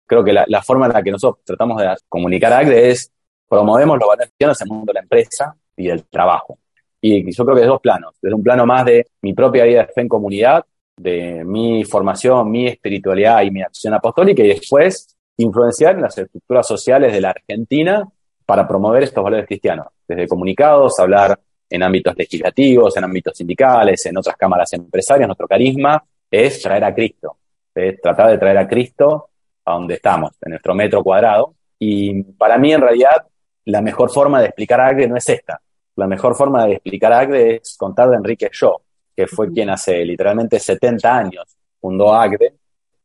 Creo 0.06 0.24
que 0.24 0.32
la, 0.32 0.62
forma 0.62 0.86
en 0.86 0.94
la 0.94 1.02
que 1.02 1.10
nosotros 1.10 1.44
tratamos 1.44 1.78
de 1.78 1.94
comunicar 2.08 2.54
a 2.54 2.60
ACDE 2.60 2.90
es 2.90 3.12
promovemos 3.46 3.98
los 3.98 4.08
valores 4.08 4.28
cristianos 4.30 4.62
en 4.62 4.66
el 4.66 4.72
mundo 4.72 4.90
de 4.90 4.94
la 4.94 5.00
empresa 5.00 5.54
y 5.76 5.88
del 5.88 6.06
trabajo. 6.06 6.58
Y 6.98 7.30
yo 7.30 7.44
creo 7.44 7.54
que 7.54 7.62
es 7.62 7.68
dos 7.68 7.82
planos. 7.82 8.14
Desde 8.22 8.34
un 8.34 8.42
plano 8.42 8.64
más 8.64 8.86
de 8.86 9.08
mi 9.20 9.34
propia 9.34 9.64
vida 9.64 9.84
de 9.84 9.92
fe 9.92 10.00
en 10.00 10.08
comunidad, 10.08 10.64
de 10.96 11.44
mi 11.44 11.84
formación, 11.84 12.50
mi 12.50 12.66
espiritualidad 12.66 13.42
y 13.42 13.50
mi 13.50 13.60
acción 13.60 13.92
apostólica, 13.92 14.42
y 14.42 14.48
después 14.48 15.14
influenciar 15.36 15.96
en 15.96 16.02
las 16.02 16.16
estructuras 16.16 16.66
sociales 16.66 17.12
de 17.12 17.20
la 17.20 17.28
Argentina 17.28 18.08
para 18.48 18.66
promover 18.66 19.02
estos 19.02 19.22
valores 19.22 19.46
cristianos, 19.46 19.88
desde 20.08 20.26
comunicados, 20.26 20.98
hablar 20.98 21.38
en 21.68 21.82
ámbitos 21.82 22.16
legislativos, 22.16 22.96
en 22.96 23.04
ámbitos 23.04 23.36
sindicales, 23.36 24.06
en 24.06 24.16
otras 24.16 24.38
cámaras 24.38 24.72
empresarias, 24.72 25.28
nuestro 25.28 25.46
carisma 25.46 26.02
es 26.30 26.62
traer 26.62 26.82
a 26.84 26.94
Cristo, 26.94 27.36
es 27.74 28.00
tratar 28.00 28.30
de 28.30 28.38
traer 28.38 28.56
a 28.56 28.66
Cristo 28.66 29.28
a 29.66 29.74
donde 29.74 29.96
estamos, 29.96 30.30
en 30.40 30.52
nuestro 30.52 30.74
metro 30.74 31.04
cuadrado. 31.04 31.56
Y 31.78 32.22
para 32.22 32.56
mí, 32.56 32.72
en 32.72 32.80
realidad, 32.80 33.26
la 33.66 33.82
mejor 33.82 34.10
forma 34.10 34.40
de 34.40 34.46
explicar 34.46 34.80
a 34.80 34.86
ACDE 34.88 35.08
no 35.08 35.18
es 35.18 35.28
esta. 35.28 35.60
La 35.96 36.06
mejor 36.06 36.34
forma 36.34 36.64
de 36.64 36.72
explicar 36.72 37.12
a 37.12 37.20
ACDE 37.20 37.56
es 37.56 37.76
contar 37.76 38.08
de 38.08 38.16
Enrique 38.16 38.48
Shaw, 38.50 38.80
que 39.14 39.26
fue 39.26 39.52
quien 39.52 39.68
hace 39.68 40.02
literalmente 40.06 40.58
70 40.58 41.18
años 41.18 41.44
fundó 41.78 42.14
ACDE. 42.14 42.54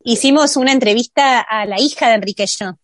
Hicimos 0.06 0.56
una 0.56 0.72
entrevista 0.72 1.42
a 1.42 1.66
la 1.66 1.82
hija 1.82 2.08
de 2.08 2.14
Enrique 2.14 2.46
Shaw, 2.46 2.76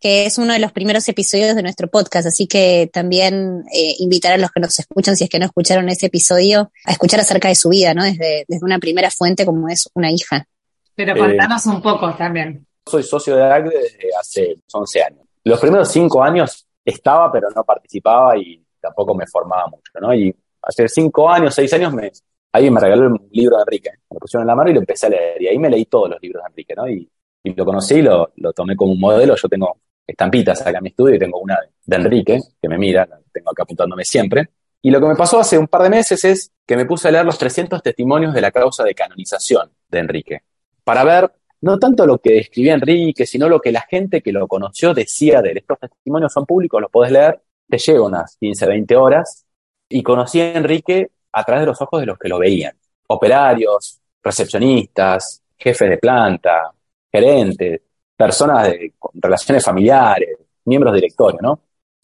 que 0.00 0.26
es 0.26 0.38
uno 0.38 0.52
de 0.52 0.58
los 0.58 0.72
primeros 0.72 1.08
episodios 1.08 1.56
de 1.56 1.62
nuestro 1.62 1.88
podcast, 1.88 2.26
así 2.28 2.46
que 2.46 2.88
también 2.92 3.64
eh, 3.72 3.94
invitar 3.98 4.32
a 4.32 4.38
los 4.38 4.50
que 4.50 4.60
nos 4.60 4.78
escuchan, 4.78 5.16
si 5.16 5.24
es 5.24 5.30
que 5.30 5.38
no 5.38 5.46
escucharon 5.46 5.88
ese 5.88 6.06
episodio, 6.06 6.70
a 6.84 6.92
escuchar 6.92 7.20
acerca 7.20 7.48
de 7.48 7.54
su 7.54 7.68
vida, 7.68 7.94
¿no? 7.94 8.04
Desde, 8.04 8.44
desde 8.46 8.64
una 8.64 8.78
primera 8.78 9.10
fuente 9.10 9.44
como 9.44 9.68
es 9.68 9.88
una 9.94 10.10
hija. 10.10 10.46
Pero 10.94 11.16
contanos 11.16 11.66
un 11.66 11.82
poco 11.82 12.14
también. 12.14 12.66
Soy 12.86 13.02
socio 13.02 13.36
de 13.36 13.44
ACDE 13.44 13.78
desde 13.78 14.10
hace 14.18 14.56
11 14.72 15.02
años. 15.02 15.20
Los 15.44 15.60
primeros 15.60 15.90
cinco 15.90 16.22
años 16.22 16.66
estaba, 16.84 17.30
pero 17.30 17.48
no 17.54 17.64
participaba 17.64 18.36
y 18.36 18.64
tampoco 18.80 19.14
me 19.14 19.26
formaba 19.26 19.66
mucho, 19.66 19.92
¿no? 20.00 20.14
Y 20.14 20.34
hace 20.62 20.88
cinco 20.88 21.28
años, 21.28 21.54
seis 21.54 21.72
años, 21.72 21.92
me, 21.92 22.10
alguien 22.52 22.72
me 22.72 22.80
regaló 22.80 23.06
un 23.08 23.28
libro 23.30 23.56
de 23.56 23.62
Enrique, 23.62 23.90
me 24.10 24.14
lo 24.14 24.20
pusieron 24.20 24.42
en 24.42 24.48
la 24.48 24.54
mano 24.54 24.70
y 24.70 24.74
lo 24.74 24.80
empecé 24.80 25.06
a 25.06 25.10
leer. 25.10 25.42
Y 25.42 25.48
ahí 25.48 25.58
me 25.58 25.70
leí 25.70 25.84
todos 25.84 26.10
los 26.10 26.22
libros 26.22 26.42
de 26.42 26.48
Enrique, 26.48 26.74
¿no? 26.74 26.88
Y, 26.88 27.08
y 27.44 27.54
lo 27.54 27.64
conocí, 27.64 28.02
lo, 28.02 28.32
lo 28.36 28.52
tomé 28.52 28.76
como 28.76 28.92
un 28.92 29.00
modelo. 29.00 29.36
Yo 29.36 29.48
tengo 29.48 29.76
estampitas 30.08 30.60
acá 30.62 30.78
en 30.78 30.82
mi 30.82 30.88
estudio 30.88 31.16
y 31.16 31.18
tengo 31.18 31.38
una 31.38 31.58
de 31.84 31.96
Enrique, 31.96 32.40
que 32.60 32.68
me 32.68 32.78
mira, 32.78 33.06
tengo 33.30 33.50
acá 33.50 33.62
apuntándome 33.62 34.04
siempre. 34.04 34.48
Y 34.80 34.90
lo 34.90 35.00
que 35.00 35.06
me 35.06 35.16
pasó 35.16 35.38
hace 35.38 35.58
un 35.58 35.68
par 35.68 35.82
de 35.82 35.90
meses 35.90 36.24
es 36.24 36.52
que 36.66 36.76
me 36.76 36.86
puse 36.86 37.08
a 37.08 37.10
leer 37.10 37.24
los 37.24 37.38
300 37.38 37.82
testimonios 37.82 38.32
de 38.32 38.40
la 38.40 38.50
causa 38.50 38.84
de 38.84 38.94
canonización 38.94 39.70
de 39.88 39.98
Enrique, 39.98 40.42
para 40.82 41.04
ver 41.04 41.30
no 41.60 41.78
tanto 41.78 42.06
lo 42.06 42.18
que 42.18 42.38
escribía 42.38 42.74
Enrique, 42.74 43.26
sino 43.26 43.48
lo 43.48 43.60
que 43.60 43.72
la 43.72 43.82
gente 43.82 44.22
que 44.22 44.32
lo 44.32 44.46
conoció 44.46 44.94
decía 44.94 45.42
de 45.42 45.50
él. 45.50 45.58
Estos 45.58 45.78
testimonios 45.80 46.32
son 46.32 46.46
públicos, 46.46 46.80
los 46.80 46.90
podés 46.90 47.12
leer, 47.12 47.42
te 47.68 47.78
lleva 47.78 48.06
unas 48.06 48.36
15, 48.36 48.66
20 48.66 48.96
horas, 48.96 49.44
y 49.88 50.02
conocí 50.02 50.40
a 50.40 50.52
Enrique 50.52 51.10
a 51.32 51.44
través 51.44 51.62
de 51.62 51.66
los 51.66 51.82
ojos 51.82 52.00
de 52.00 52.06
los 52.06 52.18
que 52.18 52.28
lo 52.28 52.38
veían. 52.38 52.76
Operarios, 53.08 54.00
recepcionistas, 54.22 55.42
jefes 55.56 55.90
de 55.90 55.98
planta, 55.98 56.70
gerentes, 57.10 57.80
personas 58.18 58.64
de, 58.64 58.92
relaciones 59.14 59.64
familiares, 59.64 60.36
miembros 60.64 60.92
de 60.92 60.96
directorio, 60.96 61.38
¿no? 61.40 61.60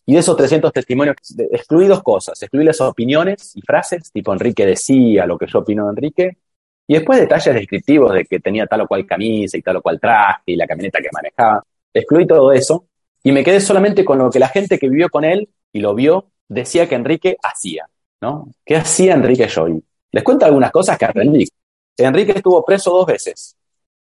Y 0.07 0.15
de 0.15 0.21
esos 0.21 0.37
300 0.37 0.73
testimonios, 0.73 1.17
excluí 1.51 1.87
dos 1.87 2.03
cosas, 2.03 2.41
excluí 2.41 2.65
las 2.65 2.81
opiniones 2.81 3.53
y 3.57 3.63
frases, 3.63 4.13
tipo 4.13 4.33
Enrique 4.33 4.65
decía 4.65 5.27
lo 5.27 5.37
que 5.37 5.47
yo 5.47 5.59
opino 5.59 5.85
de 5.87 5.91
Enrique, 5.91 6.39
y 6.87 6.95
después 6.95 7.19
detalles 7.19 7.55
descriptivos 7.55 8.13
de 8.13 8.27
que 8.27 8.39
tenía 8.39 8.67
tal 8.67 8.83
o 8.83 8.87
cual 8.87 9.07
camisa 9.07 9.57
y 9.57 9.63
tal 9.63 9.77
o 9.77 9.83
cual 9.83 9.99
traje 9.99 10.43
y 10.47 10.57
la 10.57 10.67
camioneta 10.67 11.01
que 11.01 11.09
manejaba. 11.13 11.65
Excluí 11.93 12.27
todo 12.27 12.53
eso 12.53 12.87
y 13.23 13.33
me 13.33 13.43
quedé 13.43 13.61
solamente 13.61 14.05
con 14.05 14.19
lo 14.19 14.31
que 14.31 14.39
la 14.39 14.49
gente 14.49 14.79
que 14.79 14.89
vivió 14.89 15.09
con 15.09 15.25
él 15.25 15.49
y 15.73 15.81
lo 15.81 15.95
vio 15.95 16.27
decía 16.47 16.87
que 16.89 16.95
Enrique 16.95 17.39
hacía, 17.43 17.89
¿no? 18.21 18.49
¿Qué 18.65 18.77
hacía 18.77 19.15
Enrique 19.15 19.49
Joy? 19.49 19.83
Les 20.13 20.23
cuento 20.23 20.45
algunas 20.45 20.71
cosas 20.71 20.99
que 20.99 21.07
aprendí. 21.07 21.49
Enrique 21.97 22.33
estuvo 22.33 22.65
preso 22.65 22.91
dos 22.91 23.07
veces. 23.07 23.57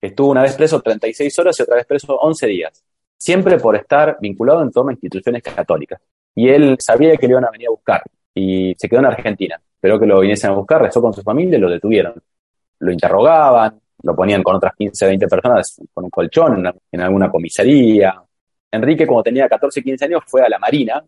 Estuvo 0.06 0.30
una 0.30 0.42
vez 0.42 0.54
preso 0.54 0.80
36 0.80 1.38
horas 1.38 1.58
y 1.58 1.62
otra 1.62 1.76
vez 1.76 1.86
preso 1.86 2.14
11 2.16 2.46
días. 2.46 2.84
Siempre 3.16 3.58
por 3.58 3.76
estar 3.76 4.18
vinculado 4.20 4.62
en 4.62 4.70
torno 4.70 4.90
a 4.90 4.92
instituciones 4.92 5.42
católicas. 5.42 6.00
Y 6.34 6.48
él 6.48 6.76
sabía 6.78 7.16
que 7.16 7.26
le 7.26 7.32
iban 7.32 7.44
a 7.44 7.50
venir 7.50 7.68
a 7.68 7.70
buscar 7.70 8.02
y 8.34 8.74
se 8.76 8.88
quedó 8.88 9.00
en 9.00 9.06
Argentina. 9.06 9.60
Esperó 9.74 9.98
que 9.98 10.06
lo 10.06 10.20
viniesen 10.20 10.50
a 10.50 10.54
buscar, 10.54 10.82
rezó 10.82 11.00
con 11.00 11.12
su 11.12 11.22
familia 11.22 11.58
y 11.58 11.60
lo 11.60 11.70
detuvieron 11.70 12.14
lo 12.84 12.92
interrogaban, 12.92 13.80
lo 14.02 14.14
ponían 14.14 14.42
con 14.42 14.56
otras 14.56 14.74
15, 14.76 15.06
20 15.06 15.26
personas 15.26 15.80
con 15.92 16.04
un 16.04 16.10
colchón 16.10 16.66
en, 16.92 17.00
alguna 17.00 17.30
comisaría. 17.30 18.22
Enrique, 18.70 19.06
cuando 19.06 19.22
tenía 19.22 19.48
14, 19.48 19.82
15 19.82 20.04
años, 20.04 20.22
fue 20.26 20.42
a 20.42 20.48
la 20.48 20.58
Marina 20.58 21.02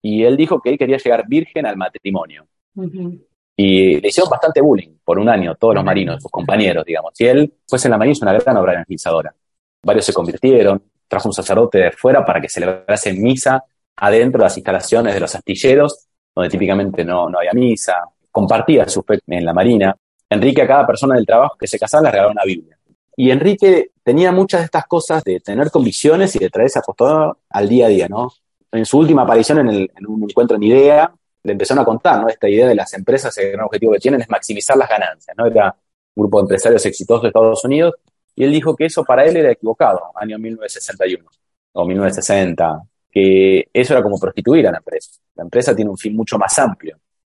y 0.00 0.22
él 0.22 0.36
dijo 0.36 0.60
que 0.60 0.70
él 0.70 0.78
quería 0.78 0.96
llegar 0.96 1.28
virgen 1.28 1.66
al 1.66 1.76
matrimonio. 1.76 2.46
Y 3.60 4.00
le 4.00 4.06
hicieron 4.06 4.30
bastante 4.30 4.60
bullying 4.60 4.98
por 5.02 5.18
un 5.18 5.28
año, 5.28 5.56
todos 5.56 5.74
los 5.74 5.82
marinos, 5.82 6.22
sus 6.22 6.30
compañeros, 6.30 6.84
digamos. 6.84 7.12
Y 7.18 7.26
él, 7.26 7.52
pues 7.68 7.84
en 7.84 7.90
la 7.90 7.98
Marina, 7.98 8.12
es 8.12 8.22
una 8.22 8.32
gran 8.32 8.56
obra 8.56 8.74
evangelizadora. 8.74 9.34
Varios 9.82 10.04
se 10.04 10.12
convirtieron, 10.12 10.80
trajo 11.08 11.28
un 11.28 11.32
sacerdote 11.32 11.78
de 11.78 11.90
fuera 11.90 12.24
para 12.24 12.40
que 12.40 12.48
celebrase 12.48 13.12
misa 13.14 13.64
adentro 13.96 14.38
de 14.38 14.44
las 14.44 14.56
instalaciones 14.56 15.12
de 15.12 15.18
los 15.18 15.34
astilleros, 15.34 16.06
donde 16.32 16.50
típicamente 16.50 17.04
no, 17.04 17.28
no 17.28 17.38
había 17.38 17.52
misa. 17.52 18.04
Compartía 18.30 18.88
su 18.88 19.02
fe 19.02 19.18
en 19.26 19.44
la 19.44 19.52
Marina. 19.52 19.96
Enrique 20.30 20.62
a 20.62 20.68
cada 20.68 20.86
persona 20.86 21.16
del 21.16 21.26
trabajo 21.26 21.56
que 21.58 21.66
se 21.66 21.80
casaba 21.80 22.04
le 22.04 22.10
regalaba 22.12 22.32
una 22.32 22.44
Biblia. 22.44 22.78
Y 23.16 23.32
Enrique 23.32 23.90
tenía 24.04 24.30
muchas 24.30 24.60
de 24.60 24.66
estas 24.66 24.86
cosas 24.86 25.24
de 25.24 25.40
tener 25.40 25.72
convicciones 25.72 26.36
y 26.36 26.38
de 26.38 26.48
traerse 26.48 26.78
apostolado 26.78 27.38
al 27.50 27.68
día 27.68 27.86
a 27.86 27.88
día, 27.88 28.08
¿no? 28.08 28.30
En 28.70 28.86
su 28.86 28.98
última 28.98 29.22
aparición 29.22 29.68
en, 29.68 29.88
un 30.06 30.22
encuentro 30.22 30.56
en 30.56 30.62
IDEA, 30.62 31.12
le 31.48 31.52
empezaron 31.52 31.82
a 31.82 31.84
contar, 31.84 32.20
¿no? 32.20 32.28
Esta 32.28 32.48
idea 32.48 32.68
de 32.68 32.74
las 32.74 32.92
empresas, 32.94 33.36
el 33.38 33.52
gran 33.52 33.64
objetivo 33.64 33.92
que 33.92 33.98
tienen 33.98 34.20
es 34.20 34.28
maximizar 34.28 34.76
las 34.76 34.88
ganancias. 34.88 35.36
Era 35.36 35.74
un 36.14 36.22
grupo 36.22 36.38
de 36.38 36.42
empresarios 36.42 36.84
exitosos 36.86 37.22
de 37.22 37.28
Estados 37.28 37.64
Unidos 37.64 37.94
y 38.36 38.44
él 38.44 38.52
dijo 38.52 38.76
que 38.76 38.86
eso 38.86 39.04
para 39.04 39.24
él 39.24 39.36
era 39.36 39.50
equivocado, 39.50 40.12
año 40.14 40.38
1961 40.38 41.28
o 41.72 41.84
1960, 41.84 42.82
que 43.10 43.68
eso 43.72 43.94
era 43.94 44.02
como 44.02 44.18
prostituir 44.18 44.68
a 44.68 44.72
la 44.72 44.78
empresa. 44.78 45.20
La 45.34 45.42
empresa 45.42 45.74
tiene 45.74 45.90
un 45.90 45.98
fin 45.98 46.14
mucho 46.14 46.38
más 46.38 46.56
amplio 46.58 46.96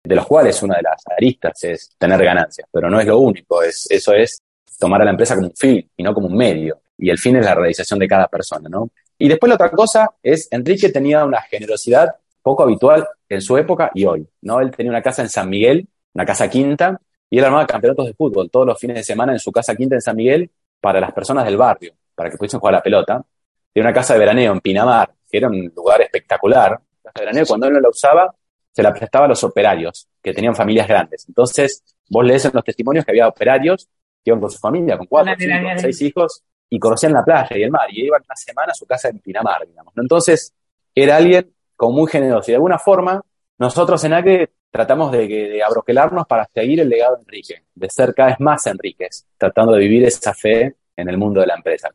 de 0.09 0.15
los 0.15 0.27
cuales 0.27 0.63
una 0.63 0.77
de 0.77 0.83
las 0.83 1.03
aristas 1.07 1.65
es 1.65 1.91
tener 1.99 2.23
ganancias, 2.25 2.67
pero 2.73 2.89
no 2.89 2.99
es 2.99 3.07
lo 3.07 3.19
único, 3.19 3.63
es, 3.63 3.87
eso 3.91 4.15
es 4.15 4.41
tomar 4.79 5.03
a 5.03 5.05
la 5.05 5.11
empresa 5.11 5.35
como 5.35 5.49
un 5.49 5.55
fin 5.55 5.91
y 5.97 6.03
no 6.03 6.15
como 6.15 6.29
un 6.29 6.37
medio, 6.37 6.81
y 6.97 7.11
el 7.11 7.19
fin 7.19 7.37
es 7.37 7.45
la 7.45 7.55
realización 7.55 7.99
de 7.99 8.09
cada 8.09 8.27
persona, 8.27 8.69
¿no? 8.71 8.91
Y 9.19 9.29
después 9.29 9.49
la 9.49 9.57
otra 9.57 9.71
cosa 9.71 10.11
es, 10.23 10.49
Enrique 10.51 10.91
tenía 10.91 11.25
una 11.25 11.43
generosidad 11.43 12.15
poco 12.49 12.63
habitual 12.63 13.07
en 13.29 13.43
su 13.43 13.59
época 13.59 13.91
y 13.93 14.07
hoy, 14.07 14.27
¿no? 14.41 14.59
Él 14.61 14.71
tenía 14.71 14.91
una 14.91 15.03
casa 15.03 15.21
en 15.21 15.29
San 15.29 15.51
Miguel, 15.51 15.87
una 16.15 16.25
casa 16.25 16.49
quinta, 16.49 16.99
y 17.29 17.39
él 17.39 17.45
armaba 17.45 17.67
campeonatos 17.67 18.07
de 18.07 18.15
fútbol 18.15 18.51
todos 18.51 18.67
los 18.67 18.79
fines 18.79 18.97
de 18.97 19.05
semana 19.05 19.33
en 19.33 19.39
su 19.39 19.53
casa 19.53 19.77
quinta 19.77 19.97
en 19.97 20.01
San 20.01 20.17
Miguel 20.17 20.51
para 20.81 20.99
las 20.99 21.13
personas 21.13 21.45
del 21.45 21.59
barrio, 21.59 21.93
para 22.15 22.31
que 22.31 22.39
pudiesen 22.39 22.59
jugar 22.59 22.77
a 22.77 22.79
la 22.79 22.83
pelota. 22.83 23.23
Tenía 23.71 23.91
una 23.91 23.95
casa 23.95 24.15
de 24.15 24.21
veraneo 24.21 24.51
en 24.53 24.61
Pinamar, 24.61 25.13
que 25.31 25.37
era 25.37 25.49
un 25.49 25.71
lugar 25.77 26.01
espectacular. 26.01 26.71
La 26.71 27.13
casa 27.13 27.21
de 27.21 27.27
veraneo, 27.27 27.45
cuando 27.47 27.67
él 27.67 27.75
no 27.75 27.81
la 27.81 27.91
usaba, 27.91 28.35
se 28.73 28.83
la 28.83 28.95
prestaba 28.95 29.27
a 29.27 29.29
los 29.29 29.45
operarios, 29.45 30.09
que 30.23 30.33
tenían 30.33 30.55
familias 30.57 30.89
grandes. 30.89 31.27
Entonces, 31.29 31.85
vos 32.09 32.25
lees 32.25 32.47
en 32.47 32.53
los 32.55 32.65
testimonios 32.65 33.05
que 33.05 33.11
había 33.11 33.29
operarios 33.29 33.91
que 34.25 34.31
iban 34.31 34.41
con 34.41 34.51
su 34.51 34.59
familia, 34.59 34.97
con 34.97 35.07
cuatro, 35.07 35.35
cinco, 35.39 35.69
seis 35.77 36.01
hijos, 36.01 36.43
y 36.71 36.79
conocían 36.79 37.13
la 37.13 37.23
playa 37.23 37.59
y 37.59 37.63
el 37.63 37.71
mar, 37.71 37.89
y 37.91 38.07
iban 38.07 38.23
una 38.25 38.37
semana 38.37 38.73
a 38.73 38.75
su 38.75 38.87
casa 38.87 39.11
en 39.11 39.19
Pinamar, 39.19 39.67
digamos. 39.67 39.93
Entonces, 39.99 40.55
era 40.95 41.17
alguien 41.17 41.53
como 41.79 41.93
muy 41.93 42.11
generoso. 42.11 42.51
Y 42.51 42.53
de 42.53 42.57
alguna 42.57 42.79
forma, 42.79 43.23
nosotros 43.59 44.03
en 44.05 44.13
ACRE 44.13 44.51
tratamos 44.71 45.13
de, 45.13 45.63
abroquelarnos 45.67 46.27
para 46.27 46.47
seguir 46.53 46.81
el 46.81 46.89
legado 46.89 47.17
de 47.17 47.23
Enrique, 47.23 47.63
de 47.75 47.89
ser 47.89 48.15
cada 48.15 48.31
vez 48.31 48.41
más 48.41 48.67
Enríquez, 48.67 49.27
tratando 49.39 49.73
de 49.73 49.79
vivir 49.79 50.05
esa 50.05 50.35
fe 50.35 50.75
en 50.97 51.09
el 51.09 51.17
mundo 51.17 51.41
de 51.41 51.47
la 51.47 51.55
empresa. 51.55 51.89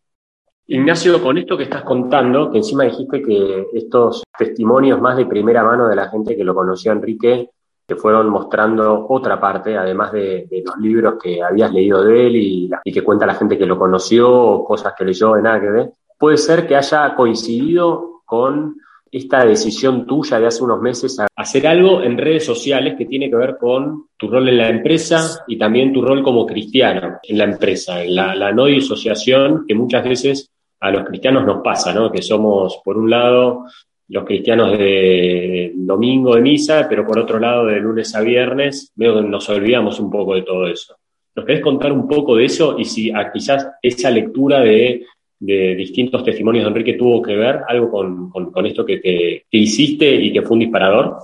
Ignacio, 0.65 1.21
con 1.21 1.37
esto 1.37 1.57
que 1.57 1.65
estás 1.65 1.83
contando, 1.83 2.49
que 2.49 2.59
encima 2.59 2.85
dijiste 2.85 3.21
que 3.21 3.67
estos 3.73 4.23
testimonios 4.37 4.99
más 5.01 5.17
de 5.17 5.25
primera 5.25 5.61
mano 5.63 5.87
de 5.89 5.95
la 5.97 6.09
gente 6.09 6.37
que 6.37 6.45
lo 6.45 6.55
conoció 6.55 6.91
a 6.91 6.95
Enrique, 6.95 7.49
te 7.85 7.95
fueron 7.97 8.29
mostrando 8.29 9.05
otra 9.09 9.39
parte, 9.41 9.77
además 9.77 10.13
de, 10.13 10.47
los 10.65 10.77
libros 10.77 11.15
que 11.21 11.43
habías 11.43 11.73
leído 11.73 12.01
de 12.01 12.27
él 12.27 12.35
y, 12.37 12.71
que 12.91 13.03
cuenta 13.03 13.25
la 13.25 13.35
gente 13.35 13.57
que 13.57 13.65
lo 13.65 13.77
conoció, 13.77 14.63
cosas 14.63 14.93
que 14.97 15.03
leyó 15.03 15.35
en 15.35 15.47
Ágrede, 15.47 15.91
puede 16.17 16.37
ser 16.37 16.65
que 16.65 16.77
haya 16.77 17.13
coincidido 17.13 18.21
con 18.25 18.77
esta 19.13 19.45
decisión 19.45 20.07
tuya 20.07 20.39
de 20.39 20.47
hace 20.47 20.63
unos 20.63 20.81
meses 20.81 21.19
a 21.19 21.27
hacer 21.35 21.67
algo 21.67 22.01
en 22.01 22.17
redes 22.17 22.45
sociales 22.45 22.95
que 22.97 23.05
tiene 23.05 23.29
que 23.29 23.35
ver 23.35 23.57
con 23.59 24.07
tu 24.17 24.27
rol 24.27 24.49
en 24.49 24.57
la 24.57 24.69
empresa 24.69 25.43
y 25.47 25.55
también 25.55 25.93
tu 25.93 26.01
rol 26.01 26.23
como 26.23 26.47
cristiano 26.47 27.19
en 27.21 27.37
la 27.37 27.43
empresa, 27.43 28.03
en 28.03 28.15
la, 28.15 28.51
no 28.51 28.65
disociación 28.65 29.65
que 29.67 29.75
muchas 29.75 30.03
veces 30.03 30.49
a 30.79 30.89
los 30.89 31.05
cristianos 31.05 31.45
nos 31.45 31.61
pasa, 31.61 31.93
¿no? 31.93 32.11
Que 32.11 32.23
somos, 32.23 32.81
por 32.83 32.97
un 32.97 33.11
lado, 33.11 33.65
los 34.07 34.25
cristianos 34.25 34.77
de 34.77 35.73
domingo 35.75 36.35
de 36.35 36.41
misa, 36.41 36.87
pero 36.89 37.05
por 37.05 37.19
otro 37.19 37.39
lado, 37.39 37.67
de 37.67 37.79
lunes 37.79 38.15
a 38.15 38.21
viernes, 38.21 38.91
nos 38.95 39.47
olvidamos 39.49 39.99
un 39.99 40.09
poco 40.09 40.33
de 40.33 40.41
todo 40.41 40.67
eso. 40.67 40.95
¿Nos 41.35 41.45
querés 41.45 41.61
contar 41.61 41.91
un 41.91 42.07
poco 42.07 42.35
de 42.35 42.45
eso 42.45 42.79
y 42.79 42.85
si 42.85 43.13
quizás 43.31 43.67
esa 43.81 44.09
lectura 44.09 44.59
de, 44.61 45.05
distintos 45.45 46.23
testimonios 46.23 46.65
de 46.65 46.69
Enrique 46.69 46.93
tuvo 46.93 47.21
que 47.21 47.35
ver 47.35 47.61
algo 47.67 47.89
con, 47.91 48.65
esto 48.65 48.85
que, 48.85 49.01
que, 49.01 49.45
hiciste 49.51 50.09
y 50.09 50.31
que 50.31 50.41
fue 50.41 50.53
un 50.53 50.59
disparador? 50.59 51.17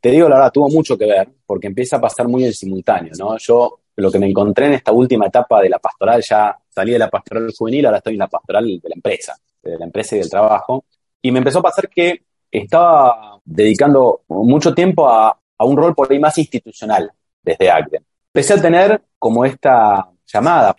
Te 0.00 0.10
digo 0.10 0.28
la 0.28 0.36
verdad, 0.36 0.52
tuvo 0.52 0.68
mucho 0.68 0.96
que 0.96 1.06
ver, 1.06 1.28
porque 1.44 1.66
empieza 1.66 1.96
a 1.96 2.00
pasar 2.00 2.28
muy 2.28 2.44
en 2.44 2.52
simultáneo, 2.52 3.12
¿no? 3.18 3.36
Yo 3.38 3.80
lo 3.96 4.10
que 4.10 4.18
me 4.18 4.26
encontré 4.26 4.66
en 4.66 4.74
esta 4.74 4.92
última 4.92 5.26
etapa 5.26 5.62
de 5.62 5.70
la 5.70 5.78
pastoral, 5.78 6.22
ya 6.22 6.56
salí 6.68 6.92
de 6.92 6.98
la 6.98 7.08
pastoral 7.08 7.50
juvenil, 7.56 7.86
ahora 7.86 7.98
estoy 7.98 8.12
en 8.12 8.18
la 8.20 8.28
pastoral 8.28 8.66
de 8.66 8.88
la 8.88 8.94
empresa, 8.94 9.36
de 9.62 9.78
la 9.78 9.86
empresa 9.86 10.16
y 10.16 10.18
del 10.18 10.30
trabajo, 10.30 10.84
y 11.22 11.32
me 11.32 11.38
empezó 11.38 11.60
a 11.60 11.62
pasar 11.62 11.88
que 11.88 12.22
estaba 12.50 13.40
dedicando 13.44 14.22
mucho 14.28 14.74
tiempo 14.74 15.08
a, 15.08 15.38
un 15.58 15.76
rol 15.76 15.94
por 15.94 16.12
ahí 16.12 16.18
más 16.18 16.36
institucional 16.36 17.10
desde 17.42 17.70
ACDE. 17.70 18.02
Empecé 18.32 18.54
a 18.54 18.60
tener 18.60 19.00
como 19.18 19.44
esta 19.44 20.10
llamada 20.26 20.76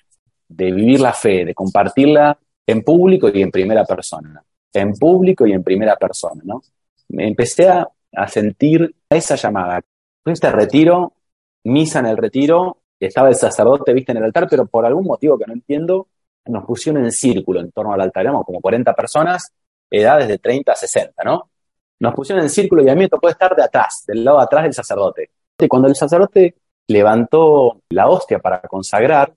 de 0.47 0.71
vivir 0.71 1.01
la 1.01 1.13
fe, 1.13 1.45
de 1.45 1.55
compartirla 1.55 2.37
en 2.67 2.83
público 2.83 3.29
y 3.33 3.41
en 3.41 3.49
primera 3.49 3.85
persona, 3.85 4.43
en 4.73 4.93
público 4.93 5.47
y 5.47 5.53
en 5.53 5.63
primera 5.63 5.95
persona, 5.95 6.41
¿no? 6.43 6.61
Me 7.09 7.27
empecé 7.27 7.69
a, 7.69 7.87
a 8.13 8.27
sentir 8.27 8.93
esa 9.09 9.35
llamada. 9.35 9.81
Este 10.25 10.51
retiro, 10.51 11.13
misa 11.63 11.99
en 11.99 12.07
el 12.07 12.17
retiro, 12.17 12.81
estaba 12.99 13.29
el 13.29 13.35
sacerdote, 13.35 13.93
viste, 13.93 14.11
en 14.11 14.17
el 14.17 14.25
altar, 14.25 14.47
pero 14.49 14.65
por 14.65 14.85
algún 14.85 15.05
motivo 15.05 15.37
que 15.37 15.45
no 15.45 15.53
entiendo, 15.53 16.07
nos 16.45 16.65
pusieron 16.65 17.03
en 17.03 17.11
círculo 17.11 17.59
en 17.59 17.71
torno 17.71 17.93
al 17.93 18.01
altar. 18.01 18.23
Éramos 18.23 18.45
como 18.45 18.59
40 18.59 18.93
personas, 18.93 19.53
edades 19.89 20.27
de 20.27 20.37
30 20.37 20.71
a 20.71 20.75
60, 20.75 21.23
¿no? 21.23 21.49
Nos 21.99 22.13
pusieron 22.13 22.43
en 22.43 22.49
círculo 22.49 22.83
y 22.83 22.89
a 22.89 22.95
mí 22.95 23.01
me 23.01 23.09
tocó 23.09 23.29
estar 23.29 23.55
de 23.55 23.63
atrás, 23.63 24.03
del 24.07 24.23
lado 24.23 24.37
de 24.37 24.43
atrás 24.43 24.63
del 24.63 24.73
sacerdote. 24.73 25.31
Y 25.57 25.67
cuando 25.67 25.87
el 25.87 25.95
sacerdote 25.95 26.55
levantó 26.87 27.81
la 27.89 28.07
hostia 28.07 28.39
para 28.39 28.61
consagrar, 28.61 29.33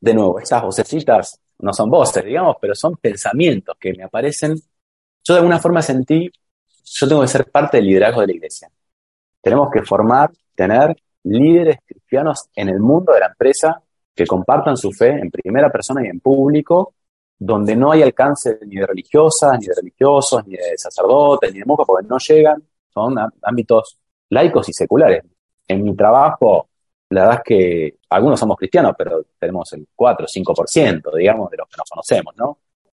de 0.00 0.14
nuevo, 0.14 0.38
esas 0.38 0.62
vocecitas 0.62 1.40
no 1.60 1.72
son 1.72 1.90
voces, 1.90 2.24
digamos, 2.24 2.56
pero 2.60 2.74
son 2.74 2.96
pensamientos 2.96 3.76
que 3.78 3.92
me 3.94 4.04
aparecen. 4.04 4.54
Yo 5.24 5.34
de 5.34 5.40
alguna 5.40 5.58
forma 5.58 5.82
sentí, 5.82 6.30
yo 6.84 7.08
tengo 7.08 7.20
que 7.22 7.28
ser 7.28 7.50
parte 7.50 7.78
del 7.78 7.86
liderazgo 7.86 8.20
de 8.20 8.28
la 8.28 8.32
iglesia. 8.34 8.70
Tenemos 9.40 9.68
que 9.70 9.82
formar, 9.82 10.30
tener 10.54 10.96
líderes 11.24 11.78
cristianos 11.84 12.48
en 12.54 12.68
el 12.68 12.80
mundo 12.80 13.12
de 13.12 13.20
la 13.20 13.26
empresa 13.26 13.82
que 14.14 14.26
compartan 14.26 14.76
su 14.76 14.90
fe 14.92 15.10
en 15.10 15.30
primera 15.30 15.70
persona 15.70 16.04
y 16.04 16.08
en 16.08 16.20
público, 16.20 16.94
donde 17.38 17.76
no 17.76 17.92
hay 17.92 18.02
alcance 18.02 18.58
ni 18.66 18.76
de 18.76 18.86
religiosas, 18.86 19.58
ni 19.60 19.66
de 19.66 19.74
religiosos, 19.74 20.46
ni 20.46 20.56
de 20.56 20.76
sacerdotes, 20.76 21.52
ni 21.52 21.60
de 21.60 21.64
monjas, 21.64 21.86
porque 21.86 22.06
no 22.08 22.18
llegan, 22.18 22.62
son 22.92 23.14
ámbitos 23.42 23.98
laicos 24.30 24.68
y 24.68 24.72
seculares. 24.72 25.22
En 25.68 25.84
mi 25.84 25.94
trabajo 25.94 26.68
la 27.10 27.22
verdad 27.22 27.36
es 27.38 27.44
que 27.44 27.98
algunos 28.10 28.38
somos 28.38 28.56
cristianos, 28.56 28.92
pero 28.96 29.24
tenemos 29.38 29.72
el 29.72 29.86
4 29.94 30.26
o 30.26 30.28
5%, 30.28 31.16
digamos, 31.16 31.50
de 31.50 31.56
los 31.56 31.68
que 31.68 31.76
nos 31.78 31.88
conocemos, 31.88 32.34
¿no? 32.36 32.58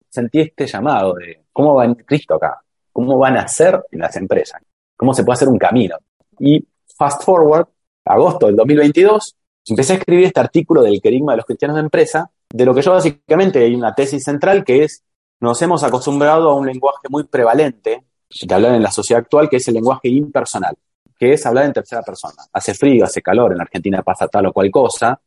Sentí 0.09 0.41
este 0.41 0.67
llamado 0.67 1.15
de 1.15 1.45
cómo 1.53 1.75
va 1.75 1.95
Cristo 1.95 2.35
acá, 2.35 2.63
cómo 2.93 3.19
van 3.19 3.37
a 3.37 3.47
ser 3.47 3.83
en 3.91 4.01
las 4.01 4.17
empresas, 4.17 4.63
cómo 4.97 5.13
se 5.13 5.25
puede 5.25 5.35
hacer 5.35 5.49
un 5.49 5.59
camino. 5.59 5.97
Y 6.39 6.67
fast 6.97 7.23
forward, 7.23 7.67
agosto 8.07 8.47
del 8.47 8.57
2022, 8.57 9.37
empecé 9.67 9.93
a 9.93 9.97
escribir 9.97 10.25
este 10.25 10.41
artículo 10.41 10.83
del 10.83 11.03
querigma 11.03 11.33
de 11.33 11.39
los 11.39 11.47
cristianos 11.47 11.77
de 11.77 11.83
empresa, 11.83 12.31
de 12.49 12.65
lo 12.65 12.75
que 12.75 12.81
yo 12.81 12.93
básicamente 12.93 13.63
hay 13.63 13.75
una 13.75 13.95
tesis 13.95 14.25
central 14.25 14.65
que 14.65 14.85
es, 14.85 15.05
nos 15.41 15.61
hemos 15.61 15.85
acostumbrado 15.85 16.51
a 16.51 16.55
un 16.55 16.67
lenguaje 16.67 17.09
muy 17.11 17.25
prevalente 17.25 18.05
de 18.41 18.55
hablar 18.55 18.75
en 18.75 18.83
la 18.83 18.91
sociedad 18.91 19.23
actual, 19.23 19.51
que 19.51 19.57
es 19.57 19.69
el 19.69 19.75
lenguaje 19.75 20.09
impersonal 20.09 20.77
que 21.19 21.33
es 21.33 21.45
hablar 21.47 21.65
en 21.65 21.73
tercera 21.73 22.03
persona. 22.03 22.45
Hace 22.53 22.75
frío, 22.75 23.05
hace 23.05 23.21
calor, 23.21 23.53
en 23.53 23.61
Argentina 23.61 24.03
pasa 24.03 24.29
tal 24.29 24.47
o 24.47 24.53
cual 24.53 24.71
cosa, 24.71 25.21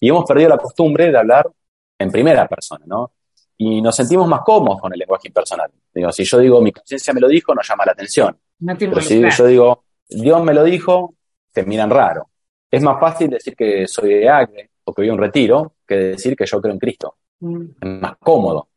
y 0.00 0.08
hemos 0.08 0.24
perdido 0.24 0.50
la 0.50 0.58
costumbre 0.58 1.10
de 1.10 1.18
hablar 1.18 1.50
en 1.98 2.10
primera 2.10 2.46
persona, 2.46 2.84
¿no? 2.86 3.12
Y 3.56 3.82
nos 3.82 3.96
sentimos 3.96 4.28
más 4.28 4.42
cómodos 4.44 4.80
con 4.80 4.92
el 4.92 4.98
lenguaje 5.00 5.28
impersonal. 5.28 5.70
Digo, 5.92 6.12
si 6.12 6.24
yo 6.24 6.38
digo 6.38 6.60
mi 6.60 6.70
conciencia 6.70 7.12
me 7.12 7.20
lo 7.20 7.26
dijo, 7.26 7.54
nos 7.54 7.66
llama 7.66 7.84
la 7.86 7.92
atención. 7.92 8.38
No 8.60 8.76
Pero 8.78 9.00
si 9.00 9.20
yo 9.28 9.46
digo 9.46 9.84
Dios 10.08 10.42
me 10.42 10.54
lo 10.54 10.64
dijo, 10.64 11.14
te 11.52 11.64
miran 11.64 11.90
raro. 11.90 12.28
Es 12.70 12.82
más 12.82 12.98
fácil 13.00 13.30
decir 13.30 13.54
que 13.54 13.86
soy 13.86 14.14
de 14.14 14.28
Agre 14.28 14.70
o 14.84 14.94
que 14.94 15.02
voy 15.02 15.08
a 15.10 15.12
un 15.12 15.18
retiro 15.18 15.74
que 15.86 15.94
decir 15.96 16.36
que 16.36 16.46
yo 16.46 16.60
creo 16.60 16.72
en 16.72 16.78
Cristo. 16.78 17.16
Mm. 17.40 17.62
Es 17.80 18.00
más 18.00 18.16
cómodo. 18.18 18.68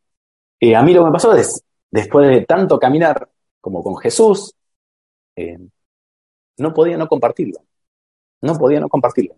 Y 0.58 0.74
a 0.74 0.82
mí 0.82 0.92
lo 0.92 1.02
que 1.02 1.06
me 1.06 1.12
pasó 1.12 1.34
es, 1.34 1.64
después 1.90 2.28
de 2.28 2.44
tanto 2.44 2.78
caminar 2.78 3.28
como 3.60 3.82
con 3.82 3.96
Jesús, 3.96 4.54
eh, 5.36 5.58
no 6.58 6.72
podía 6.72 6.96
no 6.96 7.08
compartirlo. 7.08 7.60
No 8.40 8.56
podía 8.56 8.80
no 8.80 8.88
compartirlo. 8.88 9.36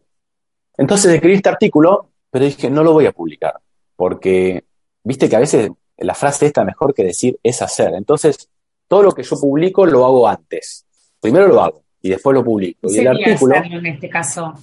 Entonces 0.76 1.12
escribí 1.12 1.36
este 1.36 1.48
artículo, 1.48 2.10
pero 2.30 2.44
dije, 2.44 2.70
no 2.70 2.82
lo 2.82 2.92
voy 2.92 3.06
a 3.06 3.12
publicar, 3.12 3.54
porque 3.96 4.64
viste 5.04 5.28
que 5.28 5.36
a 5.36 5.40
veces 5.40 5.70
la 5.98 6.14
frase 6.14 6.46
esta 6.46 6.64
mejor 6.64 6.94
que 6.94 7.04
decir 7.04 7.38
es 7.42 7.62
hacer. 7.62 7.94
Entonces, 7.94 8.48
todo 8.88 9.02
lo 9.02 9.12
que 9.12 9.22
yo 9.22 9.36
publico 9.38 9.86
lo 9.86 10.04
hago 10.04 10.26
antes. 10.26 10.86
Primero 11.20 11.46
lo 11.48 11.60
hago 11.62 11.84
y 12.00 12.10
después 12.10 12.34
lo 12.34 12.44
publico. 12.44 12.90
Y 12.90 12.98
el 12.98 13.08
artículo, 13.08 13.54
en 13.56 13.86
este 13.86 14.08
caso? 14.08 14.54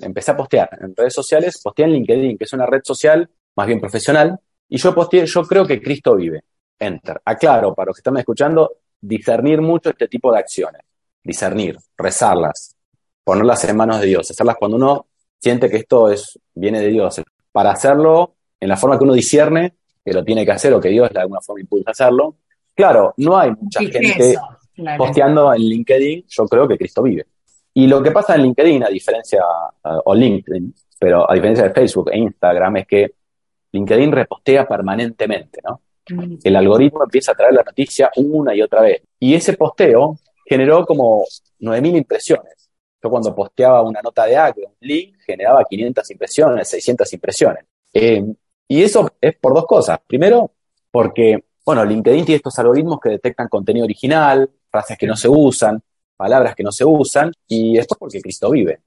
Empecé 0.00 0.30
a 0.30 0.36
postear 0.36 0.70
en 0.80 0.94
redes 0.94 1.14
sociales, 1.14 1.60
posteé 1.62 1.86
en 1.86 1.92
LinkedIn, 1.92 2.38
que 2.38 2.44
es 2.44 2.52
una 2.52 2.66
red 2.66 2.82
social 2.84 3.28
más 3.56 3.66
bien 3.66 3.80
profesional, 3.80 4.38
y 4.68 4.78
yo 4.78 4.94
posteé, 4.94 5.26
yo 5.26 5.42
creo 5.42 5.66
que 5.66 5.82
Cristo 5.82 6.14
vive. 6.14 6.44
Enter. 6.78 7.20
Aclaro, 7.24 7.74
para 7.74 7.88
los 7.88 7.96
que 7.96 8.00
están 8.00 8.16
escuchando, 8.18 8.76
discernir 9.00 9.60
mucho 9.60 9.90
este 9.90 10.06
tipo 10.06 10.32
de 10.32 10.38
acciones 10.38 10.82
discernir, 11.28 11.76
rezarlas, 11.96 12.74
ponerlas 13.22 13.62
en 13.64 13.76
manos 13.76 14.00
de 14.00 14.06
Dios, 14.06 14.30
hacerlas 14.30 14.56
cuando 14.56 14.78
uno 14.78 15.06
siente 15.38 15.68
que 15.68 15.76
esto 15.76 16.10
es, 16.10 16.38
viene 16.54 16.80
de 16.80 16.88
Dios, 16.88 17.20
para 17.52 17.70
hacerlo 17.70 18.34
en 18.58 18.70
la 18.70 18.78
forma 18.78 18.96
que 18.96 19.04
uno 19.04 19.12
discierne 19.12 19.74
que 20.02 20.14
lo 20.14 20.24
tiene 20.24 20.46
que 20.46 20.52
hacer 20.52 20.72
o 20.72 20.80
que 20.80 20.88
Dios 20.88 21.10
de 21.12 21.20
alguna 21.20 21.42
forma 21.42 21.60
impulsa 21.60 21.90
a 21.90 21.92
hacerlo. 21.92 22.36
Claro, 22.74 23.12
no 23.18 23.36
hay 23.36 23.50
mucha 23.50 23.80
gente 23.80 24.36
posteando 24.96 25.52
en 25.52 25.60
LinkedIn, 25.60 26.24
yo 26.26 26.46
creo 26.46 26.66
que 26.66 26.78
Cristo 26.78 27.02
vive. 27.02 27.26
Y 27.74 27.86
lo 27.86 28.02
que 28.02 28.10
pasa 28.10 28.34
en 28.34 28.44
LinkedIn, 28.44 28.84
a 28.84 28.88
diferencia, 28.88 29.44
o 29.82 30.14
LinkedIn, 30.14 30.74
pero 30.98 31.30
a 31.30 31.34
diferencia 31.34 31.64
de 31.64 31.74
Facebook 31.74 32.08
e 32.10 32.18
Instagram, 32.18 32.78
es 32.78 32.86
que 32.86 33.12
LinkedIn 33.72 34.12
repostea 34.12 34.66
permanentemente, 34.66 35.60
¿no? 35.62 35.82
Mm. 36.08 36.38
El 36.42 36.56
algoritmo 36.56 37.04
empieza 37.04 37.32
a 37.32 37.34
traer 37.34 37.52
la 37.52 37.62
noticia 37.62 38.10
una 38.16 38.54
y 38.54 38.62
otra 38.62 38.80
vez. 38.80 39.02
Y 39.20 39.34
ese 39.34 39.52
posteo 39.58 40.16
generó 40.48 40.86
como 40.86 41.24
9.000 41.60 41.98
impresiones. 41.98 42.70
Yo 43.02 43.10
cuando 43.10 43.34
posteaba 43.34 43.82
una 43.82 44.00
nota 44.02 44.24
de 44.24 44.36
Acre, 44.36 44.64
un 44.66 44.74
link, 44.80 45.16
generaba 45.24 45.62
500 45.64 46.10
impresiones, 46.10 46.68
600 46.68 47.12
impresiones. 47.12 47.64
Eh, 47.92 48.24
y 48.66 48.82
eso 48.82 49.10
es 49.20 49.36
por 49.36 49.54
dos 49.54 49.66
cosas. 49.66 49.98
Primero, 50.06 50.52
porque, 50.90 51.44
bueno, 51.64 51.84
LinkedIn 51.84 52.24
tiene 52.24 52.36
estos 52.36 52.58
algoritmos 52.58 52.98
que 53.00 53.10
detectan 53.10 53.48
contenido 53.48 53.84
original, 53.84 54.50
frases 54.70 54.96
que 54.98 55.06
no 55.06 55.16
se 55.16 55.28
usan, 55.28 55.80
palabras 56.16 56.54
que 56.54 56.64
no 56.64 56.72
se 56.72 56.84
usan, 56.84 57.30
y 57.46 57.74
después 57.74 57.98
porque 57.98 58.20
Cristo 58.20 58.50
vive. 58.50 58.80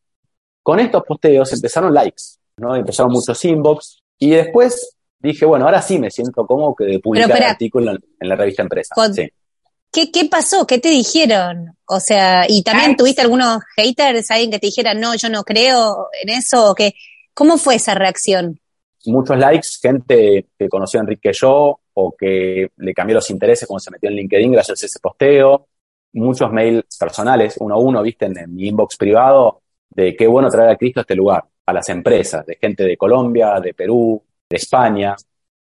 Con 0.62 0.80
estos 0.80 1.04
posteos 1.04 1.54
empezaron 1.54 1.94
likes, 1.94 2.24
¿no? 2.58 2.76
Empezaron 2.76 3.12
muchos 3.12 3.44
inbox, 3.46 4.04
y 4.20 4.32
después 4.32 4.98
dije, 5.20 5.46
bueno, 5.46 5.66
ahora 5.66 5.82
sí 5.82 6.00
me 6.00 6.12
siento 6.12 6.46
como 6.46 6.76
que 6.76 6.86
de 6.86 7.00
publicar 7.00 7.42
artículo 7.44 7.92
en, 7.92 8.30
la 8.30 8.36
revista 8.36 8.64
Empresa. 8.64 8.96
sí. 9.14 9.32
¿Qué, 9.92 10.12
¿Qué 10.12 10.26
pasó? 10.26 10.66
¿Qué 10.66 10.80
te 10.80 10.90
dijeron? 10.90 11.76
O 11.86 12.00
sea, 12.00 12.46
y 12.48 12.64
también 12.64 12.96
tuviste 12.96 13.22
algunos 13.22 13.62
haters, 13.76 14.32
alguien 14.32 14.52
que 14.52 14.60
te 14.60 14.68
dijera, 14.68 14.94
no, 14.94 15.16
yo 15.16 15.30
no 15.30 15.44
creo 15.44 16.08
en 16.22 16.30
eso, 16.30 16.72
o 16.72 16.76
que, 16.76 16.94
¿cómo 17.34 17.58
fue 17.58 17.76
esa 17.76 17.94
reacción? 17.94 18.60
Muchos 19.06 19.38
likes, 19.38 19.68
gente 19.82 20.48
que 20.58 20.70
conoció 20.70 21.00
a 21.00 21.04
Enrique 21.04 21.32
yo, 21.34 21.80
o 21.94 22.16
que 22.18 22.72
le 22.78 22.94
cambió 22.94 23.16
los 23.16 23.30
intereses 23.30 23.68
cuando 23.68 23.82
se 23.82 23.92
metió 23.92 24.10
en 24.10 24.16
LinkedIn 24.16 24.52
gracias 24.54 24.84
a 24.84 24.86
ese 24.86 25.00
posteo, 25.00 25.68
muchos 26.14 26.52
mails 26.52 26.86
personales, 26.98 27.56
uno 27.60 27.76
a 27.76 27.78
uno, 27.78 28.02
viste, 28.02 28.26
en, 28.26 28.54
mi 28.54 28.68
inbox 28.68 28.96
privado, 28.98 29.62
de 29.90 30.16
qué 30.16 30.28
bueno 30.28 30.50
traer 30.50 30.70
a 30.70 30.78
Cristo 30.78 31.00
a 31.00 31.04
este 31.04 31.16
lugar, 31.16 31.44
a 31.66 31.74
las 31.74 31.90
empresas, 31.90 32.46
de 32.46 32.56
gente 32.56 32.84
de 32.84 32.96
Colombia, 32.96 33.60
de 33.60 33.74
Perú, 33.74 34.24
de 34.50 34.56
España, 34.56 35.16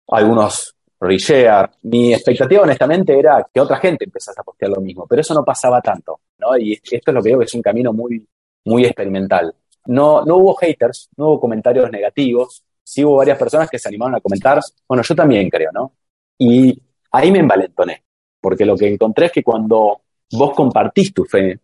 algunos 0.09 0.76
reshare. 1.01 1.71
Mi 1.83 2.13
expectativa, 2.15 2.63
honestamente, 2.63 3.19
era 3.19 3.47
que 3.53 3.61
otra 3.61 3.77
gente 3.77 4.05
empezase 4.05 4.41
a 4.41 4.45
postear 4.45 4.71
lo 4.71 4.81
mismo, 4.81 5.07
pero 5.07 5.21
eso 5.21 5.35
no 5.35 5.45
pasaba 5.45 5.81
tanto, 5.81 6.21
¿no? 6.39 6.57
Y 6.59 6.73
esto 6.73 7.11
es 7.11 7.15
lo 7.15 7.23
que 7.23 7.31
veo 7.31 7.39
que 7.39 7.45
es 7.45 7.55
un 7.55 7.63
camino 7.63 7.93
muy, 7.93 8.27
muy 8.65 8.85
experimental. 8.85 9.55
No, 9.87 10.25
no 10.25 10.37
hubo 10.37 10.55
haters, 10.55 11.09
no 11.17 11.29
hubo 11.29 11.41
comentarios 11.41 11.91
negativos, 11.91 12.65
sí 12.83 13.05
hubo 13.05 13.17
varias 13.17 13.39
personas 13.39 13.69
que 13.69 13.79
se 13.79 13.89
animaron 13.89 14.17
a 14.17 14.21
comentar, 14.21 14.61
bueno, 14.89 15.03
yo 15.03 15.15
también 15.15 15.49
creo, 15.49 15.71
¿no? 15.73 15.93
Y 16.39 16.81
ahí 17.13 17.31
me 17.31 17.41
envalentoné, 17.41 18.03
porque 18.41 18.65
lo 18.65 18.77
que 18.77 18.89
encontré 18.89 19.27
es 19.27 19.33
que 19.33 19.43
cuando 19.43 20.03
vos 20.33 20.55
compartís 20.55 21.13
tu 21.13 21.25
fe, 21.25 21.59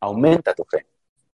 aumenta 0.00 0.54
tu 0.54 0.64
fe, 0.64 0.86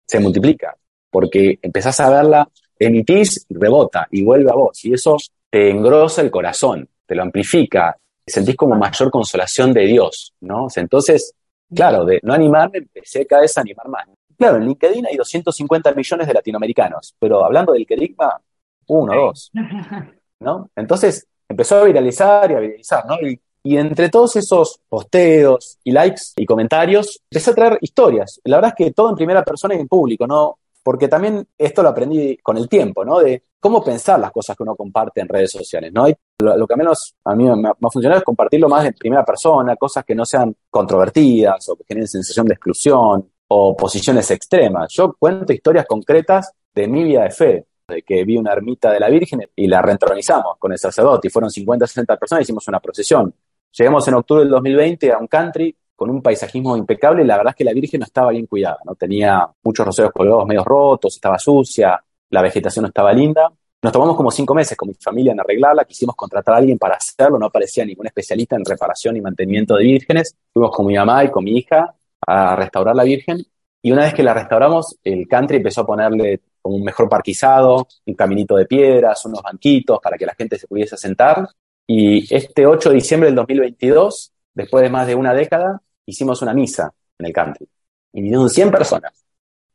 se 0.05 0.19
multiplica, 0.19 0.75
porque 1.09 1.59
empezás 1.61 1.99
a 1.99 2.09
verla, 2.09 2.49
emitís, 2.77 3.45
rebota 3.49 4.07
y 4.11 4.23
vuelve 4.23 4.51
a 4.51 4.55
vos, 4.55 4.83
y 4.85 4.93
eso 4.93 5.17
te 5.49 5.69
engrosa 5.69 6.21
el 6.21 6.31
corazón, 6.31 6.87
te 7.05 7.15
lo 7.15 7.23
amplifica, 7.23 7.95
sentís 8.25 8.55
como 8.55 8.75
mayor 8.75 9.11
consolación 9.11 9.73
de 9.73 9.85
Dios, 9.85 10.33
¿no? 10.41 10.67
Entonces, 10.75 11.33
claro, 11.73 12.05
de 12.05 12.19
no 12.23 12.33
animarme, 12.33 12.79
empecé 12.79 13.25
cada 13.25 13.41
vez 13.43 13.57
a 13.57 13.61
animar 13.61 13.87
más. 13.87 14.05
Claro, 14.37 14.57
en 14.57 14.65
LinkedIn 14.65 15.05
hay 15.05 15.15
250 15.15 15.93
millones 15.93 16.27
de 16.27 16.33
latinoamericanos, 16.33 17.15
pero 17.19 17.45
hablando 17.45 17.73
del 17.73 17.85
querigma, 17.85 18.41
uno, 18.87 19.13
dos, 19.13 19.51
¿no? 20.39 20.69
Entonces, 20.75 21.27
empezó 21.47 21.77
a 21.77 21.83
viralizar 21.85 22.51
y 22.51 22.55
a 22.55 22.59
viralizar, 22.59 23.05
¿no? 23.05 23.15
Y, 23.21 23.39
y 23.63 23.77
entre 23.77 24.09
todos 24.09 24.35
esos 24.35 24.79
posteos 24.89 25.79
y 25.83 25.91
likes 25.91 26.21
y 26.35 26.45
comentarios, 26.45 27.21
empecé 27.31 27.51
a 27.51 27.55
traer 27.55 27.77
historias. 27.81 28.39
La 28.43 28.57
verdad 28.57 28.73
es 28.77 28.85
que 28.85 28.93
todo 28.93 29.09
en 29.09 29.15
primera 29.15 29.43
persona 29.43 29.73
y 29.73 29.79
en 29.79 29.87
público, 29.87 30.27
no, 30.27 30.59
porque 30.85 31.07
también 31.07 31.47
esto 31.57 31.81
lo 31.81 31.89
aprendí 31.89 32.37
con 32.43 32.57
el 32.57 32.69
tiempo, 32.69 33.03
¿no? 33.03 33.17
De 33.17 33.41
cómo 33.59 33.83
pensar 33.83 34.19
las 34.19 34.31
cosas 34.31 34.55
que 34.55 34.61
uno 34.61 34.75
comparte 34.75 35.19
en 35.19 35.27
redes 35.27 35.49
sociales, 35.49 35.91
¿no? 35.91 36.05
lo, 36.37 36.67
que 36.67 36.75
menos 36.75 37.15
a 37.23 37.33
mí 37.33 37.43
me, 37.43 37.69
ha 37.69 37.89
funcionado 37.91 38.19
es 38.19 38.23
compartirlo 38.23 38.69
más 38.69 38.85
en 38.85 38.93
primera 38.93 39.25
persona, 39.25 39.75
cosas 39.77 40.05
que 40.05 40.13
no 40.13 40.25
sean 40.25 40.55
controvertidas 40.69 41.67
o 41.69 41.75
que 41.75 41.85
generen 41.87 42.07
sensación 42.07 42.45
de 42.45 42.53
exclusión 42.53 43.27
o 43.47 43.75
posiciones 43.75 44.29
extremas. 44.29 44.93
Yo 44.93 45.15
cuento 45.17 45.51
historias 45.51 45.87
concretas 45.87 46.51
de 46.75 46.87
mi 46.87 47.03
vida 47.03 47.23
de 47.23 47.31
fe, 47.31 47.65
de 47.87 48.03
que 48.03 48.23
vi 48.23 48.37
una 48.37 48.53
ermita 48.53 48.91
de 48.91 48.99
la 48.99 49.09
Virgen 49.09 49.41
y 49.55 49.65
la 49.65 49.81
reentronizamos 49.81 50.59
con 50.59 50.71
el 50.71 50.77
sacerdote 50.77 51.29
y 51.29 51.31
fueron 51.31 51.49
50, 51.49 51.87
60 51.87 52.15
personas 52.17 52.41
y 52.41 52.43
hicimos 52.43 52.67
una 52.67 52.79
procesión. 52.79 53.33
Llegamos 53.71 54.07
en 54.07 54.13
octubre 54.13 54.43
del 54.43 54.51
2020 54.51 55.11
a 55.11 55.17
un 55.17 55.25
country 55.25 55.75
con 55.95 56.09
un 56.09 56.21
paisajismo 56.21 56.75
impecable, 56.77 57.23
la 57.23 57.37
verdad 57.37 57.51
es 57.51 57.57
que 57.57 57.63
la 57.63 57.73
Virgen 57.73 57.99
no 57.99 58.05
estaba 58.05 58.31
bien 58.31 58.45
cuidada, 58.47 58.79
¿no? 58.85 58.95
Tenía 58.95 59.47
muchos 59.63 59.85
roseros 59.85 60.11
colgados 60.11 60.45
medio 60.45 60.63
rotos, 60.63 61.15
estaba 61.15 61.39
sucia, 61.39 62.03
la 62.29 62.41
vegetación 62.41 62.83
no 62.83 62.87
estaba 62.87 63.13
linda. 63.13 63.51
Nos 63.81 63.93
tomamos 63.93 64.15
como 64.15 64.31
cinco 64.31 64.55
meses 64.55 64.77
con 64.77 64.89
mi 64.89 64.95
familia 64.95 65.31
en 65.31 65.39
arreglarla, 65.39 65.85
quisimos 65.85 66.15
contratar 66.15 66.55
a 66.55 66.57
alguien 66.57 66.77
para 66.77 66.95
hacerlo, 66.95 67.37
no 67.37 67.45
aparecía 67.45 67.85
ningún 67.85 68.07
especialista 68.07 68.55
en 68.55 68.65
reparación 68.65 69.15
y 69.15 69.21
mantenimiento 69.21 69.75
de 69.75 69.83
vírgenes. 69.83 70.35
Fuimos 70.51 70.71
con 70.71 70.87
mi 70.87 70.95
mamá 70.95 71.23
y 71.23 71.29
con 71.29 71.43
mi 71.43 71.57
hija 71.57 71.93
a 72.25 72.55
restaurar 72.55 72.95
la 72.95 73.03
Virgen 73.03 73.45
y 73.85 73.91
una 73.91 74.01
vez 74.05 74.15
que 74.15 74.23
la 74.23 74.33
restauramos, 74.33 74.97
el 75.03 75.27
country 75.27 75.57
empezó 75.57 75.81
a 75.81 75.85
ponerle 75.85 76.41
como 76.59 76.77
un 76.77 76.83
mejor 76.83 77.07
parquizado, 77.07 77.87
un 78.07 78.15
caminito 78.15 78.55
de 78.55 78.65
piedras, 78.65 79.23
unos 79.25 79.43
banquitos 79.43 79.99
para 80.01 80.17
que 80.17 80.25
la 80.25 80.33
gente 80.33 80.57
se 80.57 80.65
pudiese 80.65 80.97
sentar. 80.97 81.47
Y 81.85 82.33
este 82.33 82.65
8 82.65 82.89
de 82.89 82.95
diciembre 82.95 83.27
del 83.27 83.35
2022, 83.35 84.31
después 84.55 84.81
de 84.81 84.89
más 84.89 85.05
de 85.05 85.13
una 85.15 85.33
década, 85.33 85.81
hicimos 86.05 86.41
una 86.41 86.53
misa 86.53 86.91
en 87.19 87.27
el 87.27 87.33
country. 87.33 87.67
Y 88.13 88.21
vinieron 88.21 88.49
100 88.49 88.71
personas. 88.71 89.25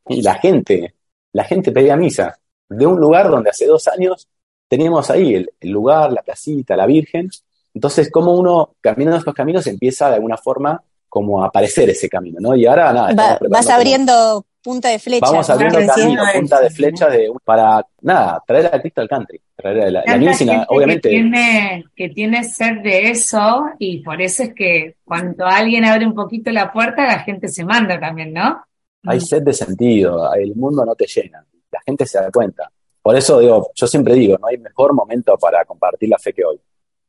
Y 0.08 0.22
la 0.22 0.34
gente, 0.34 0.94
la 1.32 1.44
gente 1.44 1.70
pedía 1.70 1.96
misa 1.96 2.38
de 2.68 2.86
un 2.86 2.98
lugar 2.98 3.30
donde 3.30 3.50
hace 3.50 3.66
dos 3.66 3.86
años 3.86 4.28
teníamos 4.66 5.10
ahí 5.10 5.34
el, 5.34 5.70
lugar, 5.70 6.12
la 6.12 6.22
placita, 6.22 6.76
la 6.76 6.86
Virgen. 6.86 7.28
Entonces, 7.74 8.10
como 8.10 8.34
uno 8.34 8.74
caminando 8.80 9.18
estos 9.18 9.34
caminos 9.34 9.66
empieza 9.66 10.08
de 10.08 10.16
alguna 10.16 10.36
forma 10.36 10.82
como 11.08 11.42
a 11.42 11.48
aparecer 11.48 11.90
ese 11.90 12.08
camino, 12.08 12.38
¿no? 12.40 12.56
Y 12.56 12.66
ahora 12.66 12.92
nada. 12.92 13.38
vas 13.48 13.68
abriendo 13.68 14.46
punta 14.62 14.88
de 14.88 14.98
flecha. 14.98 15.26
Vamos 15.26 15.50
abriendo 15.50 15.78
camino, 15.86 16.22
punta 16.34 16.60
de 16.60 16.70
flecha 16.70 17.08
de, 17.08 17.30
para, 17.44 17.86
nada, 18.02 18.42
traer 18.46 18.66
a 18.66 18.80
Cristo 18.80 19.00
al 19.00 19.08
country. 19.08 19.40
Traer 19.56 19.82
a 19.82 19.90
la, 19.90 20.02
la 20.06 20.66
obviamente. 20.68 21.08
Que 21.08 21.14
tiene, 21.16 21.84
que 21.94 22.08
tiene 22.10 22.44
sed 22.44 22.82
de 22.82 23.10
eso 23.10 23.66
y 23.78 24.02
por 24.02 24.20
eso 24.20 24.44
es 24.44 24.54
que 24.54 24.96
cuando 25.04 25.46
alguien 25.46 25.84
abre 25.84 26.06
un 26.06 26.14
poquito 26.14 26.50
la 26.50 26.72
puerta, 26.72 27.06
la 27.06 27.20
gente 27.20 27.48
se 27.48 27.64
manda 27.64 27.98
también, 27.98 28.32
¿no? 28.32 28.62
Hay 29.04 29.18
mm. 29.18 29.22
sed 29.22 29.42
de 29.42 29.52
sentido, 29.52 30.32
el 30.34 30.54
mundo 30.54 30.84
no 30.84 30.94
te 30.94 31.06
llena, 31.06 31.44
la 31.70 31.80
gente 31.84 32.06
se 32.06 32.18
da 32.18 32.30
cuenta. 32.30 32.70
Por 33.02 33.16
eso 33.16 33.40
digo, 33.40 33.70
yo 33.74 33.86
siempre 33.86 34.14
digo, 34.14 34.36
no 34.38 34.48
hay 34.48 34.58
mejor 34.58 34.94
momento 34.94 35.36
para 35.38 35.64
compartir 35.64 36.08
la 36.10 36.18
fe 36.18 36.32
que 36.32 36.44
hoy. 36.44 36.60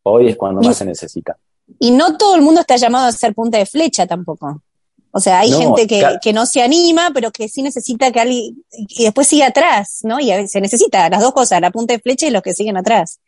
Hoy 0.03 0.29
es 0.29 0.37
cuando 0.37 0.61
más 0.61 0.77
se 0.77 0.85
necesita. 0.85 1.37
Y 1.79 1.91
no 1.91 2.17
todo 2.17 2.35
el 2.35 2.41
mundo 2.41 2.61
está 2.61 2.75
llamado 2.75 3.07
a 3.07 3.11
ser 3.11 3.33
punta 3.33 3.57
de 3.57 3.65
flecha 3.65 4.07
tampoco. 4.07 4.61
O 5.11 5.19
sea, 5.19 5.39
hay 5.39 5.51
gente 5.51 5.87
que, 5.87 6.33
no 6.33 6.45
se 6.45 6.61
anima, 6.61 7.11
pero 7.13 7.31
que 7.31 7.49
sí 7.49 7.61
necesita 7.61 8.11
que 8.11 8.19
alguien, 8.21 8.63
y 8.71 9.03
después 9.03 9.27
sigue 9.27 9.43
atrás, 9.43 9.99
¿no? 10.03 10.19
Y 10.19 10.47
se 10.47 10.61
necesita 10.61 11.09
las 11.09 11.21
dos 11.21 11.33
cosas, 11.33 11.59
la 11.59 11.71
punta 11.71 11.93
de 11.93 11.99
flecha 11.99 12.27
y 12.27 12.31
los 12.31 12.41
que 12.41 12.53
siguen 12.53 12.77
atrás. 12.77 13.19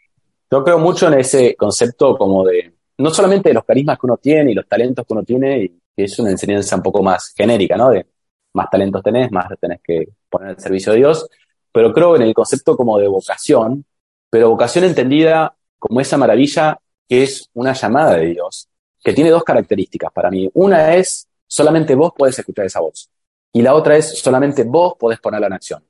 Yo 0.49 0.63
creo 0.63 0.79
mucho 0.79 1.07
en 1.07 1.19
ese 1.19 1.55
concepto 1.55 2.17
como 2.17 2.45
de, 2.45 2.73
no 2.97 3.09
solamente 3.09 3.49
de 3.49 3.55
los 3.55 3.65
carismas 3.65 3.99
que 3.99 4.05
uno 4.05 4.17
tiene 4.17 4.51
y 4.51 4.53
los 4.53 4.67
talentos 4.67 5.05
que 5.05 5.13
uno 5.13 5.23
tiene, 5.23 5.63
y 5.63 5.69
que 5.95 6.05
es 6.05 6.17
una 6.19 6.31
enseñanza 6.31 6.75
un 6.75 6.83
poco 6.83 7.03
más 7.03 7.33
genérica, 7.35 7.75
¿no? 7.75 7.89
De 7.89 8.05
más 8.53 8.69
talentos 8.69 9.03
tenés, 9.03 9.31
más 9.31 9.47
tenés 9.59 9.81
que 9.83 10.07
poner 10.29 10.49
al 10.49 10.59
servicio 10.59 10.93
de 10.93 10.99
Dios, 10.99 11.27
pero 11.71 11.91
creo 11.91 12.15
en 12.15 12.21
el 12.21 12.33
concepto 12.33 12.77
como 12.77 12.97
de 12.97 13.07
vocación, 13.07 13.83
pero 14.29 14.49
vocación 14.49 14.85
entendida 14.85 15.55
como 15.79 15.99
esa 15.99 16.17
maravilla 16.17 16.79
que 17.09 17.23
es 17.23 17.49
una 17.53 17.73
llamada 17.73 18.15
de 18.15 18.27
Dios, 18.27 18.69
que 19.03 19.13
tiene 19.13 19.31
dos 19.31 19.43
características 19.43 20.11
para 20.13 20.29
mí. 20.29 20.49
Una 20.53 20.95
es 20.95 21.27
solamente 21.53 21.93
vos 21.93 22.13
podés 22.17 22.39
escuchar 22.39 22.65
esa 22.65 22.79
voz. 22.79 23.07
Y 23.51 23.61
la 23.61 23.75
otra 23.75 23.95
es 23.95 24.17
solamente 24.19 24.63
vos 24.63 24.95
podés 24.97 25.19
ponerla 25.19 25.45
en 25.45 25.53
acción. 25.53 25.83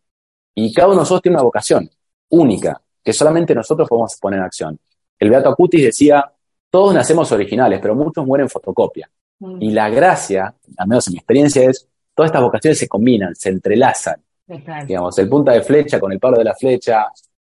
Y 0.53 0.73
cada 0.73 0.87
uno 0.89 0.95
de 0.95 1.01
nosotros 1.03 1.21
tiene 1.21 1.37
una 1.37 1.43
vocación 1.43 1.89
única, 2.31 2.81
que 3.01 3.13
solamente 3.13 3.55
nosotros 3.55 3.87
podemos 3.87 4.17
poner 4.19 4.39
en 4.39 4.45
acción. 4.45 4.79
El 5.17 5.29
Beato 5.29 5.49
Acutis 5.49 5.81
decía, 5.81 6.29
todos 6.69 6.93
nacemos 6.93 7.31
originales, 7.31 7.79
pero 7.81 7.95
muchos 7.95 8.25
mueren 8.25 8.49
fotocopia. 8.49 9.09
Mm. 9.39 9.61
Y 9.61 9.71
la 9.71 9.89
gracia, 9.89 10.53
al 10.75 10.87
menos 10.87 11.07
en 11.07 11.13
mi 11.13 11.19
experiencia, 11.19 11.69
es, 11.69 11.87
todas 12.13 12.27
estas 12.27 12.41
vocaciones 12.41 12.77
se 12.77 12.89
combinan, 12.89 13.33
se 13.33 13.47
entrelazan. 13.47 14.21
Digamos, 14.85 15.17
el 15.17 15.29
punta 15.29 15.53
de 15.53 15.61
flecha 15.61 15.97
con 15.97 16.11
el 16.11 16.19
palo 16.19 16.39
de 16.39 16.43
la 16.43 16.55
flecha. 16.55 17.07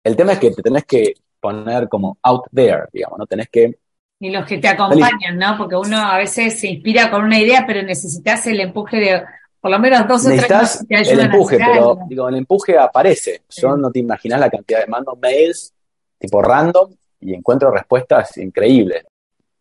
El 0.03 0.15
tema 0.15 0.33
es 0.33 0.39
que 0.39 0.49
te 0.49 0.63
tenés 0.63 0.85
que 0.85 1.13
poner 1.39 1.87
como 1.87 2.17
out 2.23 2.45
there, 2.51 2.85
digamos, 2.91 3.19
¿no? 3.19 3.27
Tenés 3.27 3.49
que 3.49 3.77
y 4.19 4.31
los 4.31 4.45
que 4.45 4.57
te 4.57 4.67
acompañan, 4.67 5.37
¿no? 5.37 5.57
Porque 5.57 5.75
uno 5.75 5.97
a 5.97 6.17
veces 6.17 6.59
se 6.59 6.67
inspira 6.67 7.09
con 7.09 7.23
una 7.23 7.39
idea, 7.39 7.63
pero 7.65 7.81
necesitas 7.81 8.45
el 8.47 8.59
empuje 8.59 8.97
de 8.97 9.23
por 9.61 9.71
lo 9.71 9.79
menos 9.79 10.07
dos 10.07 10.25
o 10.25 10.29
tres 10.29 10.79
que 10.79 10.85
te 10.87 10.95
ayudan 10.95 11.19
el 11.19 11.25
empuje, 11.33 11.57
pero 11.57 11.99
digo, 12.07 12.29
el 12.29 12.35
empuje 12.35 12.77
aparece. 12.77 13.41
Yo 13.49 13.75
no 13.75 13.91
te 13.91 13.99
imaginas 13.99 14.39
la 14.39 14.49
cantidad 14.49 14.81
de 14.81 14.87
mando 14.87 15.17
mails 15.21 15.73
tipo 16.17 16.41
random 16.41 16.91
y 17.21 17.33
encuentro 17.33 17.71
respuestas 17.71 18.37
increíbles. 18.37 19.05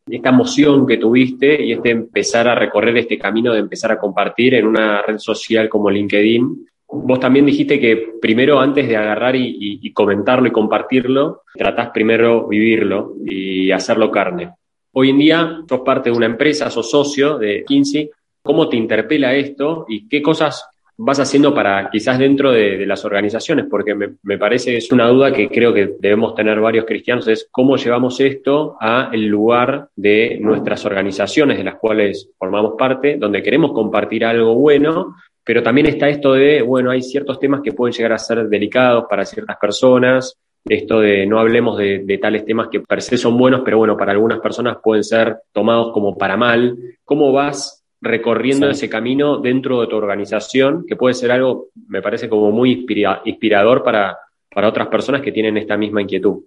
Esta 0.07 0.31
emoción 0.31 0.87
que 0.87 0.97
tuviste 0.97 1.63
y 1.63 1.73
este 1.73 1.91
empezar 1.91 2.49
a 2.49 2.55
recorrer 2.55 2.97
este 2.97 3.19
camino 3.19 3.53
de 3.53 3.61
empezar 3.61 3.93
a 3.93 3.99
compartir 3.99 4.55
en 4.55 4.67
una 4.67 5.03
red 5.03 5.19
social 5.19 5.69
como 5.69 5.91
LinkedIn, 5.91 6.67
Vos 6.91 7.21
también 7.21 7.45
dijiste 7.45 7.79
que 7.79 8.15
primero, 8.21 8.59
antes 8.61 8.89
de 8.89 8.97
agarrar 8.97 9.37
y, 9.37 9.93
comentarlo 9.93 10.49
y 10.49 10.53
compartirlo, 10.53 11.43
tratás 11.55 11.91
primero 11.91 12.49
vivirlo 12.49 13.15
y 13.27 13.71
hacerlo 13.71 14.11
carne. 14.11 14.55
Hoy 14.93 15.11
en 15.11 15.19
día 15.19 15.61
sos 15.69 15.81
parte 15.81 16.11
de 16.11 16.17
una 16.17 16.27
empresa, 16.27 16.71
sos 16.71 16.91
socio 16.91 17.37
de 17.37 17.65
Kinsey. 17.67 18.11
¿Cómo 18.43 18.71
te 18.71 18.77
interpela 18.77 19.35
esto 19.35 19.85
y 19.87 20.09
qué 20.09 20.23
cosas 20.23 20.67
vas 20.97 21.21
haciendo 21.21 21.55
para 21.55 21.91
quizás 21.91 22.19
dentro 22.19 22.53
de, 22.53 22.87
las 22.87 23.05
organizaciones? 23.05 23.67
Porque 23.69 23.95
me, 23.95 24.15
me, 24.23 24.39
parece 24.39 24.79
es 24.79 24.91
una 24.91 25.09
duda 25.09 25.31
que 25.31 25.49
creo 25.51 25.75
que 25.75 25.97
debemos 26.01 26.35
tener 26.35 26.59
varios 26.59 26.87
cristianos, 26.87 27.29
es 27.29 27.49
cómo 27.51 27.77
llevamos 27.77 28.19
esto 28.21 28.79
a 28.81 29.11
lugar 29.15 29.89
de 29.95 30.39
nuestras 30.41 30.87
organizaciones 30.87 31.59
de 31.59 31.65
las 31.65 31.77
cuales 31.77 32.31
formamos 32.39 32.75
parte, 32.79 33.19
donde 33.19 33.43
queremos 33.43 33.73
compartir 33.73 34.25
algo 34.25 34.55
bueno, 34.55 35.17
pero 35.49 35.63
también 35.63 35.87
está 35.87 36.11
esto 36.11 36.35
de, 36.35 36.61
bueno, 36.61 36.91
hay 36.91 37.01
ciertos 37.01 37.41
temas 37.41 37.63
que 37.63 37.73
pueden 37.73 37.95
llegar 37.95 38.13
a 38.13 38.19
ser 38.19 38.51
delicados 38.51 39.07
para 39.09 39.25
ciertas 39.25 39.57
personas, 39.57 40.37
esto 40.63 41.01
de 41.01 41.25
no 41.25 41.39
hablemos 41.39 41.79
de, 41.79 42.19
tales 42.21 42.45
temas 42.45 42.69
que 42.71 42.81
per 42.81 43.01
se 43.01 43.17
son 43.17 43.39
buenos, 43.39 43.63
pero 43.65 43.79
bueno, 43.79 43.97
para 43.97 44.13
algunas 44.13 44.41
personas 44.41 44.77
pueden 44.83 45.03
ser 45.03 45.39
tomados 45.51 45.95
como 45.95 46.19
para 46.19 46.37
mal. 46.37 46.77
¿Cómo 47.03 47.33
vas 47.33 47.83
recorriendo 47.99 48.69
ese 48.69 48.91
camino 48.91 49.39
dentro 49.39 49.81
de 49.81 49.87
tu 49.87 49.97
organización, 49.97 50.85
que 50.87 50.97
puede 50.97 51.15
ser 51.15 51.31
algo, 51.33 51.69
me 51.89 52.03
parece 52.03 52.29
como 52.29 52.51
muy 52.51 52.87
inspirador 53.25 53.83
para, 53.83 54.19
para 54.55 54.69
otras 54.69 54.89
personas 54.89 55.23
que 55.23 55.33
tienen 55.33 55.57
esta 55.57 55.79
misma 55.79 56.03
inquietud? 56.03 56.43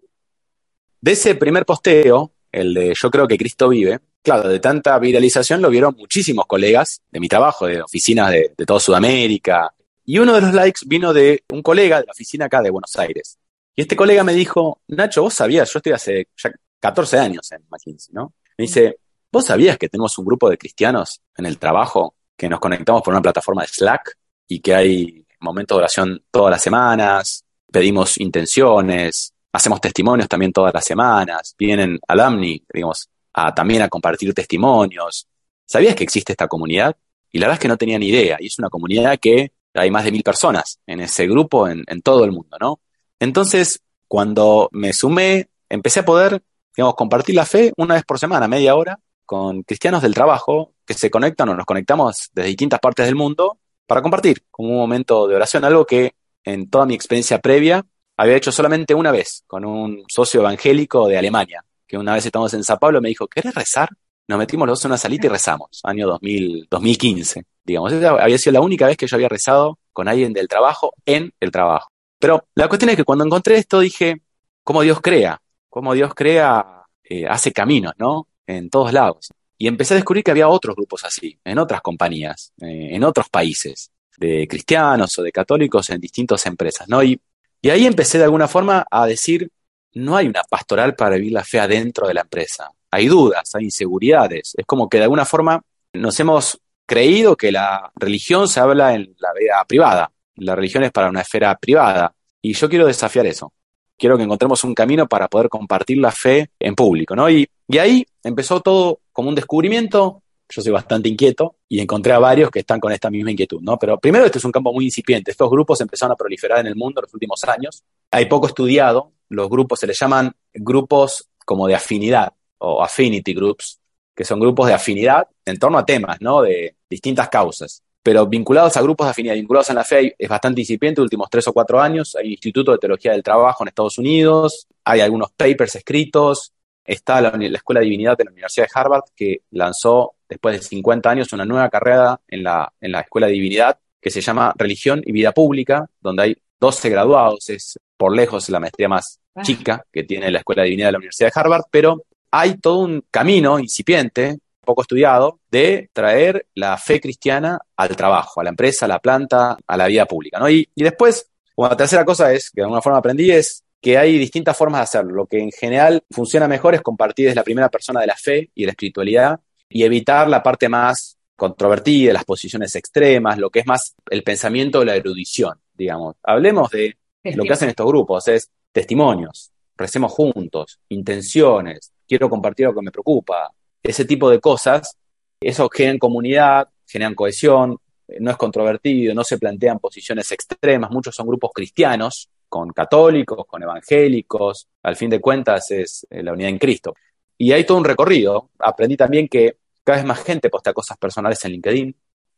De 1.02 1.14
ese 1.14 1.34
primer 1.34 1.66
posteo, 1.66 2.30
el 2.52 2.74
de 2.74 2.94
Yo 3.00 3.10
creo 3.10 3.28
que 3.28 3.38
Cristo 3.38 3.70
vive, 3.70 4.00
claro, 4.22 4.50
de 4.50 4.60
tanta 4.60 4.98
viralización 5.00 5.62
lo 5.62 5.70
vieron 5.70 5.96
muchísimos 5.98 6.46
colegas 6.46 7.02
de 7.10 7.20
mi 7.20 7.28
trabajo, 7.28 7.66
de 7.66 7.82
oficinas 7.82 8.32
de, 8.32 8.54
toda 8.66 8.80
Sudamérica. 8.80 9.74
Y 10.06 10.20
uno 10.20 10.34
de 10.34 10.42
los 10.42 10.54
likes 10.54 10.82
vino 10.86 11.14
de 11.14 11.44
un 11.50 11.62
colega 11.62 12.00
de 12.00 12.06
la 12.08 12.12
oficina 12.12 12.46
acá 12.46 12.62
de 12.62 12.70
Buenos 12.70 12.96
Aires. 12.98 13.38
Y 13.76 13.82
este 13.82 13.96
colega 13.96 14.24
me 14.24 14.34
dijo, 14.34 14.82
Nacho, 14.88 15.22
vos 15.22 15.34
sabías, 15.34 15.72
yo 15.72 15.80
estoy 15.80 15.94
hace 15.94 16.28
ya 16.36 16.52
14 16.80 17.20
años 17.20 17.52
en 17.52 17.64
McKinsey, 17.70 18.14
¿no? 18.14 18.34
Me 18.58 18.64
dice, 18.64 18.98
¿vos 19.32 19.46
sabías 19.46 19.78
que 19.78 19.88
tenemos 19.88 20.18
un 20.18 20.26
grupo 20.26 20.50
de 20.50 20.58
cristianos 20.58 21.22
en 21.38 21.46
el 21.46 21.58
trabajo 21.58 22.16
que 22.36 22.50
nos 22.50 22.60
conectamos 22.60 23.02
por 23.02 23.14
una 23.14 23.22
plataforma 23.22 23.62
de 23.62 23.68
Slack 23.68 24.18
y 24.48 24.60
que 24.60 24.76
hay 24.76 25.26
momentos 25.40 25.76
de 25.76 25.80
oración 25.80 26.24
todas 26.32 26.52
las 26.52 26.62
semanas, 26.62 27.46
pedimos 27.72 28.20
intenciones, 28.20 29.34
hacemos 29.52 29.82
testimonios 29.82 30.30
también 30.30 30.52
todas 30.52 30.74
las 30.74 30.86
semanas, 30.86 31.56
vienen 31.58 32.00
alumni, 32.08 32.64
digamos, 32.72 33.10
también 33.56 33.82
a 33.82 33.90
compartir 33.90 34.34
testimonios. 34.34 35.28
¿Sabías 35.66 35.96
que 35.96 36.04
existe 36.04 36.34
esta 36.34 36.48
comunidad? 36.48 36.96
Y 37.32 37.40
la 37.40 37.48
verdad 37.48 37.56
es 37.56 37.62
que 37.62 37.68
no 37.68 37.78
tenía 37.78 37.98
ni 37.98 38.08
idea. 38.10 38.38
Y 38.40 38.48
es 38.48 38.60
una 38.60 38.70
comunidad 38.70 39.18
que 39.20 39.54
hay 39.74 39.90
más 39.90 40.04
de 40.04 40.12
mil 40.12 40.24
personas 40.24 40.80
en 40.86 41.00
ese 41.00 41.28
grupo 41.28 41.68
en, 41.68 41.86
todo 42.02 42.26
el 42.26 42.32
mundo, 42.32 42.58
¿no? 42.60 42.82
Entonces, 43.20 43.82
cuando 44.08 44.68
me 44.72 44.92
sumé, 44.92 45.50
empecé 45.70 46.02
a 46.02 46.06
poder, 46.06 46.42
digamos, 46.76 46.96
compartir 46.96 47.36
la 47.36 47.46
fe 47.46 47.72
una 47.78 47.96
vez 47.96 48.04
por 48.04 48.20
semana, 48.20 48.48
media 48.48 48.76
hora, 48.76 49.00
con 49.26 49.64
cristianos 49.64 50.02
del 50.02 50.14
trabajo 50.14 50.74
que 50.86 50.94
se 50.94 51.10
conectan 51.10 51.48
o 51.50 51.56
nos 51.56 51.66
conectamos 51.66 52.30
desde 52.34 52.50
distintas 52.50 52.80
partes 52.82 53.06
del 53.06 53.16
mundo 53.16 53.60
para 53.88 54.02
compartir 54.02 54.44
como 54.52 54.70
un 54.70 54.78
momento 54.78 55.28
de 55.28 55.36
oración, 55.36 55.64
algo 55.64 55.86
que 55.86 56.16
en 56.44 56.70
toda 56.70 56.86
mi 56.86 56.96
experiencia 56.96 57.40
previa 57.40 57.86
había 58.22 58.36
hecho 58.36 58.52
solamente 58.52 58.94
una 58.94 59.12
vez 59.12 59.44
con 59.48 59.66
un 59.66 60.04
socio 60.08 60.42
evangélico 60.42 61.08
de 61.08 61.18
Alemania, 61.18 61.66
que 61.88 61.98
una 61.98 62.14
vez 62.14 62.24
estamos 62.24 62.54
en 62.54 62.64
San 62.64 62.78
Pablo, 62.78 63.02
me 63.02 63.10
dijo, 63.10 63.28
¿querés 63.28 63.56
rezar? 63.56 63.90
Nos 64.28 64.38
metimos 64.38 64.68
los 64.68 64.78
dos 64.78 64.86
en 64.86 64.92
una 64.92 65.00
salita 65.00 65.26
y 65.26 65.30
rezamos, 65.30 65.82
año 65.84 66.08
2000, 66.08 66.68
2015, 66.70 67.44
digamos. 67.64 67.92
Esa 67.92 68.12
había 68.12 68.38
sido 68.38 68.54
la 68.54 68.62
única 68.62 68.86
vez 68.86 68.96
que 68.96 69.08
yo 69.08 69.16
había 69.16 69.28
rezado 69.28 69.80
con 69.92 70.08
alguien 70.08 70.34
del 70.34 70.48
trabajo 70.48 70.94
en 71.04 71.34
el 71.40 71.50
trabajo. 71.50 71.90
Pero 72.20 72.46
la 72.54 72.68
cuestión 72.68 72.92
es 72.92 72.96
que 72.96 73.04
cuando 73.04 73.26
encontré 73.26 73.58
esto 73.58 73.80
dije, 73.80 74.22
¿cómo 74.64 74.84
Dios 74.84 75.02
crea? 75.02 75.42
¿Cómo 75.68 75.96
Dios 75.96 76.14
crea, 76.14 76.84
eh, 77.04 77.26
hace 77.28 77.52
caminos, 77.52 77.94
¿no? 77.98 78.28
En 78.46 78.70
todos 78.70 78.94
lados. 78.94 79.32
Y 79.58 79.68
empecé 79.68 79.96
a 79.96 79.98
descubrir 79.98 80.24
que 80.24 80.30
había 80.30 80.48
otros 80.48 80.76
grupos 80.76 81.06
así, 81.06 81.40
en 81.44 81.58
otras 81.58 81.82
compañías, 81.82 82.54
eh, 82.62 82.90
en 82.92 83.04
otros 83.04 83.30
países, 83.30 83.90
de 84.16 84.48
cristianos 84.48 85.18
o 85.18 85.24
de 85.24 85.32
católicos 85.32 85.90
en 85.90 86.00
distintas 86.00 86.46
empresas, 86.46 86.88
¿no? 86.88 87.02
Y, 87.02 87.20
y 87.62 87.70
ahí 87.70 87.86
empecé 87.86 88.18
de 88.18 88.24
alguna 88.24 88.48
forma 88.48 88.86
a 88.90 89.06
decir, 89.06 89.52
no 89.94 90.16
hay 90.16 90.28
una 90.28 90.42
pastoral 90.50 90.96
para 90.96 91.16
vivir 91.16 91.34
la 91.34 91.44
fe 91.44 91.60
adentro 91.60 92.08
de 92.08 92.14
la 92.14 92.22
empresa. 92.22 92.72
Hay 92.90 93.08
dudas, 93.08 93.54
hay 93.54 93.66
inseguridades. 93.66 94.54
Es 94.58 94.66
como 94.66 94.90
que 94.90 94.98
de 94.98 95.04
alguna 95.04 95.26
forma 95.26 95.62
nos 95.94 96.20
hemos 96.20 96.60
creído 96.86 97.38
que 97.38 97.52
la 97.52 97.92
religión 97.96 98.48
se 98.48 98.60
habla 98.60 98.96
en 98.96 99.16
la 99.20 99.34
vida 99.34 99.64
privada. 99.68 100.12
La 100.36 100.56
religión 100.56 100.84
es 100.84 100.92
para 100.92 101.10
una 101.10 101.22
esfera 101.22 101.56
privada. 101.58 102.14
Y 102.42 102.54
yo 102.54 102.70
quiero 102.70 102.88
desafiar 102.88 103.26
eso. 103.28 103.54
Quiero 103.98 104.18
que 104.18 104.24
encontremos 104.24 104.64
un 104.64 104.74
camino 104.74 105.08
para 105.08 105.28
poder 105.28 105.48
compartir 105.48 106.00
la 106.00 106.12
fe 106.12 106.50
en 106.60 106.74
público, 106.74 107.16
¿no? 107.16 107.30
Y, 107.30 107.48
y 107.68 107.78
ahí 107.78 108.06
empezó 108.24 108.62
todo 108.62 109.00
como 109.12 109.30
un 109.30 109.36
descubrimiento. 109.36 110.24
Yo 110.52 110.62
soy 110.62 110.72
bastante 110.72 111.08
inquieto 111.08 111.56
y 111.70 111.80
encontré 111.80 112.12
a 112.12 112.20
varios 112.20 112.52
que 112.52 112.60
están 112.60 112.80
con 112.80 112.92
esta 112.92 113.10
misma 113.10 113.32
inquietud, 113.32 113.62
¿no? 113.62 113.78
Pero 113.80 113.98
primero, 114.00 114.26
este 114.26 114.38
es 114.38 114.46
un 114.46 114.52
campo 114.52 114.74
muy 114.74 114.86
incipiente. 114.86 115.32
Estos 115.32 115.50
grupos 115.50 115.80
empezaron 115.82 116.14
a 116.14 116.16
proliferar 116.16 116.60
en 116.60 116.68
el 116.68 116.76
mundo 116.76 117.00
en 117.00 117.04
los 117.04 117.14
últimos 117.14 117.44
años. 117.46 117.84
Hay 118.12 118.26
poco 118.26 118.48
estudiado, 118.48 119.14
los 119.30 119.50
grupos 119.50 119.80
se 119.80 119.88
les 119.88 119.98
llaman 119.98 120.34
grupos 120.54 121.30
como 121.46 121.68
de 121.68 121.76
afinidad 121.76 122.34
o 122.58 122.84
affinity 122.84 123.34
groups, 123.34 123.80
que 124.14 124.26
son 124.26 124.40
grupos 124.40 124.68
de 124.68 124.74
afinidad 124.74 125.28
en 125.46 125.58
torno 125.58 125.78
a 125.78 125.86
temas, 125.86 126.20
¿no? 126.22 126.42
De 126.42 126.76
distintas 126.90 127.30
causas. 127.30 127.82
Pero 128.04 128.28
vinculados 128.28 128.76
a 128.78 128.82
grupos 128.82 129.08
de 129.08 129.12
afinidad, 129.12 129.36
vinculados 129.36 129.70
en 129.70 129.76
la 129.76 129.84
fe, 129.84 130.16
es 130.18 130.30
bastante 130.30 130.62
incipiente, 130.62 131.02
últimos 131.02 131.30
tres 131.30 131.48
o 131.48 131.54
cuatro 131.54 131.80
años. 131.80 132.16
Hay 132.16 132.26
un 132.26 132.32
Instituto 132.32 132.72
de 132.72 132.78
Teología 132.78 133.14
del 133.14 133.24
Trabajo 133.24 133.64
en 133.64 133.70
Estados 133.70 133.98
Unidos, 133.98 134.68
hay 134.84 135.02
algunos 135.02 135.32
papers 135.32 135.76
escritos, 135.76 136.54
está 136.84 137.22
la, 137.22 137.30
Escuela 137.30 137.80
de 137.80 137.86
Divinidad 137.86 138.18
de 138.18 138.26
la 138.26 138.32
Universidad 138.32 138.66
de 138.66 138.72
Harvard, 138.74 139.04
que 139.16 139.42
lanzó 139.52 140.16
después 140.32 140.56
de 140.56 140.66
50 140.66 141.10
años 141.10 141.34
una 141.34 141.44
nueva 141.44 141.70
carrera 141.70 142.18
en 142.26 142.44
la, 142.44 142.72
en 142.80 142.94
la 142.94 143.02
Escuela 143.02 143.28
de 143.28 143.34
Divinidad, 143.34 143.78
que 144.00 144.10
se 144.10 144.22
llama 144.22 144.54
Religión 144.58 145.02
y 145.06 145.12
Vida 145.12 145.34
Pública, 145.34 145.90
donde 146.00 146.24
hay 146.24 146.38
12 146.58 146.90
graduados, 146.90 147.50
es 147.50 147.78
por 147.98 148.16
lejos 148.16 148.48
la 148.50 148.62
maestría 148.62 148.88
más 148.88 149.20
chica 149.44 149.86
que 149.92 150.04
tiene 150.04 150.32
la 150.32 150.40
Escuela 150.40 150.62
de 150.62 150.70
Divinidad 150.70 150.88
de 150.88 150.92
la 150.94 150.98
Universidad 151.00 151.32
de 151.34 151.40
Harvard, 151.40 151.64
pero 151.70 152.06
hay 152.32 152.56
todo 152.60 152.78
un 152.80 153.04
camino 153.12 153.60
incipiente, 153.60 154.40
poco 154.64 154.84
estudiado, 154.84 155.42
de 155.52 155.90
traer 155.92 156.46
la 156.56 156.78
fe 156.78 157.02
cristiana 157.02 157.60
al 157.76 157.94
trabajo, 157.98 158.40
a 158.40 158.46
la 158.46 158.52
empresa, 158.52 158.86
a 158.86 158.88
la 158.88 159.00
planta, 159.00 159.58
a 159.68 159.78
la 159.78 159.88
vida 159.88 160.06
pública. 160.06 160.40
¿no? 160.40 160.50
Y, 160.50 160.66
y 160.74 160.84
después, 160.84 161.30
una 161.58 161.76
tercera 161.76 162.06
cosa 162.06 162.32
es, 162.32 162.52
que 162.52 162.62
de 162.62 162.64
alguna 162.64 162.82
forma 162.82 163.00
aprendí, 163.00 163.32
es 163.32 163.66
que 163.82 163.98
hay 163.98 164.18
distintas 164.18 164.56
formas 164.56 164.80
de 164.80 164.84
hacerlo. 164.84 165.14
Lo 165.14 165.26
que 165.26 165.40
en 165.40 165.52
general 165.52 166.02
funciona 166.10 166.48
mejor 166.48 166.74
es 166.74 166.82
compartir 166.82 167.26
desde 167.26 167.36
la 167.36 167.44
primera 167.44 167.68
persona 167.68 168.00
de 168.00 168.08
la 168.08 168.16
fe 168.16 168.50
y 168.56 168.62
de 168.62 168.68
la 168.68 168.72
espiritualidad 168.72 169.42
y 169.72 169.84
evitar 169.84 170.28
la 170.30 170.44
parte 170.44 170.70
más 170.70 171.18
controvertida, 171.36 172.14
las 172.14 172.26
posiciones 172.26 172.76
extremas, 172.76 173.38
lo 173.38 173.50
que 173.50 173.60
es 173.62 173.66
más 173.66 173.96
el 174.10 174.22
pensamiento 174.22 174.80
de 174.80 174.86
la 174.86 174.96
erudición, 174.96 175.60
digamos. 175.74 176.16
Hablemos 176.24 176.70
de 176.70 176.98
lo 177.24 177.44
que 177.44 177.54
hacen 177.54 177.70
estos 177.70 177.88
grupos, 177.88 178.28
es 178.28 178.50
testimonios, 178.72 179.52
recemos 179.76 180.12
juntos, 180.12 180.80
intenciones, 180.90 181.92
quiero 182.08 182.30
compartir 182.30 182.68
lo 182.68 182.76
que 182.76 182.82
me 182.82 182.92
preocupa, 182.92 183.52
ese 183.82 184.06
tipo 184.06 184.30
de 184.30 184.40
cosas, 184.40 184.96
eso 185.40 185.68
generan 185.70 185.98
comunidad, 185.98 186.70
generan 186.86 187.16
cohesión, 187.16 187.78
no 188.20 188.32
es 188.32 188.38
controvertido, 188.38 189.16
no 189.16 189.24
se 189.24 189.40
plantean 189.40 189.80
posiciones 189.80 190.32
extremas, 190.32 190.92
muchos 190.92 191.16
son 191.16 191.28
grupos 191.28 191.52
cristianos, 191.54 192.30
con 192.50 192.72
católicos, 192.72 193.46
con 193.48 193.64
evangélicos, 193.64 194.68
al 194.84 194.98
fin 194.98 195.10
de 195.10 195.22
cuentas 195.22 195.72
es 195.72 196.06
eh, 196.10 196.22
la 196.22 196.34
unidad 196.34 196.50
en 196.50 196.60
Cristo. 196.60 196.94
Y 197.38 197.54
hay 197.54 197.64
todo 197.64 197.78
un 197.78 197.86
recorrido, 197.86 198.50
aprendí 198.60 198.98
también 198.98 199.28
que 199.28 199.56
cada 199.84 199.98
vez 199.98 200.06
más 200.06 200.24
gente 200.24 200.50
posta 200.50 200.74
cosas 200.74 200.98
personales 200.98 201.44
en 201.46 201.52
LinkedIn, 201.52 201.96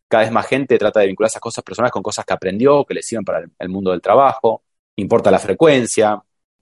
cada 0.07 0.23
vez 0.23 0.31
más 0.31 0.45
gente 0.47 0.77
trata 0.77 0.99
de 0.99 1.07
vincular 1.07 1.27
esas 1.27 1.41
cosas 1.41 1.63
personales 1.63 1.91
con 1.91 2.03
cosas 2.03 2.25
que 2.25 2.33
aprendió, 2.33 2.85
que 2.85 2.93
le 2.93 3.01
sirven 3.01 3.25
para 3.25 3.45
el 3.57 3.69
mundo 3.69 3.91
del 3.91 4.01
trabajo, 4.01 4.63
importa 4.97 5.31
la 5.31 5.39
frecuencia. 5.39 6.21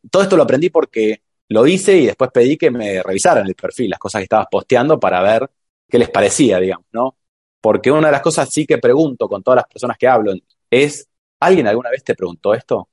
Todo 0.10 0.24
esto 0.24 0.38
lo 0.38 0.44
aprendí 0.44 0.70
porque 0.70 1.22
lo 1.50 1.68
hice 1.68 1.98
y 1.98 2.06
después 2.06 2.32
pedí 2.32 2.58
que 2.58 2.72
me 2.72 3.04
revisaran 3.04 3.46
el 3.46 3.56
perfil, 3.56 3.90
las 3.90 4.00
cosas 4.00 4.20
que 4.20 4.24
estabas 4.24 4.48
posteando 4.50 5.00
para 5.00 5.22
ver 5.22 5.50
qué 5.90 6.00
les 6.00 6.10
parecía, 6.10 6.60
digamos, 6.60 6.86
¿no? 6.94 7.18
Porque 7.60 7.92
una 7.92 8.08
de 8.08 8.14
las 8.14 8.22
cosas 8.22 8.50
sí 8.50 8.66
que 8.66 8.78
pregunto 8.78 9.28
con 9.28 9.44
todas 9.44 9.58
las 9.58 9.68
personas 9.68 9.98
que 9.98 10.08
hablo 10.08 10.34
es, 10.70 11.10
¿alguien 11.40 11.68
alguna 11.68 11.90
vez 11.90 12.04
te 12.04 12.16
preguntó 12.16 12.54
esto? 12.54 12.90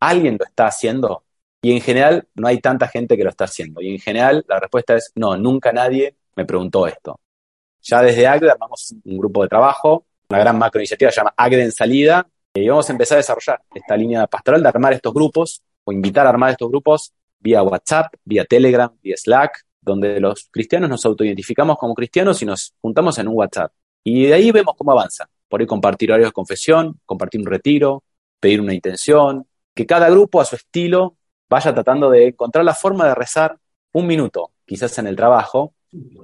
¿Alguien 0.00 0.36
lo 0.38 0.44
está 0.44 0.66
haciendo? 0.66 1.24
Y 1.62 1.72
en 1.72 1.80
general 1.80 2.26
no 2.34 2.48
hay 2.48 2.58
tanta 2.58 2.88
gente 2.88 3.16
que 3.16 3.24
lo 3.24 3.30
está 3.30 3.44
haciendo. 3.44 3.80
Y 3.80 3.92
en 3.92 3.98
general 4.00 4.44
la 4.48 4.58
respuesta 4.58 4.96
es, 4.96 5.12
no, 5.14 5.36
nunca 5.36 5.72
nadie 5.72 6.16
me 6.36 6.44
preguntó 6.44 6.86
esto. 6.86 7.20
Ya 7.82 8.02
desde 8.02 8.26
AGDE 8.26 8.50
armamos 8.50 8.94
un 9.04 9.18
grupo 9.18 9.42
de 9.42 9.48
trabajo, 9.48 10.04
una 10.28 10.38
gran 10.38 10.58
macro 10.58 10.80
iniciativa, 10.80 11.10
se 11.10 11.16
llama 11.16 11.34
AGDE 11.36 11.64
en 11.64 11.72
salida, 11.72 12.26
y 12.54 12.68
vamos 12.68 12.88
a 12.88 12.92
empezar 12.92 13.16
a 13.16 13.20
desarrollar 13.20 13.62
esta 13.74 13.96
línea 13.96 14.26
pastoral 14.26 14.62
de 14.62 14.68
armar 14.68 14.92
estos 14.92 15.14
grupos 15.14 15.62
o 15.84 15.92
invitar 15.92 16.26
a 16.26 16.30
armar 16.30 16.50
estos 16.50 16.68
grupos 16.68 17.12
vía 17.38 17.62
WhatsApp, 17.62 18.14
vía 18.24 18.44
Telegram, 18.44 18.90
vía 19.02 19.16
Slack, 19.16 19.64
donde 19.80 20.20
los 20.20 20.48
cristianos 20.50 20.90
nos 20.90 21.04
autoidentificamos 21.06 21.78
como 21.78 21.94
cristianos 21.94 22.42
y 22.42 22.46
nos 22.46 22.74
juntamos 22.80 23.18
en 23.18 23.28
un 23.28 23.34
WhatsApp. 23.36 23.72
Y 24.04 24.26
de 24.26 24.34
ahí 24.34 24.50
vemos 24.50 24.74
cómo 24.76 24.92
avanza. 24.92 25.28
Por 25.48 25.60
ahí 25.60 25.66
compartir 25.66 26.10
horarios 26.10 26.28
de 26.28 26.32
confesión, 26.32 27.00
compartir 27.06 27.40
un 27.40 27.46
retiro, 27.46 28.04
pedir 28.38 28.60
una 28.60 28.74
intención, 28.74 29.46
que 29.74 29.86
cada 29.86 30.08
grupo 30.10 30.40
a 30.40 30.44
su 30.44 30.56
estilo 30.56 31.16
vaya 31.48 31.72
tratando 31.74 32.10
de 32.10 32.28
encontrar 32.28 32.64
la 32.64 32.74
forma 32.74 33.06
de 33.06 33.14
rezar 33.14 33.56
un 33.92 34.06
minuto, 34.06 34.52
quizás 34.64 34.96
en 34.98 35.06
el 35.06 35.16
trabajo, 35.16 35.74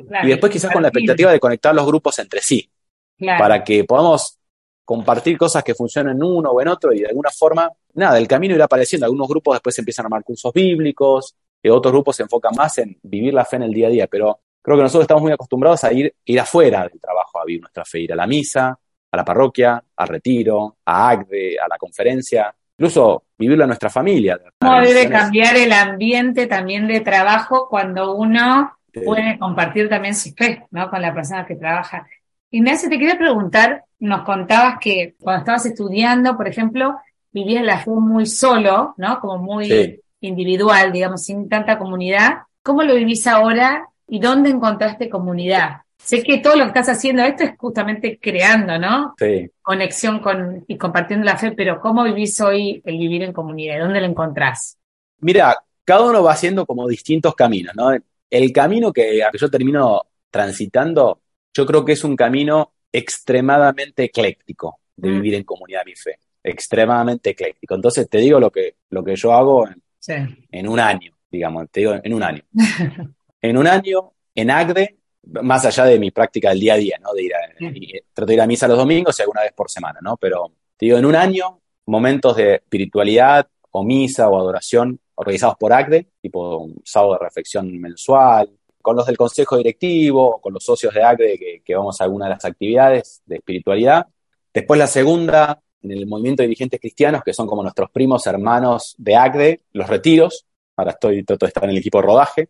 Claro, 0.09 0.27
y 0.27 0.31
después 0.31 0.53
quizás 0.53 0.73
con 0.73 0.83
la 0.83 0.89
expectativa 0.89 1.33
de 1.33 1.41
conectar 1.41 1.75
los 1.75 1.87
grupos 1.87 2.19
entre 2.19 2.41
sí, 2.41 2.71
claro. 3.19 3.43
para 3.43 3.65
que 3.65 3.85
podamos 3.85 4.39
compartir 4.85 5.37
cosas 5.37 5.65
que 5.65 5.75
funcionan 5.75 6.17
en 6.17 6.23
uno 6.23 6.51
o 6.51 6.61
en 6.61 6.69
otro 6.69 6.93
y 6.93 7.01
de 7.01 7.09
alguna 7.09 7.31
forma, 7.31 7.71
nada, 7.95 8.19
el 8.19 8.29
camino 8.29 8.55
irá 8.55 8.67
apareciendo. 8.67 9.05
Algunos 9.05 9.27
grupos 9.29 9.57
después 9.57 9.77
empiezan 9.79 10.05
a 10.05 10.07
armar 10.07 10.23
cursos 10.23 10.53
bíblicos, 10.53 11.35
y 11.67 11.69
otros 11.69 11.93
grupos 11.93 12.17
se 12.17 12.23
enfocan 12.23 12.55
más 12.55 12.79
en 12.79 12.97
vivir 13.03 13.35
la 13.35 13.45
fe 13.45 13.57
en 13.57 13.63
el 13.63 13.73
día 13.73 13.89
a 13.89 13.91
día, 13.91 14.07
pero 14.07 14.39
creo 14.63 14.77
que 14.77 14.85
nosotros 14.85 15.03
estamos 15.03 15.23
muy 15.23 15.33
acostumbrados 15.33 15.83
a 15.85 15.93
ir, 15.93 16.15
ir 16.25 16.41
afuera 16.41 16.87
del 16.89 17.01
trabajo, 17.01 17.41
a 17.41 17.45
vivir 17.45 17.63
nuestra 17.63 17.85
fe, 17.85 18.01
ir 18.01 18.13
a 18.13 18.17
la 18.17 18.27
misa, 18.27 18.79
a 19.11 19.17
la 19.17 19.25
parroquia, 19.25 19.83
al 19.97 20.09
retiro, 20.09 20.77
a 20.85 21.09
ACDE, 21.11 21.57
a 21.59 21.67
la 21.69 21.77
conferencia, 21.77 22.55
incluso 22.79 23.25
vivirlo 23.37 23.65
en 23.65 23.69
nuestra 23.69 23.91
familia. 23.91 24.41
¿Cómo 24.61 24.81
debe 24.81 25.09
cambiar 25.09 25.57
el 25.57 25.73
ambiente 25.73 26.47
también 26.47 26.87
de 26.87 27.01
trabajo 27.01 27.69
cuando 27.69 28.15
uno. 28.15 28.76
Puede 29.05 29.39
compartir 29.39 29.89
también 29.89 30.15
su 30.15 30.33
fe, 30.33 30.65
¿no? 30.71 30.89
Con 30.91 31.03
la 31.03 31.15
persona 31.15 31.47
que 31.47 31.57
trabaja. 31.57 32.07
Ignacio, 32.51 32.89
te 32.89 32.99
quería 32.99 33.19
preguntar, 33.19 33.85
nos 33.99 34.23
contabas 34.23 34.79
que 34.81 35.15
cuando 35.19 35.41
estabas 35.41 35.67
estudiando, 35.67 36.37
por 36.37 36.49
ejemplo, 36.49 36.97
vivías 37.33 37.65
la 37.65 37.79
fe 37.79 37.91
muy 37.91 38.27
solo, 38.27 38.95
¿no? 38.97 39.21
Como 39.21 39.39
muy 39.39 39.67
Sí. 39.67 40.01
individual, 40.21 40.93
digamos, 40.93 41.23
sin 41.25 41.49
tanta 41.49 41.79
comunidad. 41.79 42.39
¿Cómo 42.63 42.83
lo 42.83 42.95
vivís 42.95 43.27
ahora 43.27 43.87
y 44.09 44.21
dónde 44.21 44.51
encontraste 44.51 45.09
comunidad? 45.11 45.83
Sé 45.99 46.23
que 46.23 46.39
todo 46.39 46.55
lo 46.55 46.65
que 46.65 46.69
estás 46.69 46.89
haciendo 46.89 47.23
esto 47.25 47.43
es 47.45 47.53
justamente 47.59 48.19
creando, 48.23 48.79
¿no? 48.79 49.15
Sí. 49.19 49.51
Conexión 49.61 50.21
con 50.21 50.65
y 50.69 50.79
compartiendo 50.79 51.25
la 51.25 51.37
fe, 51.37 51.53
pero 51.53 51.81
¿cómo 51.81 52.05
vivís 52.05 52.41
hoy 52.41 52.81
el 52.85 52.99
vivir 52.99 53.23
en 53.25 53.33
comunidad? 53.33 53.81
¿Dónde 53.81 54.01
lo 54.01 54.07
encontrás? 54.07 54.79
Mira, 55.21 55.57
cada 55.85 56.09
uno 56.09 56.23
va 56.23 56.33
haciendo 56.33 56.65
como 56.65 56.87
distintos 56.87 57.35
caminos, 57.35 57.75
¿no? 57.75 57.91
El 58.37 58.53
camino 58.53 58.93
que, 58.93 59.23
a 59.25 59.31
que 59.31 59.39
yo 59.39 59.51
termino 59.51 60.03
transitando, 60.31 61.21
yo 61.55 61.65
creo 61.65 61.85
que 61.85 61.93
es 61.93 62.05
un 62.05 62.15
camino 62.17 62.73
extremadamente 62.93 64.05
ecléctico 64.05 64.81
de 64.97 65.09
Mm. 65.09 65.13
vivir 65.15 65.35
en 65.35 65.45
comunidad 65.45 65.83
mi 65.85 65.95
fe, 65.95 66.19
extremadamente 66.43 67.31
ecléctico. 67.31 67.75
Entonces 67.75 68.09
te 68.09 68.19
digo 68.19 68.39
lo 68.41 68.51
que, 68.51 68.77
lo 68.91 69.03
que 69.05 69.17
yo 69.17 69.33
hago 69.33 69.67
en, 69.69 69.83
Sí. 69.99 70.15
en 70.51 70.69
un 70.69 70.79
año, 70.81 71.13
digamos, 71.31 71.67
te 71.71 71.81
digo 71.81 71.95
en 72.03 72.13
un 72.15 72.23
año. 72.23 72.43
En 73.43 73.57
un 73.59 73.67
año, 73.67 74.13
en 74.35 74.51
ACDE, 74.51 74.97
más 75.43 75.65
allá 75.67 75.85
de 75.85 75.99
mi 76.01 76.11
práctica 76.11 76.49
del 76.51 76.59
día 76.61 76.75
a 76.75 76.77
día, 76.79 76.99
¿no? 77.01 77.13
De 77.13 77.23
ir 77.23 77.33
a, 77.35 77.39
Mm. 77.61 77.75
trato 78.13 78.27
de 78.27 78.35
ir 78.35 78.41
a 78.41 78.47
misa 78.47 78.67
los 78.67 78.79
domingos 78.79 79.17
y 79.19 79.23
alguna 79.23 79.43
vez 79.43 79.53
por 79.53 79.71
semana, 79.71 80.01
¿no? 80.03 80.17
Pero 80.17 80.53
te 80.77 80.87
digo, 80.87 80.99
en 80.99 81.05
un 81.05 81.15
año, 81.15 81.61
momentos 81.87 82.35
de 82.37 82.55
espiritualidad 82.57 83.47
o 83.71 83.85
misa 83.85 84.29
o 84.29 84.37
adoración 84.39 84.99
organizados 85.17 85.57
por 85.57 85.73
ACDE, 85.73 86.09
tipo 86.21 86.59
un 86.59 86.81
sábado 86.85 87.15
de 87.15 87.25
reflexión 87.25 87.81
mensual, 87.81 88.51
con 88.81 88.97
los 88.97 89.07
del 89.07 89.17
consejo 89.17 89.57
directivo, 89.57 90.41
con 90.41 90.53
los 90.53 90.65
socios 90.65 90.95
de 90.95 91.03
ACDE 91.03 91.39
que, 91.39 91.63
que 91.65 91.75
vamos 91.75 92.01
a 92.01 92.05
alguna 92.05 92.27
de 92.27 92.35
las 92.35 92.45
actividades 92.45 93.23
de 93.27 93.37
espiritualidad. 93.37 94.07
Después 94.55 94.79
la 94.79 94.87
segunda, 94.87 95.61
en 95.83 95.91
el 95.91 96.07
movimiento 96.07 96.43
de 96.43 96.49
dirigentes 96.49 96.81
cristianos, 96.81 97.23
que 97.25 97.33
son 97.33 97.47
como 97.47 97.63
nuestros 97.63 97.91
primos 97.91 98.27
hermanos 98.27 98.95
de 98.99 99.17
ACDE, 99.17 99.63
los 99.73 99.89
retiros. 99.89 100.47
Ahora 100.77 100.93
estoy, 100.93 101.25
trato 101.25 101.47
de 101.47 101.49
estar 101.49 101.65
en 101.65 101.71
el 101.71 101.79
equipo 101.79 101.99
de 101.99 102.07
rodaje. 102.07 102.49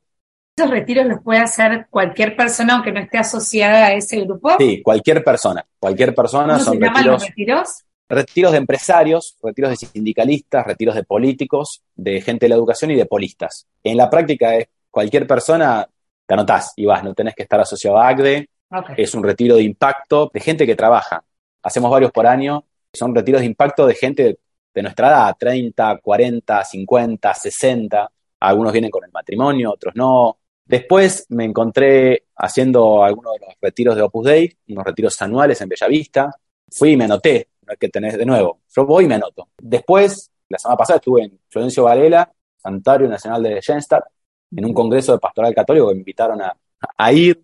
¿Esos 0.56 0.70
retiros 0.70 1.06
los 1.06 1.22
puede 1.22 1.40
hacer 1.40 1.86
cualquier 1.90 2.34
persona 2.34 2.74
aunque 2.74 2.92
no 2.92 3.00
esté 3.00 3.18
asociada 3.18 3.86
a 3.86 3.92
ese 3.92 4.20
grupo? 4.20 4.50
Sí, 4.58 4.82
cualquier 4.82 5.22
persona, 5.22 5.66
cualquier 5.78 6.14
persona 6.14 6.54
¿Cómo 6.54 6.64
son 6.64 6.74
se 6.74 6.80
llaman 6.80 6.94
retiros, 6.96 7.20
los 7.20 7.28
retiros? 7.28 7.85
Retiros 8.08 8.52
de 8.52 8.58
empresarios, 8.58 9.36
retiros 9.42 9.70
de 9.70 9.76
sindicalistas, 9.76 10.66
retiros 10.66 10.94
de 10.94 11.04
políticos, 11.04 11.82
de 11.94 12.20
gente 12.20 12.46
de 12.46 12.50
la 12.50 12.56
educación 12.56 12.90
y 12.90 12.96
de 12.96 13.06
polistas. 13.06 13.66
En 13.82 13.96
la 13.96 14.08
práctica 14.08 14.56
es 14.56 14.68
cualquier 14.90 15.26
persona, 15.26 15.88
te 16.26 16.34
anotás 16.34 16.72
y 16.76 16.84
vas, 16.84 17.02
no 17.04 17.14
tenés 17.14 17.34
que 17.34 17.42
estar 17.42 17.60
asociado 17.60 17.98
a 17.98 18.08
ACDE, 18.08 18.48
es 18.96 19.14
un 19.14 19.22
retiro 19.22 19.56
de 19.56 19.62
impacto 19.62 20.30
de 20.32 20.40
gente 20.40 20.66
que 20.66 20.74
trabaja. 20.74 21.24
Hacemos 21.62 21.90
varios 21.90 22.10
por 22.12 22.26
año, 22.26 22.64
son 22.92 23.14
retiros 23.14 23.40
de 23.40 23.46
impacto 23.46 23.86
de 23.86 23.94
gente 23.94 24.38
de 24.74 24.82
nuestra 24.82 25.08
edad, 25.08 25.36
30, 25.38 25.98
40, 25.98 26.64
50, 26.64 27.34
60. 27.34 28.10
Algunos 28.40 28.72
vienen 28.72 28.90
con 28.90 29.04
el 29.04 29.10
matrimonio, 29.10 29.72
otros 29.72 29.94
no. 29.96 30.38
Después 30.64 31.26
me 31.30 31.44
encontré 31.44 32.24
haciendo 32.36 33.02
algunos 33.04 33.34
de 33.34 33.46
los 33.46 33.54
retiros 33.60 33.96
de 33.96 34.02
Opus 34.02 34.26
Dei, 34.26 34.56
unos 34.68 34.84
retiros 34.84 35.20
anuales 35.22 35.60
en 35.60 35.68
Bellavista. 35.68 36.30
Fui 36.68 36.90
y 36.90 36.96
me 36.96 37.04
anoté, 37.04 37.48
que 37.74 37.88
tener 37.88 38.16
de 38.16 38.24
nuevo. 38.24 38.60
Yo 38.74 38.86
voy 38.86 39.04
y 39.04 39.08
me 39.08 39.16
anoto. 39.16 39.48
Después, 39.58 40.30
la 40.48 40.58
semana 40.58 40.76
pasada 40.76 40.98
estuve 40.98 41.24
en 41.24 41.40
Florencio 41.48 41.84
Varela, 41.84 42.30
Santuario 42.56 43.08
Nacional 43.08 43.42
de 43.42 43.60
Jenstadt, 43.60 44.04
en 44.54 44.64
un 44.64 44.72
congreso 44.72 45.12
de 45.12 45.18
pastoral 45.18 45.54
católico 45.54 45.88
que 45.88 45.94
me 45.94 46.00
invitaron 46.00 46.40
a, 46.40 46.56
a 46.96 47.12
ir. 47.12 47.42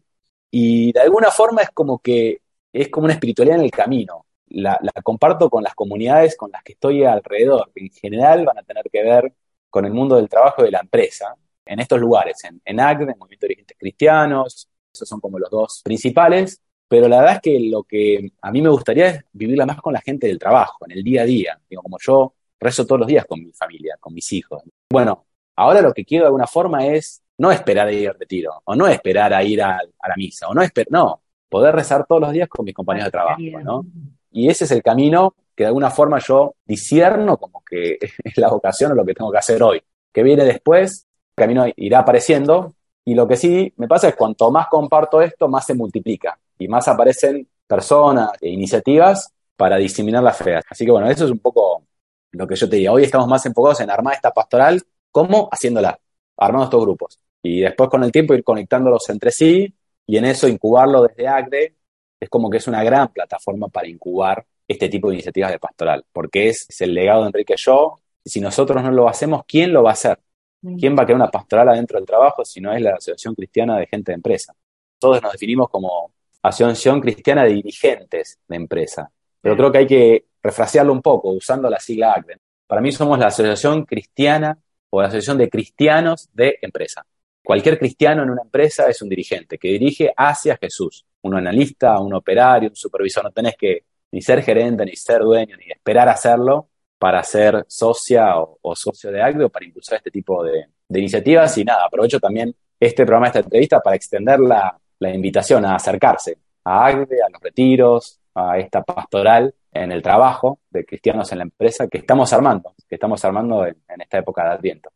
Y 0.51 0.93
de 0.93 1.01
alguna 1.01 1.31
forma 1.31 1.63
es 1.63 1.71
como 1.71 1.99
que 1.99 2.41
es 2.73 2.89
como 2.89 3.05
una 3.05 3.15
espiritualidad 3.15 3.59
en 3.59 3.65
el 3.65 3.71
camino. 3.71 4.27
La, 4.49 4.79
la 4.83 4.93
comparto 5.03 5.49
con 5.51 5.63
las 5.63 5.75
comunidades 5.75 6.37
con 6.37 6.51
las 6.53 6.63
que 6.63 6.73
estoy 6.73 7.05
alrededor, 7.05 7.71
que 7.75 7.85
en 7.85 7.91
general 7.91 8.45
van 8.45 8.59
a 8.59 8.63
tener 8.63 8.85
que 8.91 9.03
ver 9.03 9.33
con 9.71 9.85
el 9.87 9.93
mundo 9.93 10.17
del 10.17 10.29
trabajo 10.29 10.63
y 10.63 10.67
de 10.67 10.73
la 10.73 10.81
empresa, 10.81 11.35
en 11.65 11.81
estos 11.81 11.99
lugares, 11.99 12.45
en, 12.45 12.61
en 12.65 12.81
ACDE, 12.81 13.13
en 13.13 13.19
Movimiento 13.19 13.45
de 13.45 13.49
Dirigentes 13.49 13.79
Cristianos, 13.79 14.69
esos 14.93 15.09
son 15.09 15.21
como 15.21 15.39
los 15.39 15.51
dos 15.51 15.81
principales, 15.83 16.61
pero 16.93 17.09
la 17.09 17.21
verdad 17.21 17.37
es 17.37 17.41
que 17.41 17.59
lo 17.71 17.85
que 17.85 18.33
a 18.43 18.51
mí 18.51 18.61
me 18.61 18.69
gustaría 18.69 19.07
es 19.07 19.25
vivirla 19.33 19.65
más 19.65 19.81
con 19.81 19.95
la 19.95 20.03
gente 20.03 20.27
del 20.27 20.39
trabajo, 20.39 20.85
en 20.85 20.91
el 20.91 21.03
día 21.03 21.23
a 21.23 21.25
día, 21.25 21.59
digo, 21.71 21.81
como 21.81 21.97
yo 21.99 22.35
rezo 22.61 22.85
todos 22.85 22.99
los 22.99 23.09
días 23.09 23.25
con 23.25 23.43
mi 23.43 23.51
familia, 23.51 23.97
con 23.99 24.13
mis 24.13 24.31
hijos. 24.35 24.63
Bueno, 24.91 25.25
ahora 25.57 25.81
lo 25.81 25.95
que 25.95 26.05
quiero 26.05 26.25
de 26.25 26.27
alguna 26.27 26.47
forma 26.47 26.85
es 26.85 27.23
no 27.39 27.51
esperar 27.51 27.89
a 27.89 27.93
ir 27.93 28.11
al 28.11 28.19
retiro, 28.19 28.61
o 28.63 28.77
no 28.77 28.87
esperar 28.89 29.33
a 29.33 29.43
ir 29.43 29.63
a, 29.63 29.79
a 29.79 30.09
la 30.09 30.15
misa, 30.19 30.49
o 30.49 30.55
no 30.55 30.61
esperar, 30.61 30.89
no, 30.91 31.23
poder 31.49 31.75
rezar 31.75 32.05
todos 32.07 32.21
los 32.21 32.31
días 32.31 32.47
con 32.47 32.67
mis 32.67 32.75
compañeros 32.75 33.07
de 33.07 33.13
trabajo, 33.13 33.41
¿no? 33.65 33.87
Y 34.31 34.51
ese 34.51 34.65
es 34.65 34.71
el 34.73 34.83
camino 34.83 35.35
que 35.57 35.63
de 35.65 35.69
alguna 35.69 35.89
forma 35.91 36.19
yo 36.19 36.57
disierno 36.67 37.39
como 37.39 37.65
que 37.65 37.97
es 38.23 38.37
la 38.37 38.51
vocación 38.51 38.93
o 38.93 38.95
lo 38.95 39.07
que 39.07 39.15
tengo 39.15 39.33
que 39.33 39.39
hacer 39.39 39.63
hoy. 39.63 39.83
Que 40.13 40.23
viene 40.23 40.45
después, 40.45 41.07
el 41.31 41.43
camino 41.43 41.65
irá 41.75 42.01
apareciendo. 42.01 42.75
Y 43.03 43.15
lo 43.15 43.27
que 43.27 43.37
sí 43.37 43.73
me 43.79 43.89
pasa 43.89 44.09
es 44.09 44.15
cuanto 44.15 44.51
más 44.51 44.67
comparto 44.69 45.23
esto, 45.23 45.49
más 45.49 45.65
se 45.65 45.73
multiplica 45.73 46.39
y 46.63 46.69
más 46.69 46.87
aparecen 46.89 47.49
personas 47.67 48.31
e 48.41 48.51
iniciativas 48.51 49.33
para 49.57 49.77
diseminar 49.77 50.23
la 50.23 50.33
fe. 50.33 50.61
Así 50.69 50.85
que 50.85 50.91
bueno, 50.91 51.11
eso 51.11 51.25
es 51.25 51.31
un 51.31 51.39
poco 51.39 51.85
lo 52.33 52.47
que 52.47 52.55
yo 52.55 52.69
te 52.69 52.77
diría. 52.77 52.93
Hoy 52.93 53.05
estamos 53.05 53.27
más 53.27 53.45
enfocados 53.47 53.81
en 53.81 53.91
armar 53.91 54.15
esta 54.15 54.33
pastoral, 54.33 54.83
¿cómo? 55.11 55.49
Haciéndola, 55.51 55.99
armando 56.37 56.65
estos 56.65 56.83
grupos. 56.83 57.19
Y 57.43 57.61
después 57.61 57.91
con 57.91 58.05
el 58.05 58.13
tiempo 58.13 58.35
ir 58.35 58.45
conectándolos 58.45 59.09
entre 59.11 59.33
sí 59.33 59.75
y 60.07 60.17
en 60.17 60.25
eso 60.25 60.47
incubarlo 60.47 61.03
desde 61.03 61.27
ACRE 61.27 61.75
es 62.21 62.29
como 62.29 62.49
que 62.49 62.59
es 62.59 62.69
una 62.69 62.85
gran 62.85 63.13
plataforma 63.13 63.69
para 63.69 63.89
incubar 63.89 64.47
este 64.69 64.89
tipo 64.89 65.09
de 65.09 65.15
iniciativas 65.15 65.51
de 65.51 65.59
pastoral, 65.59 66.05
porque 66.13 66.49
es, 66.49 66.81
el 66.81 66.95
legado 66.95 67.23
de 67.23 67.27
Enrique 67.29 67.55
Yo. 67.57 68.01
Si 68.25 68.41
nosotros 68.41 68.81
no 68.83 68.93
lo 68.93 69.09
hacemos, 69.09 69.43
¿quién 69.47 69.73
lo 69.73 69.83
va 69.83 69.91
a 69.91 69.95
hacer? 69.95 70.21
Mm. 70.61 70.77
¿Quién 70.77 70.97
va 70.97 71.03
a 71.03 71.07
crear 71.07 71.17
una 71.17 71.31
pastoral 71.31 71.69
adentro 71.69 71.99
del 71.99 72.07
trabajo 72.07 72.45
si 72.45 72.61
no 72.61 72.73
es 72.73 72.81
la 72.81 72.91
Asociación 72.91 73.35
Cristiana 73.35 73.77
de 73.79 73.87
Gente 73.89 74.13
de 74.13 74.17
Empresa? 74.17 74.55
Todos 75.01 75.21
nos 75.21 75.33
definimos 75.33 75.69
como 75.69 76.13
Asociación 76.43 77.01
Cristiana 77.01 77.45
de 77.45 77.55
Dirigentes 77.55 78.39
de 78.49 78.57
Empresa, 78.57 79.11
pero 79.41 79.57
creo 79.57 79.73
que 79.73 79.79
hay 79.79 79.87
que 79.87 80.25
refrasearlo 80.43 80.93
un 80.93 81.03
poco 81.03 81.31
usando 81.31 81.71
la 81.71 81.79
sigla 81.79 82.13
ACRE. 82.13 82.39
Para 82.67 82.81
mí 82.81 82.91
somos 82.93 83.19
la 83.19 83.27
Asociación 83.27 83.85
Cristiana 83.85 84.59
o 84.91 85.01
la 85.01 85.09
Asociación 85.09 85.39
de 85.39 85.49
Cristianos 85.49 86.29
de 86.33 86.59
Empresa. 86.61 87.05
Cualquier 87.45 87.79
cristiano 87.79 88.23
en 88.23 88.31
una 88.31 88.43
empresa 88.43 88.89
es 88.89 89.03
un 89.03 89.09
dirigente 89.09 89.59
que 89.59 89.69
dirige 89.69 90.13
hacia 90.17 90.57
Jesús. 90.57 91.05
Un 91.23 91.35
analista, 91.35 91.99
un 91.99 92.15
operario, 92.15 92.69
un 92.69 92.77
supervisor. 92.77 93.25
No 93.25 93.33
tenés 93.33 93.57
que 93.57 93.85
ni 94.13 94.23
ser 94.23 94.43
gerente, 94.43 94.85
ni 94.85 94.95
ser 94.95 95.23
dueño, 95.23 95.57
ni 95.57 95.71
esperar 95.71 96.09
a 96.09 96.13
hacerlo 96.13 96.69
para 96.99 97.23
ser 97.25 97.65
socia 97.67 98.35
o, 98.37 98.77
socio 98.77 99.11
de 99.11 99.21
Agde 99.21 99.45
o 99.45 99.49
para 99.49 99.65
impulsar 99.65 99.97
este 99.99 100.11
tipo 100.11 100.45
de, 100.45 100.67
iniciativas. 100.91 101.59
Y 101.59 101.65
nada, 101.65 101.87
aprovecho 101.87 102.21
también 102.21 102.55
este 102.79 103.05
programa, 103.05 103.27
esta 103.27 103.41
entrevista, 103.41 103.81
para 103.81 103.97
extender 103.97 104.39
la, 104.39 104.79
invitación 105.11 105.65
a 105.65 105.75
acercarse 105.75 106.39
a 106.65 106.87
Agde, 106.87 107.17
a 107.23 107.31
los 107.31 107.41
retiros, 107.41 108.21
a 108.35 108.59
esta 108.59 108.83
pastoral 108.83 109.55
en 109.73 109.91
el 109.91 110.03
trabajo 110.03 110.61
de 110.71 110.85
cristianos 110.85 111.33
en 111.33 111.39
la 111.39 111.45
empresa 111.45 111.89
que 111.89 111.99
estamos 111.99 112.33
armando, 112.33 112.75
que 112.89 112.95
estamos 112.95 113.25
armando 113.25 113.67
en, 113.67 113.77
en 113.89 114.01
esta 114.01 114.19
época 114.19 114.45
de 114.45 114.51
Adviento. 114.51 114.91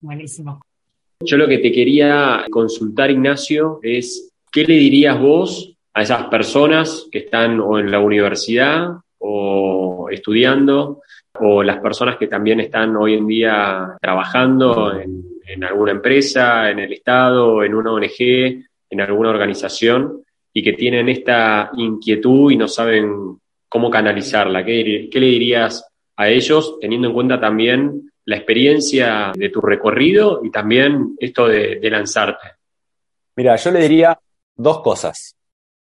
Buenísimo. 0.00 0.60
Yo 1.20 1.36
lo 1.36 1.48
que 1.48 1.58
te 1.58 1.72
quería 1.72 2.44
consultar, 2.50 3.10
Ignacio, 3.10 3.80
es 3.82 4.32
qué 4.52 4.64
le 4.64 4.74
dirías 4.74 5.18
vos 5.18 5.76
a 5.94 6.02
esas 6.02 6.24
personas 6.24 7.08
que 7.10 7.20
están 7.20 7.58
o 7.60 7.78
en 7.78 7.90
la 7.90 8.00
universidad 8.00 8.88
o 9.18 10.08
estudiando, 10.10 11.00
o 11.40 11.62
las 11.62 11.78
personas 11.78 12.16
que 12.16 12.26
también 12.26 12.60
están 12.60 12.96
hoy 12.96 13.14
en 13.14 13.26
día 13.26 13.96
trabajando 14.00 14.92
en, 14.98 15.64
alguna 15.64 15.92
empresa, 15.92 16.70
en 16.70 16.80
el 16.80 16.92
Estado, 16.92 17.62
en 17.62 17.74
una 17.74 17.92
ONG, 17.92 18.64
en 18.90 19.00
alguna 19.00 19.30
organización, 19.30 20.22
y 20.52 20.62
que 20.62 20.72
tienen 20.72 21.08
esta 21.08 21.70
inquietud 21.76 22.50
y 22.50 22.56
no 22.56 22.66
saben 22.66 23.38
cómo 23.68 23.90
canalizarla. 23.90 24.64
¿Qué, 24.64 25.08
qué 25.10 25.20
le 25.20 25.26
dirías 25.26 25.86
a 26.16 26.28
ellos, 26.28 26.78
teniendo 26.80 27.08
en 27.08 27.14
cuenta 27.14 27.38
también 27.38 28.10
la 28.26 28.36
experiencia 28.36 29.32
de 29.34 29.48
tu 29.50 29.60
recorrido 29.60 30.40
y 30.44 30.50
también 30.50 31.16
esto 31.18 31.46
de, 31.46 31.78
lanzarte? 31.90 32.48
Mira, 33.36 33.56
yo 33.56 33.70
le 33.70 33.80
diría 33.80 34.18
dos 34.54 34.80
cosas. 34.80 35.36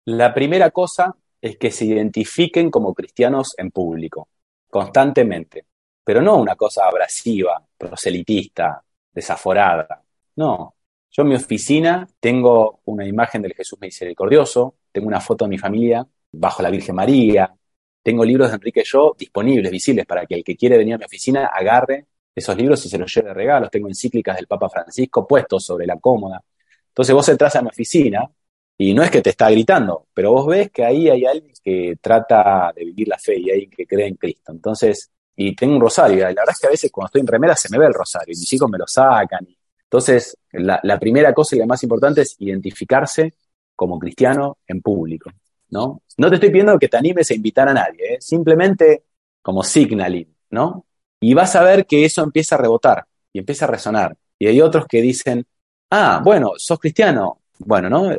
La 0.07 0.33
primera 0.33 0.71
cosa 0.71 1.15
es 1.41 1.57
que 1.59 1.71
se 1.71 1.85
identifiquen 1.85 2.71
como 2.71 2.95
cristianos 2.95 3.55
en 3.59 3.71
público, 3.71 4.29
constantemente, 4.69 5.67
pero 6.03 6.23
no 6.23 6.37
una 6.37 6.57
cosa 6.57 6.87
abrasiva, 6.87 7.63
proselitista, 7.77 8.83
desaforada. 9.13 10.03
No, 10.37 10.75
yo 11.11 11.23
en 11.23 11.29
mi 11.29 11.35
oficina 11.35 12.09
tengo 12.21 12.81
una 12.85 13.07
imagen 13.07 13.43
del 13.43 13.55
Jesús 13.55 13.79
misericordioso, 13.81 14.77
tengo 14.93 15.09
una 15.09 15.21
foto 15.21 15.45
de 15.45 15.51
mi 15.51 15.59
familia 15.59 16.07
bajo 16.33 16.63
la 16.63 16.71
Virgen 16.71 16.95
María, 16.95 17.53
tengo 18.03 18.25
libros 18.25 18.49
de 18.49 18.55
Enrique 18.55 18.83
Yo 18.85 19.15
disponibles, 19.19 19.71
visibles, 19.71 20.07
para 20.07 20.25
que 20.27 20.37
el 20.37 20.45
que 20.45 20.57
quiere 20.57 20.79
venir 20.79 20.95
a 20.95 20.99
mi 20.99 21.05
oficina 21.05 21.47
agarre 21.47 22.07
esos 22.35 22.57
libros 22.57 22.85
y 22.87 22.89
se 22.89 22.99
los 22.99 23.13
lleve 23.13 23.29
de 23.29 23.35
regalos. 23.35 23.71
Tengo 23.71 23.89
encíclicas 23.89 24.37
del 24.37 24.47
Papa 24.47 24.69
Francisco 24.71 25.27
puestos 25.27 25.65
sobre 25.65 25.87
la 25.87 25.99
cómoda. 25.99 26.43
Entonces 26.89 27.15
vos 27.15 27.29
entras 27.29 27.57
a 27.57 27.63
mi 27.63 27.69
oficina 27.69 28.31
y 28.79 28.95
no 28.95 29.03
es 29.03 29.11
que 29.11 29.21
te 29.21 29.31
está 29.31 29.51
gritando, 29.51 30.07
pero 30.15 30.33
vos 30.33 30.47
ves 30.47 30.71
que 30.71 30.85
ahí 30.85 31.09
hay 31.11 31.27
alguien 31.27 31.53
que 31.63 31.97
trata 32.01 32.73
de 32.75 32.85
vivir 32.87 33.09
la 33.09 33.19
fe 33.19 33.39
y 33.39 33.51
alguien 33.51 33.71
que 33.71 33.87
cree 33.87 34.07
en 34.07 34.15
Cristo. 34.15 34.53
Entonces, 34.53 35.11
y 35.37 35.55
tengo 35.55 35.75
un 35.75 35.81
rosario, 35.83 36.17
y 36.17 36.21
la 36.21 36.29
verdad 36.29 36.51
es 36.51 36.59
que 36.59 36.67
a 36.67 36.71
veces 36.71 36.91
cuando 36.91 37.07
estoy 37.07 37.21
en 37.21 37.27
remera 37.27 37.57
se 37.57 37.69
me 37.71 37.79
ve 37.79 37.87
el 37.87 37.95
rosario, 37.95 38.33
y 38.35 38.39
mis 38.39 38.53
hijos 38.53 38.71
me 38.71 38.79
lo 38.79 38.87
sacan. 38.87 39.47
Entonces, 39.91 40.39
la, 40.53 41.01
primera 41.01 41.35
cosa 41.35 41.57
y 41.57 41.59
la 41.59 41.67
más 41.67 41.83
importante 41.83 42.21
es 42.21 42.37
identificarse 42.39 43.35
como 43.75 43.99
cristiano 43.99 44.59
en 44.69 44.81
público, 44.81 45.33
¿no? 45.71 46.03
No 46.17 46.29
te 46.29 46.37
estoy 46.37 46.51
pidiendo 46.51 46.79
que 46.79 46.87
te 46.87 46.97
animes 46.97 47.29
a 47.29 47.35
invitar 47.35 47.69
a 47.69 47.75
nadie, 47.75 48.15
¿eh? 48.15 48.19
simplemente 48.21 49.03
como 49.43 49.65
signaling, 49.65 50.33
¿no? 50.51 50.87
Y 51.19 51.35
vas 51.35 51.57
a 51.57 51.65
ver 51.65 51.87
que 51.87 52.05
eso 52.05 52.23
empieza 52.23 52.55
a 52.55 52.59
rebotar 52.59 53.05
y 53.33 53.41
empieza 53.41 53.65
a 53.65 53.69
resonar. 53.69 54.17
Y 54.39 54.47
hay 54.47 54.61
otros 54.61 54.87
que 54.87 55.03
dicen, 55.03 55.45
ah, 55.91 56.21
bueno, 56.23 56.53
sos 56.57 56.79
cristiano. 56.79 57.41
Bueno, 57.59 57.91
¿no? 57.91 58.11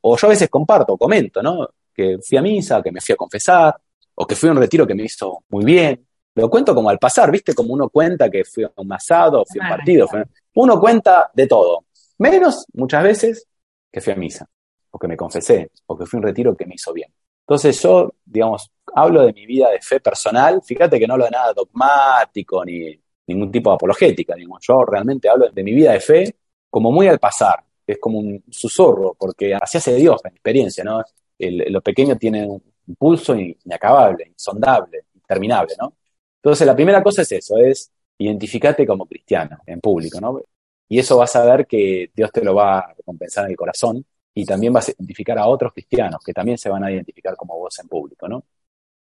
O, 0.00 0.16
yo 0.16 0.26
a 0.26 0.30
veces 0.30 0.48
comparto, 0.48 0.96
comento, 0.96 1.42
¿no? 1.42 1.68
Que 1.94 2.18
fui 2.26 2.38
a 2.38 2.42
misa, 2.42 2.82
que 2.82 2.90
me 2.90 3.02
fui 3.02 3.12
a 3.12 3.16
confesar, 3.16 3.76
o 4.14 4.26
que 4.26 4.34
fui 4.34 4.48
a 4.48 4.52
un 4.52 4.58
retiro 4.58 4.86
que 4.86 4.94
me 4.94 5.04
hizo 5.04 5.44
muy 5.50 5.64
bien. 5.66 6.07
Lo 6.38 6.48
cuento 6.48 6.72
como 6.72 6.88
al 6.88 7.00
pasar, 7.00 7.32
¿viste? 7.32 7.52
Como 7.52 7.74
uno 7.74 7.88
cuenta 7.88 8.30
que 8.30 8.44
fui 8.44 8.62
a 8.62 8.70
un 8.76 8.86
masado, 8.86 9.44
fui 9.44 9.60
a 9.60 9.64
un 9.64 9.70
partido. 9.70 10.06
Uno 10.54 10.78
cuenta 10.78 11.32
de 11.34 11.48
todo. 11.48 11.86
Menos, 12.18 12.64
muchas 12.74 13.02
veces, 13.02 13.48
que 13.90 14.00
fui 14.00 14.12
a 14.12 14.16
misa, 14.16 14.48
o 14.92 14.98
que 15.00 15.08
me 15.08 15.16
confesé, 15.16 15.72
o 15.86 15.98
que 15.98 16.06
fui 16.06 16.16
a 16.16 16.20
un 16.20 16.22
retiro 16.22 16.56
que 16.56 16.64
me 16.64 16.76
hizo 16.76 16.92
bien. 16.92 17.12
Entonces 17.40 17.82
yo, 17.82 18.12
digamos, 18.24 18.70
hablo 18.94 19.22
de 19.22 19.32
mi 19.32 19.46
vida 19.46 19.70
de 19.70 19.80
fe 19.80 19.98
personal, 19.98 20.60
fíjate 20.64 21.00
que 21.00 21.08
no 21.08 21.14
hablo 21.14 21.24
de 21.24 21.32
nada 21.32 21.52
dogmático 21.52 22.64
ni 22.64 22.96
ningún 23.26 23.50
tipo 23.50 23.70
de 23.70 23.74
apologética, 23.74 24.36
digamos, 24.36 24.60
yo 24.66 24.84
realmente 24.84 25.28
hablo 25.28 25.50
de 25.50 25.62
mi 25.64 25.72
vida 25.72 25.92
de 25.92 26.00
fe 26.00 26.36
como 26.70 26.92
muy 26.92 27.08
al 27.08 27.18
pasar, 27.18 27.64
es 27.84 27.98
como 27.98 28.20
un 28.20 28.44
susurro, 28.48 29.16
porque 29.18 29.54
así 29.54 29.78
hace 29.78 29.96
Dios 29.96 30.20
en 30.24 30.32
experiencia, 30.32 30.84
¿no? 30.84 31.02
lo 31.40 31.80
pequeño 31.80 32.16
tiene 32.16 32.46
un 32.46 32.96
pulso 32.96 33.34
inacabable, 33.34 34.28
insondable, 34.28 35.06
interminable, 35.14 35.74
¿no? 35.78 35.97
Entonces 36.42 36.66
la 36.66 36.74
primera 36.74 37.02
cosa 37.02 37.22
es 37.22 37.32
eso, 37.32 37.58
es 37.58 37.90
identificarte 38.18 38.86
como 38.86 39.06
cristiano 39.06 39.58
en 39.66 39.80
público, 39.80 40.20
¿no? 40.20 40.40
Y 40.88 40.98
eso 40.98 41.18
vas 41.18 41.34
a 41.36 41.44
ver 41.44 41.66
que 41.66 42.10
Dios 42.14 42.32
te 42.32 42.42
lo 42.42 42.54
va 42.54 42.78
a 42.78 42.94
recompensar 42.94 43.44
en 43.44 43.50
el 43.50 43.56
corazón 43.56 44.04
y 44.34 44.44
también 44.44 44.72
vas 44.72 44.88
a 44.88 44.92
identificar 44.92 45.38
a 45.38 45.46
otros 45.46 45.72
cristianos 45.72 46.22
que 46.24 46.32
también 46.32 46.56
se 46.56 46.70
van 46.70 46.84
a 46.84 46.90
identificar 46.90 47.36
como 47.36 47.58
vos 47.58 47.78
en 47.78 47.88
público, 47.88 48.28
¿no? 48.28 48.44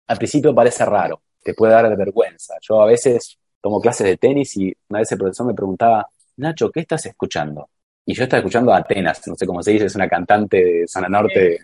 Al 0.06 0.16
principio 0.16 0.54
parece 0.54 0.84
raro, 0.84 1.20
te 1.42 1.52
puede 1.52 1.72
dar 1.72 1.96
vergüenza. 1.96 2.54
Yo 2.60 2.80
a 2.80 2.86
veces 2.86 3.38
tomo 3.60 3.80
clases 3.80 4.06
de 4.06 4.16
tenis 4.16 4.56
y 4.56 4.74
una 4.88 5.00
vez 5.00 5.12
el 5.12 5.18
profesor 5.18 5.46
me 5.46 5.54
preguntaba, 5.54 6.08
Nacho, 6.36 6.70
¿qué 6.70 6.80
estás 6.80 7.04
escuchando? 7.06 7.68
Y 8.04 8.14
yo 8.14 8.22
estaba 8.22 8.38
escuchando 8.38 8.72
a 8.72 8.78
Atenas, 8.78 9.26
no 9.26 9.34
sé 9.34 9.46
cómo 9.46 9.62
se 9.62 9.72
dice, 9.72 9.86
es 9.86 9.96
una 9.96 10.08
cantante 10.08 10.64
de 10.64 10.86
Zona 10.86 11.08
Norte. 11.08 11.58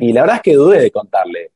y 0.00 0.12
la 0.12 0.20
verdad 0.20 0.36
es 0.36 0.42
que 0.42 0.54
dudé 0.54 0.80
de 0.80 0.90
contarle. 0.90 1.50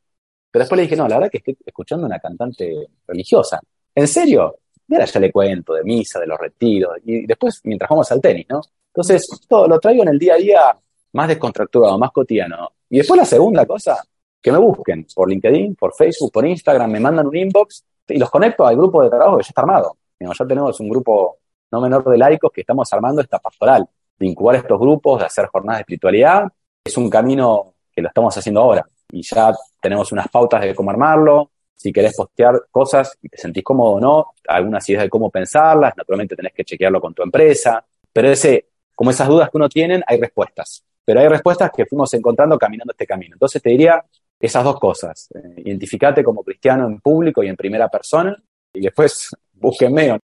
Pero 0.51 0.63
después 0.63 0.77
le 0.77 0.83
dije, 0.83 0.97
no, 0.97 1.07
la 1.07 1.17
verdad 1.17 1.31
que 1.31 1.39
estoy 1.39 1.57
escuchando 1.65 2.07
una 2.07 2.19
cantante 2.19 2.89
religiosa. 3.07 3.61
¿En 3.95 4.09
serio? 4.09 4.59
Y 4.89 4.95
ahora 4.95 5.05
ya 5.05 5.21
le 5.21 5.31
cuento 5.31 5.75
de 5.75 5.85
misa, 5.85 6.19
de 6.19 6.27
los 6.27 6.39
retiros, 6.39 6.97
y 7.05 7.27
después 7.27 7.61
mientras 7.65 7.91
vamos 7.91 8.11
al 8.11 8.21
tenis, 8.21 8.47
¿no? 8.49 8.63
Entonces, 8.87 9.29
todo 9.47 9.69
lo 9.69 9.79
traigo 9.79 10.03
en 10.03 10.09
el 10.09 10.19
día 10.19 10.35
a 10.35 10.39
día 10.39 10.79
más 11.13 11.29
descontracturado, 11.29 11.99
más 11.99 12.11
cotidiano. 12.11 12.71
Y 12.89 12.99
después 12.99 13.19
la 13.19 13.27
segunda 13.27 13.67
cosa, 13.67 14.03
que 14.41 14.51
me 14.51 14.59
busquen 14.59 15.07
por 15.15 15.29
LinkedIn, 15.29 15.75
por 15.75 15.95
Facebook, 15.95 16.33
por 16.33 16.47
Instagram, 16.47 16.91
me 16.91 17.01
mandan 17.01 17.27
un 17.27 17.37
inbox 17.37 17.85
y 18.09 18.19
los 18.19 18.31
conecto 18.31 18.67
al 18.67 18.77
grupo 18.77 19.03
de 19.03 19.11
trabajo 19.11 19.37
que 19.37 19.43
ya 19.43 19.49
está 19.49 19.61
armado. 19.61 19.97
ya 20.19 20.47
tenemos 20.47 20.81
un 20.81 20.89
grupo 20.89 21.39
no 21.71 21.81
menor 21.83 22.03
de 22.09 22.17
laicos 22.17 22.51
que 22.51 22.63
estamos 22.63 22.91
armando 22.93 23.21
esta 23.21 23.39
pastoral, 23.39 23.87
de 24.19 24.27
incubar 24.27 24.57
estos 24.57 24.81
grupos, 24.81 25.21
de 25.21 25.27
hacer 25.27 25.47
jornadas 25.47 25.79
de 25.79 25.83
espiritualidad. 25.83 26.45
Es 26.83 26.97
un 26.97 27.11
camino 27.11 27.75
que 27.93 28.01
lo 28.01 28.09
estamos 28.09 28.35
haciendo 28.37 28.63
ahora 28.63 28.89
y 29.11 29.23
ya 29.23 29.53
tenemos 29.81 30.13
unas 30.13 30.29
pautas 30.29 30.63
de 30.63 30.75
cómo 30.75 30.91
armarlo. 30.91 31.51
Si 31.75 31.93
querés 31.93 32.17
postear 32.17 32.67
cosas 32.71 33.17
y 33.23 33.29
te 33.29 33.39
sentís 33.39 33.63
cómodo 33.63 33.93
o 33.93 34.01
no, 34.01 34.27
algunas 34.49 34.89
ideas 34.89 35.05
de 35.05 35.11
cómo 35.11 35.31
pensarlas, 35.31 35.97
naturalmente 35.97 36.35
tenés 36.35 36.53
que 36.53 36.65
chequearlo 36.65 37.01
con 37.01 37.15
tu 37.15 37.23
empresa. 37.23 37.85
Pero 38.13 38.31
ese 38.31 38.69
como 38.99 39.13
esas 39.13 39.29
dudas 39.29 39.49
que 39.49 39.57
uno 39.57 39.69
tiene, 39.69 40.03
hay 40.05 40.19
respuestas. 40.19 40.83
Pero 41.05 41.21
hay 41.21 41.29
respuestas 41.29 41.71
que 41.71 41.87
fuimos 41.87 42.13
encontrando 42.15 42.59
caminando 42.59 42.91
este 42.91 43.07
camino. 43.07 43.37
Entonces 43.37 43.63
te 43.63 43.71
diría 43.71 44.05
esas 44.41 44.65
dos 44.65 44.81
cosas. 44.81 45.29
Eh, 45.37 45.63
identificate 45.67 46.25
como 46.25 46.43
cristiano 46.43 46.85
en 46.89 46.99
público 46.99 47.45
y 47.45 47.47
en 47.47 47.55
primera 47.55 47.89
persona. 47.89 48.37
Y 48.73 48.81
después 48.81 49.31
búsquenme 49.53 50.11
o 50.11 50.19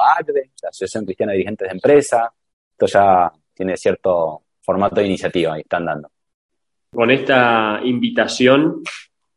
ACDE, 0.00 0.52
la 0.62 0.68
Asociación 0.68 1.04
Cristiana 1.04 1.32
de 1.32 1.38
Dirigentes 1.38 1.66
de 1.66 1.72
Empresa. 1.72 2.32
Esto 2.70 2.86
ya 2.86 3.32
tiene 3.52 3.76
cierto 3.76 4.42
formato 4.60 5.00
de 5.00 5.06
iniciativa 5.08 5.58
y 5.58 5.62
están 5.62 5.84
dando. 5.84 6.08
Con 6.94 7.10
esta 7.10 7.80
invitación 7.82 8.82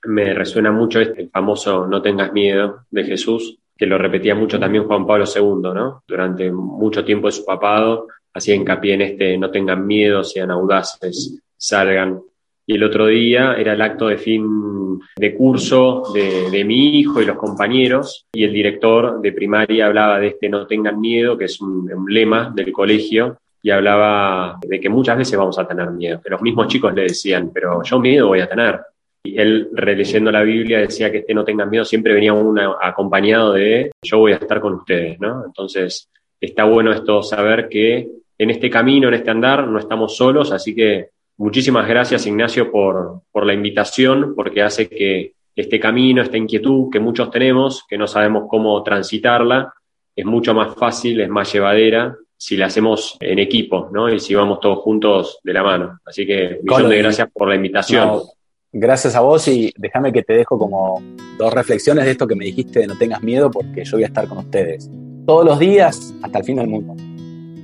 me 0.08 0.34
resuena 0.34 0.72
mucho 0.72 1.00
este, 1.00 1.30
famoso 1.30 1.88
no 1.88 2.02
tengas 2.02 2.34
miedo 2.34 2.82
de 2.92 3.06
Jesús, 3.06 3.58
que 3.78 3.86
lo 3.86 3.98
repetía 3.98 4.36
mucho 4.36 4.60
también 4.60 4.84
Juan 4.84 5.08
Pablo 5.08 5.26
II, 5.26 5.74
¿no? 5.74 6.04
Durante 6.06 6.52
mucho 6.52 7.06
tiempo 7.06 7.28
de 7.28 7.32
su 7.32 7.46
papado, 7.46 8.08
hacía 8.34 8.56
hincapié 8.56 8.96
en 8.96 9.02
este 9.02 9.38
no 9.38 9.50
tengan 9.52 9.88
miedo, 9.88 10.24
sean 10.24 10.52
audaces, 10.52 11.42
salgan. 11.56 12.22
Y 12.68 12.76
el 12.76 12.84
otro 12.84 13.08
día 13.08 13.54
era 13.54 13.74
el 13.74 13.82
acto 13.82 14.08
de 14.08 14.18
fin 14.18 15.00
de 15.16 15.36
curso 15.36 16.04
de, 16.14 16.50
de, 16.50 16.66
mi 16.66 17.00
hijo 17.00 17.22
y 17.22 17.26
los 17.26 17.38
compañeros, 17.38 18.26
y 18.34 18.44
el 18.44 18.52
director 18.52 19.22
de 19.22 19.32
primaria 19.32 19.86
hablaba 19.86 20.20
de 20.20 20.28
este 20.28 20.50
no 20.50 20.68
tengan 20.68 21.00
miedo, 21.00 21.38
que 21.38 21.46
es 21.46 21.62
un, 21.62 21.90
un 21.94 22.14
lema 22.14 22.52
del 22.54 22.72
colegio, 22.72 23.38
y 23.66 23.72
hablaba 23.72 24.60
de 24.62 24.80
que 24.80 24.90
muchas 24.90 25.18
veces 25.18 25.40
vamos 25.40 25.58
a 25.58 25.68
tener 25.68 25.90
miedo, 25.90 26.22
que 26.22 26.30
los 26.30 26.40
mismos 26.40 26.68
chicos 26.68 26.94
le 26.94 27.02
decían, 27.02 27.50
pero 27.52 27.82
yo 27.82 28.00
miedo 28.00 28.28
voy 28.28 28.40
a 28.40 28.48
tener. 28.48 28.80
Y 29.24 29.40
él, 29.40 29.70
releyendo 29.74 30.32
la 30.32 30.44
Biblia, 30.44 30.82
decía 30.82 31.12
que 31.12 31.18
este 31.18 31.34
no 31.34 31.44
tengan 31.44 31.72
miedo, 31.72 31.84
siempre 31.84 32.14
venía 32.14 32.32
uno 32.32 32.78
acompañado 32.80 33.54
de 33.54 33.90
yo 34.04 34.20
voy 34.20 34.34
a 34.34 34.36
estar 34.36 34.62
con 34.62 34.76
ustedes, 34.76 35.20
¿no? 35.20 35.44
Entonces, 35.48 36.12
está 36.40 36.66
bueno 36.66 36.92
esto, 36.92 37.24
saber 37.24 37.68
que 37.68 38.08
en 38.38 38.52
este 38.52 38.70
camino, 38.70 39.08
en 39.08 39.16
este 39.16 39.32
andar, 39.32 39.68
no 39.68 39.80
estamos 39.80 40.16
solos, 40.16 40.52
así 40.52 40.76
que 40.76 41.10
muchísimas 41.38 41.88
gracias, 41.88 42.28
Ignacio, 42.28 42.72
por, 42.72 43.22
por 43.32 43.48
la 43.48 43.56
invitación, 43.56 44.36
porque 44.36 44.62
hace 44.62 44.88
que 44.88 45.34
este 45.56 45.80
camino, 45.80 46.22
esta 46.22 46.38
inquietud 46.38 46.92
que 46.92 47.00
muchos 47.00 47.32
tenemos, 47.32 47.84
que 47.90 47.98
no 47.98 48.06
sabemos 48.06 48.44
cómo 48.48 48.84
transitarla, 48.84 49.74
es 50.16 50.24
mucho 50.24 50.54
más 50.54 50.76
fácil, 50.76 51.20
es 51.20 51.30
más 51.30 51.52
llevadera 51.52 52.16
si 52.38 52.58
la 52.58 52.68
hacemos 52.68 53.18
en 53.20 53.40
equipo, 53.40 53.90
¿no? 53.92 54.12
Y 54.14 54.20
si 54.20 54.36
vamos 54.36 54.60
todos 54.60 54.80
juntos 54.80 55.40
de 55.44 55.54
la 55.54 55.64
mano. 55.64 56.00
Así 56.06 56.26
que, 56.26 56.60
millón 56.64 56.90
de 56.90 56.98
gracias 56.98 57.30
por 57.34 57.48
la 57.48 57.56
invitación. 57.56 58.08
No, 58.08 58.24
gracias 58.72 59.16
a 59.16 59.22
vos 59.22 59.48
y 59.48 59.74
déjame 59.78 60.12
que 60.12 60.24
te 60.24 60.34
dejo 60.34 60.58
como 60.58 61.02
dos 61.38 61.54
reflexiones 61.54 62.06
de 62.06 62.12
esto 62.12 62.28
que 62.28 62.36
me 62.36 62.46
dijiste 62.46 62.80
de 62.80 62.88
no 62.88 62.98
tengas 62.98 63.22
miedo 63.24 63.50
porque 63.50 63.86
yo 63.86 63.98
voy 63.98 64.04
a 64.04 64.08
estar 64.08 64.28
con 64.28 64.40
ustedes. 64.40 64.90
Todos 65.26 65.46
los 65.46 65.60
días 65.60 66.14
hasta 66.22 66.40
el 66.40 66.46
fin 66.46 66.58
del 66.58 66.68
mundo. 66.68 66.96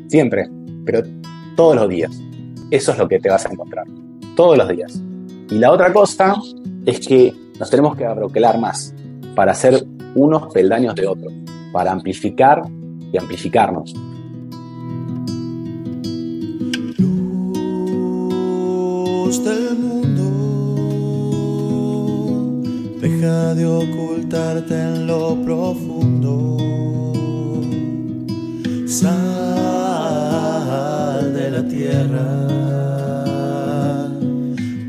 Siempre, 0.07 0.49
pero 0.85 1.03
todos 1.55 1.75
los 1.75 1.89
días. 1.89 2.11
Eso 2.71 2.93
es 2.93 2.97
lo 2.97 3.07
que 3.07 3.19
te 3.19 3.29
vas 3.29 3.45
a 3.45 3.51
encontrar. 3.51 3.85
Todos 4.35 4.57
los 4.57 4.67
días. 4.69 5.01
Y 5.49 5.55
la 5.55 5.71
otra 5.71 5.91
cosa 5.91 6.35
es 6.85 7.05
que 7.05 7.33
nos 7.59 7.69
tenemos 7.69 7.95
que 7.95 8.05
abroquelar 8.05 8.57
más 8.57 8.95
para 9.35 9.53
ser 9.53 9.83
unos 10.15 10.51
peldaños 10.53 10.95
de 10.95 11.07
otros, 11.07 11.33
para 11.71 11.91
amplificar 11.91 12.63
y 13.11 13.17
amplificarnos. 13.17 13.93
Del 19.39 19.77
mundo. 19.77 20.27
Deja 22.99 23.55
de 23.55 23.65
ocultarte 23.65 24.73
en 24.73 25.07
lo 25.07 25.41
profundo. 25.45 26.57
Sal 28.85 29.13
de 31.33 31.49
la 31.49 31.65
tierra. 31.65 32.47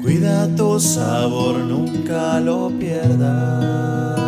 Cuida 0.02 0.48
tu 0.56 0.80
sabor, 0.80 1.58
nunca 1.58 2.40
lo 2.40 2.68
pierdas. 2.80 4.21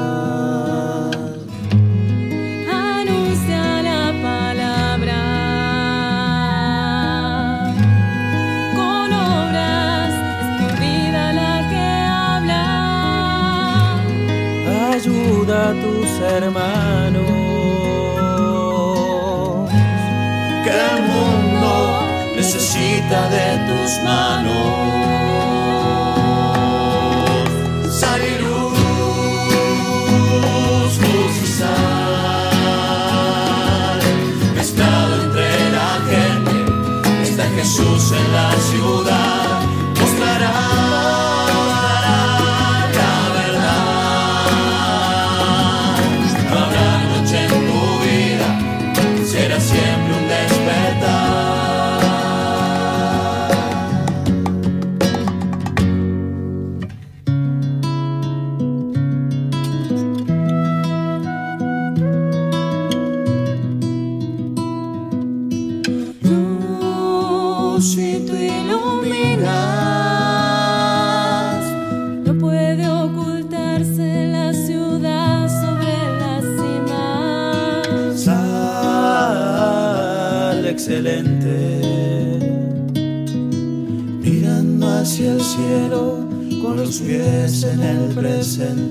Tus 15.82 16.08
hermanos. 16.20 17.30
Que 20.64 20.70
el 20.70 21.02
mundo 21.12 22.06
necesita 22.36 23.28
de 23.28 23.48
tus 23.68 24.02
manos. 24.04 24.93
Jesús 87.00 87.66
cayó 87.76 88.08
tres 88.14 88.58
veces. 88.58 88.83